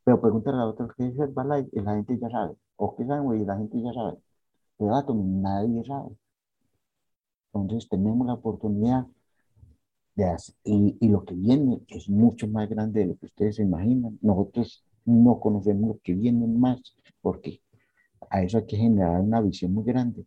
Pero 0.05 0.21
pregúntale 0.21 0.59
a 0.59 0.67
otros 0.67 0.91
qué 0.97 1.07
es 1.07 1.35
balay 1.35 1.69
y 1.73 1.81
la 1.81 1.95
gente 1.95 2.19
ya 2.19 2.29
sabe. 2.31 2.57
O 2.77 2.97
qué 2.97 3.07
saben, 3.07 3.41
y 3.41 3.45
la 3.45 3.57
gente 3.57 3.81
ya 3.83 3.93
sabe. 3.93 4.19
Pero 4.79 4.95
átomo 4.97 5.23
nadie 5.25 5.85
sabe. 5.85 6.17
Entonces 7.53 7.89
tenemos 7.89 8.27
la 8.27 8.35
oportunidad 8.35 9.07
hacer, 10.25 10.55
y, 10.65 10.97
y 11.01 11.09
lo 11.09 11.25
que 11.25 11.35
viene 11.35 11.81
es 11.89 12.09
mucho 12.09 12.49
más 12.49 12.69
grande 12.69 13.01
de 13.01 13.07
lo 13.07 13.17
que 13.17 13.27
ustedes 13.27 13.59
imaginan. 13.59 14.19
Nosotros 14.23 14.85
no 15.05 15.41
conocemos 15.41 15.89
lo 15.89 16.01
que 16.03 16.15
viene 16.15 16.47
más, 16.47 16.81
porque 17.21 17.61
a 18.29 18.43
eso 18.43 18.59
hay 18.59 18.67
que 18.67 18.77
generar 18.77 19.21
una 19.21 19.41
visión 19.41 19.73
muy 19.73 19.85
grande 19.85 20.25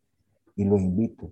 y 0.56 0.66
los 0.66 0.82
invito 0.82 1.32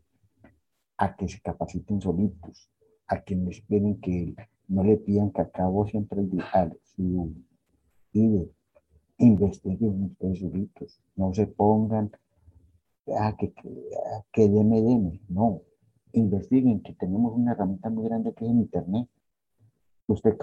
a 0.97 1.15
que 1.15 1.27
se 1.27 1.41
capaciten 1.41 2.01
solitos, 2.01 2.69
a 3.07 3.21
que 3.21 3.35
no 3.35 3.49
esperen 3.49 3.99
que 3.99 4.35
no 4.67 4.83
le 4.83 4.97
pidan 4.97 5.31
que 5.31 5.41
acabo 5.41 5.85
siempre 5.87 6.21
a 6.53 6.69
su 6.95 7.33
IDE. 8.13 8.49
Investiguen 9.17 10.03
ustedes 10.03 10.39
solitos, 10.39 10.99
no 11.15 11.33
se 11.33 11.47
pongan 11.47 12.11
a 13.19 13.35
que, 13.35 13.51
que, 13.51 13.69
a 14.15 14.23
que 14.31 14.47
deme, 14.47 14.81
deme, 14.81 15.19
no. 15.27 15.61
Investiguen 16.13 16.81
que 16.81 16.93
tenemos 16.93 17.33
una 17.35 17.53
herramienta 17.53 17.89
muy 17.89 18.05
grande 18.05 18.33
que 18.33 18.45
es 18.45 18.51
en 18.51 18.59
Internet. 18.59 19.07
Usted 20.07 20.37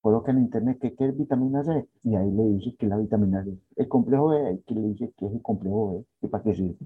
coloca 0.00 0.32
en 0.32 0.38
Internet 0.38 0.78
que 0.80 0.94
qué 0.94 1.06
es 1.08 1.16
vitamina 1.16 1.62
C 1.64 1.88
y 2.02 2.14
ahí 2.16 2.30
le 2.30 2.44
dice 2.44 2.74
que 2.76 2.86
la 2.86 2.96
vitamina 2.96 3.44
C. 3.44 3.58
El 3.76 3.88
complejo 3.88 4.28
B, 4.28 4.62
que 4.66 4.74
le 4.74 4.80
dice 4.88 5.12
que 5.16 5.26
es 5.26 5.32
el 5.32 5.42
complejo 5.42 5.92
B 5.92 6.04
y 6.22 6.28
para 6.28 6.42
qué 6.44 6.54
sirve. 6.54 6.76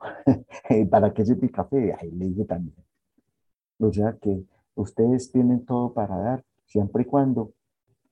¿Para 0.90 1.12
qué 1.12 1.24
se 1.24 1.36
pica 1.36 1.64
café? 1.64 1.94
Ahí 1.98 2.10
le 2.10 2.26
dije 2.26 2.44
también. 2.44 2.76
O 3.78 3.92
sea 3.92 4.16
que 4.20 4.44
ustedes 4.74 5.30
tienen 5.32 5.64
todo 5.64 5.92
para 5.92 6.16
dar, 6.18 6.44
siempre 6.66 7.02
y 7.02 7.06
cuando 7.06 7.52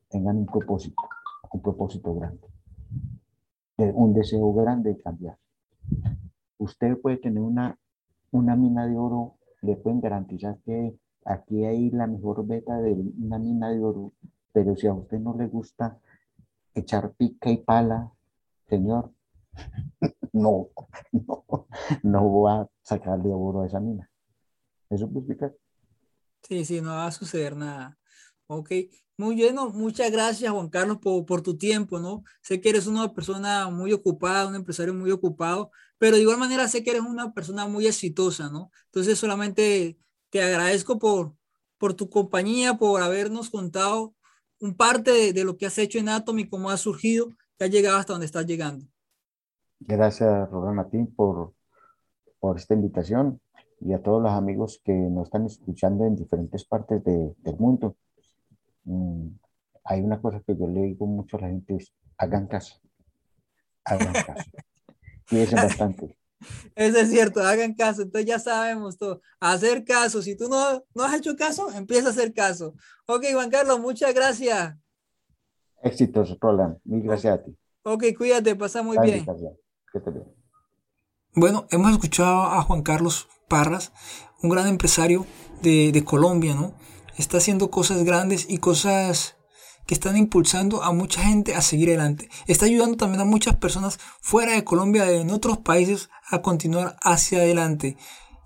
tengan 0.09 0.37
un 0.39 0.47
propósito, 0.47 1.03
un 1.53 1.61
propósito 1.61 2.15
grande, 2.15 2.47
un 3.79 4.15
deseo 4.15 4.53
grande 4.55 4.91
de 4.95 4.99
cambiar. 5.03 5.39
Usted 6.59 6.99
puede 7.01 7.19
tener 7.19 7.43
una, 7.43 7.79
una 8.31 8.57
mina 8.57 8.87
de 8.87 8.97
oro, 8.97 9.37
le 9.63 9.77
pueden 9.77 10.01
garantizar 10.01 10.59
que 10.65 10.97
aquí 11.25 11.65
hay 11.65 11.91
la 11.91 12.07
mejor 12.07 12.47
beta 12.47 12.81
de 12.81 12.93
una 12.93 13.39
mina 13.39 13.71
de 13.71 13.81
oro, 13.81 14.13
pero 14.53 14.77
si 14.77 14.87
a 14.87 14.95
usted 14.95 15.19
no 15.19 15.37
le 15.37 15.47
gusta 15.47 15.99
echar 16.75 17.13
pica 17.13 17.51
y 17.51 17.59
pala, 17.59 18.13
señor, 18.69 19.13
no, 20.33 20.69
no, 21.13 21.45
no 22.03 22.29
voy 22.29 22.53
a 22.53 22.69
sacarle 22.83 23.31
oro 23.33 23.63
a 23.63 23.67
esa 23.67 23.81
mina. 23.81 24.11
¿Eso 24.91 25.09
puede 25.09 25.21
explicar? 25.21 25.57
Sí, 26.43 26.65
sí, 26.65 26.81
no 26.81 26.91
va 26.91 27.07
a 27.07 27.13
suceder 27.13 27.57
nada. 27.57 27.99
Ok, 28.49 28.71
muy 29.17 29.35
bien, 29.35 29.57
muchas 29.75 30.11
gracias 30.13 30.53
Juan 30.53 30.69
Carlos 30.69 30.99
por, 30.99 31.27
por, 31.27 31.43
tu 31.43 31.57
tiempo, 31.57 31.99
¿no? 31.99 32.23
Sé 32.43 32.61
que 32.61 32.69
eres 32.69 32.87
una 32.87 33.13
persona 33.13 33.69
muy 33.71 33.93
ocupada, 33.93 34.47
un 34.47 34.55
empresario 34.55 34.95
muy 34.95 35.11
ocupado, 35.11 35.71
pero 35.99 36.17
de 36.17 36.23
igual 36.23 36.39
manera 36.39 36.69
sé 36.69 36.85
que 36.85 36.91
eres 36.91 37.03
una 37.03 37.33
persona 37.33 37.67
muy 37.67 37.87
exitosa, 37.87 38.49
¿no? 38.51 38.71
Entonces 38.87 39.19
solamente 39.19 39.99
te 40.31 40.43
agradezco 40.43 40.99
por, 40.99 41.35
por 41.79 41.95
tu 41.95 42.09
compañía, 42.09 42.75
por 42.75 43.03
habernos 43.03 43.51
contado 43.51 44.15
un 44.61 44.77
parte 44.77 45.33
de, 45.33 45.45
lo 45.45 45.57
que 45.57 45.67
has 45.67 45.79
hecho 45.79 45.99
en 45.99 46.09
Atomy, 46.09 46.49
cómo 46.49 46.71
has 46.71 46.81
surgido, 46.81 47.29
que 47.59 47.65
has 47.65 47.71
llegado 47.71 47.99
hasta 47.99 48.13
donde 48.13 48.27
estás 48.27 48.47
llegando. 48.47 48.87
Gracias, 49.81 50.29
a 50.31 50.89
ti 50.91 51.05
por, 51.17 51.53
por 52.39 52.57
esta 52.57 52.75
invitación 52.75 53.41
y 53.81 53.93
a 53.93 54.03
todos 54.03 54.23
los 54.23 54.33
amigos 54.33 54.81
que 54.85 54.93
nos 54.93 55.25
están 55.25 55.47
escuchando 55.47 56.07
en 56.07 56.17
diferentes 56.17 56.65
partes 56.65 57.03
del 57.05 57.57
mundo. 57.59 57.97
Mm, 58.87 59.29
hay 59.85 60.01
una 60.01 60.21
cosa 60.21 60.41
que 60.47 60.57
yo 60.57 60.67
le 60.69 60.83
digo 60.83 61.07
mucho 61.07 61.37
a 61.37 61.41
la 61.43 61.49
gente, 61.49 61.77
es 61.77 61.93
hagan 62.17 62.47
caso, 62.47 62.81
hagan 63.85 64.13
caso. 64.13 64.51
Cuídense 65.29 65.57
bastante. 65.57 66.17
Eso 66.77 66.99
es 66.99 67.11
cierto, 67.11 67.43
hagan 67.43 67.75
caso, 67.75 68.03
entonces 68.03 68.27
ya 68.29 68.39
sabemos 68.39 68.97
todo. 68.97 69.21
Hacer 69.41 69.85
caso, 69.85 70.23
si 70.23 70.37
tú 70.37 70.49
no, 70.49 70.85
no 70.95 71.05
has 71.05 71.15
hecho 71.15 71.35
caso, 71.35 71.71
empieza 71.73 72.09
a 72.09 72.11
hacer 72.11 72.33
caso. 72.33 72.75
Ok, 73.07 73.25
Juan 73.33 73.51
Carlos, 73.51 73.81
muchas 73.81 74.15
gracias. 74.15 74.77
Éxitos, 75.83 76.37
Roland. 76.41 76.79
Mil 76.85 77.03
gracias 77.03 77.35
a 77.35 77.43
ti. 77.43 77.57
Ok, 77.83 78.05
cuídate, 78.17 78.55
pasa 78.55 78.83
muy 78.83 78.99
bien. 78.99 79.27
Bueno, 81.35 81.67
hemos 81.71 81.93
escuchado 81.93 82.43
a 82.43 82.63
Juan 82.63 82.83
Carlos 82.83 83.29
Parras, 83.49 83.93
un 84.43 84.51
gran 84.51 84.67
empresario 84.69 85.27
de, 85.63 85.91
de 85.93 86.05
Colombia, 86.05 86.55
¿no? 86.55 86.75
Está 87.17 87.39
haciendo 87.39 87.71
cosas 87.71 88.05
grandes 88.05 88.47
y 88.49 88.59
cosas 88.59 89.37
que 89.87 89.95
están 89.95 90.17
impulsando 90.17 90.83
a 90.83 90.93
mucha 90.93 91.23
gente 91.23 91.55
a 91.55 91.63
seguir 91.63 91.89
adelante. 91.89 92.29
Está 92.47 92.67
ayudando 92.67 92.97
también 92.97 93.21
a 93.21 93.25
muchas 93.25 93.57
personas 93.57 93.99
fuera 94.21 94.53
de 94.53 94.65
Colombia, 94.65 95.11
en 95.11 95.31
otros 95.31 95.59
países, 95.59 96.11
a 96.29 96.43
continuar 96.43 96.97
hacia 97.03 97.39
adelante 97.39 97.97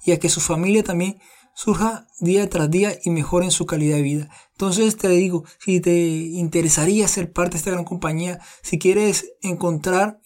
y 0.05 0.13
a 0.13 0.19
que 0.19 0.29
su 0.29 0.41
familia 0.41 0.83
también 0.83 1.19
surja 1.55 2.07
día 2.21 2.49
tras 2.49 2.71
día 2.71 2.99
y 3.03 3.11
mejore 3.11 3.47
en 3.47 3.51
su 3.51 3.67
calidad 3.67 3.97
de 3.97 4.03
vida. 4.03 4.29
Entonces 4.53 4.97
te 4.97 5.09
digo, 5.09 5.45
si 5.59 5.81
te 5.81 5.93
interesaría 5.93 7.09
ser 7.09 7.33
parte 7.33 7.53
de 7.53 7.59
esta 7.59 7.71
gran 7.71 7.85
compañía, 7.85 8.41
si 8.63 8.79
quieres 8.79 9.33
encontrar 9.43 10.21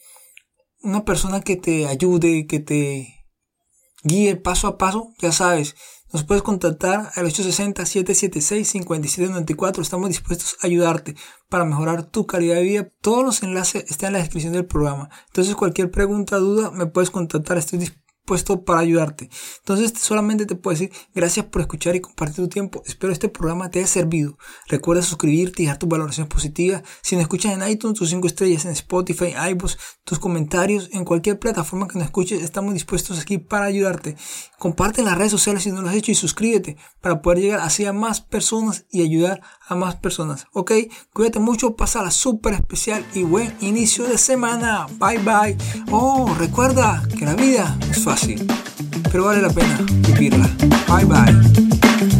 una 0.82 1.04
persona 1.04 1.40
que 1.40 1.56
te 1.56 1.86
ayude, 1.86 2.46
que 2.46 2.60
te 2.60 3.24
guíe 4.02 4.36
paso 4.36 4.68
a 4.68 4.78
paso, 4.78 5.12
ya 5.18 5.32
sabes, 5.32 5.76
nos 6.14 6.24
puedes 6.24 6.42
contactar 6.44 7.10
al 7.16 7.26
860-776-5794. 7.26 9.82
Estamos 9.82 10.08
dispuestos 10.08 10.56
a 10.62 10.68
ayudarte 10.68 11.16
para 11.48 11.64
mejorar 11.64 12.04
tu 12.04 12.24
calidad 12.24 12.54
de 12.54 12.62
vida. 12.62 12.88
Todos 13.00 13.24
los 13.24 13.42
enlaces 13.42 13.90
están 13.90 14.10
en 14.10 14.12
la 14.12 14.20
descripción 14.20 14.52
del 14.52 14.64
programa. 14.64 15.10
Entonces 15.26 15.56
cualquier 15.56 15.90
pregunta, 15.90 16.36
duda, 16.36 16.70
me 16.70 16.86
puedes 16.86 17.10
contactar. 17.10 17.58
Estoy 17.58 17.80
dispuesto 17.80 18.03
puesto 18.24 18.64
para 18.64 18.80
ayudarte. 18.80 19.28
Entonces 19.58 19.92
solamente 19.98 20.46
te 20.46 20.54
puedo 20.54 20.78
decir 20.78 20.92
gracias 21.14 21.46
por 21.46 21.60
escuchar 21.60 21.94
y 21.96 22.00
compartir 22.00 22.36
tu 22.36 22.48
tiempo. 22.48 22.82
Espero 22.86 23.12
este 23.12 23.28
programa 23.28 23.70
te 23.70 23.80
haya 23.80 23.88
servido. 23.88 24.38
Recuerda 24.68 25.02
suscribirte 25.02 25.62
y 25.62 25.66
dejar 25.66 25.78
tus 25.78 25.88
valoraciones 25.88 26.32
positivas. 26.32 26.82
Si 27.02 27.16
nos 27.16 27.22
escuchas 27.22 27.52
en 27.52 27.68
iTunes, 27.68 27.98
tus 27.98 28.10
5 28.10 28.26
estrellas 28.26 28.64
en 28.64 28.72
Spotify, 28.72 29.34
iVoox, 29.50 29.76
tus 30.04 30.18
comentarios 30.18 30.88
en 30.92 31.04
cualquier 31.04 31.38
plataforma 31.38 31.88
que 31.88 31.98
nos 31.98 32.06
escuches, 32.06 32.42
estamos 32.42 32.74
dispuestos 32.74 33.20
aquí 33.20 33.38
para 33.38 33.66
ayudarte. 33.66 34.16
Comparte 34.58 35.00
en 35.00 35.06
las 35.06 35.18
redes 35.18 35.32
sociales 35.32 35.62
si 35.62 35.70
no 35.70 35.82
lo 35.82 35.88
has 35.88 35.96
hecho 35.96 36.12
y 36.12 36.14
suscríbete 36.14 36.76
para 37.00 37.20
poder 37.20 37.40
llegar 37.40 37.60
así 37.60 37.84
a 37.84 37.92
más 37.92 38.20
personas 38.20 38.86
y 38.90 39.02
ayudar 39.02 39.42
a 39.66 39.74
más 39.74 39.96
personas. 39.96 40.46
Ok, 40.52 40.72
cuídate 41.12 41.38
mucho, 41.38 41.76
pasa 41.76 42.02
la 42.02 42.10
súper 42.10 42.54
especial 42.54 43.04
y 43.14 43.22
buen 43.22 43.54
inicio 43.60 44.04
de 44.04 44.18
semana. 44.18 44.86
Bye 44.98 45.18
bye. 45.18 45.56
Oh, 45.90 46.34
recuerda 46.38 47.02
que 47.18 47.24
la 47.24 47.34
vida 47.34 47.76
es 47.90 48.04
fácil 48.04 48.46
pero 49.14 49.26
vale 49.26 49.40
la 49.40 49.48
pena 49.48 49.78
vivirla. 50.08 50.50
Bye 50.88 51.04
bye. 51.04 52.13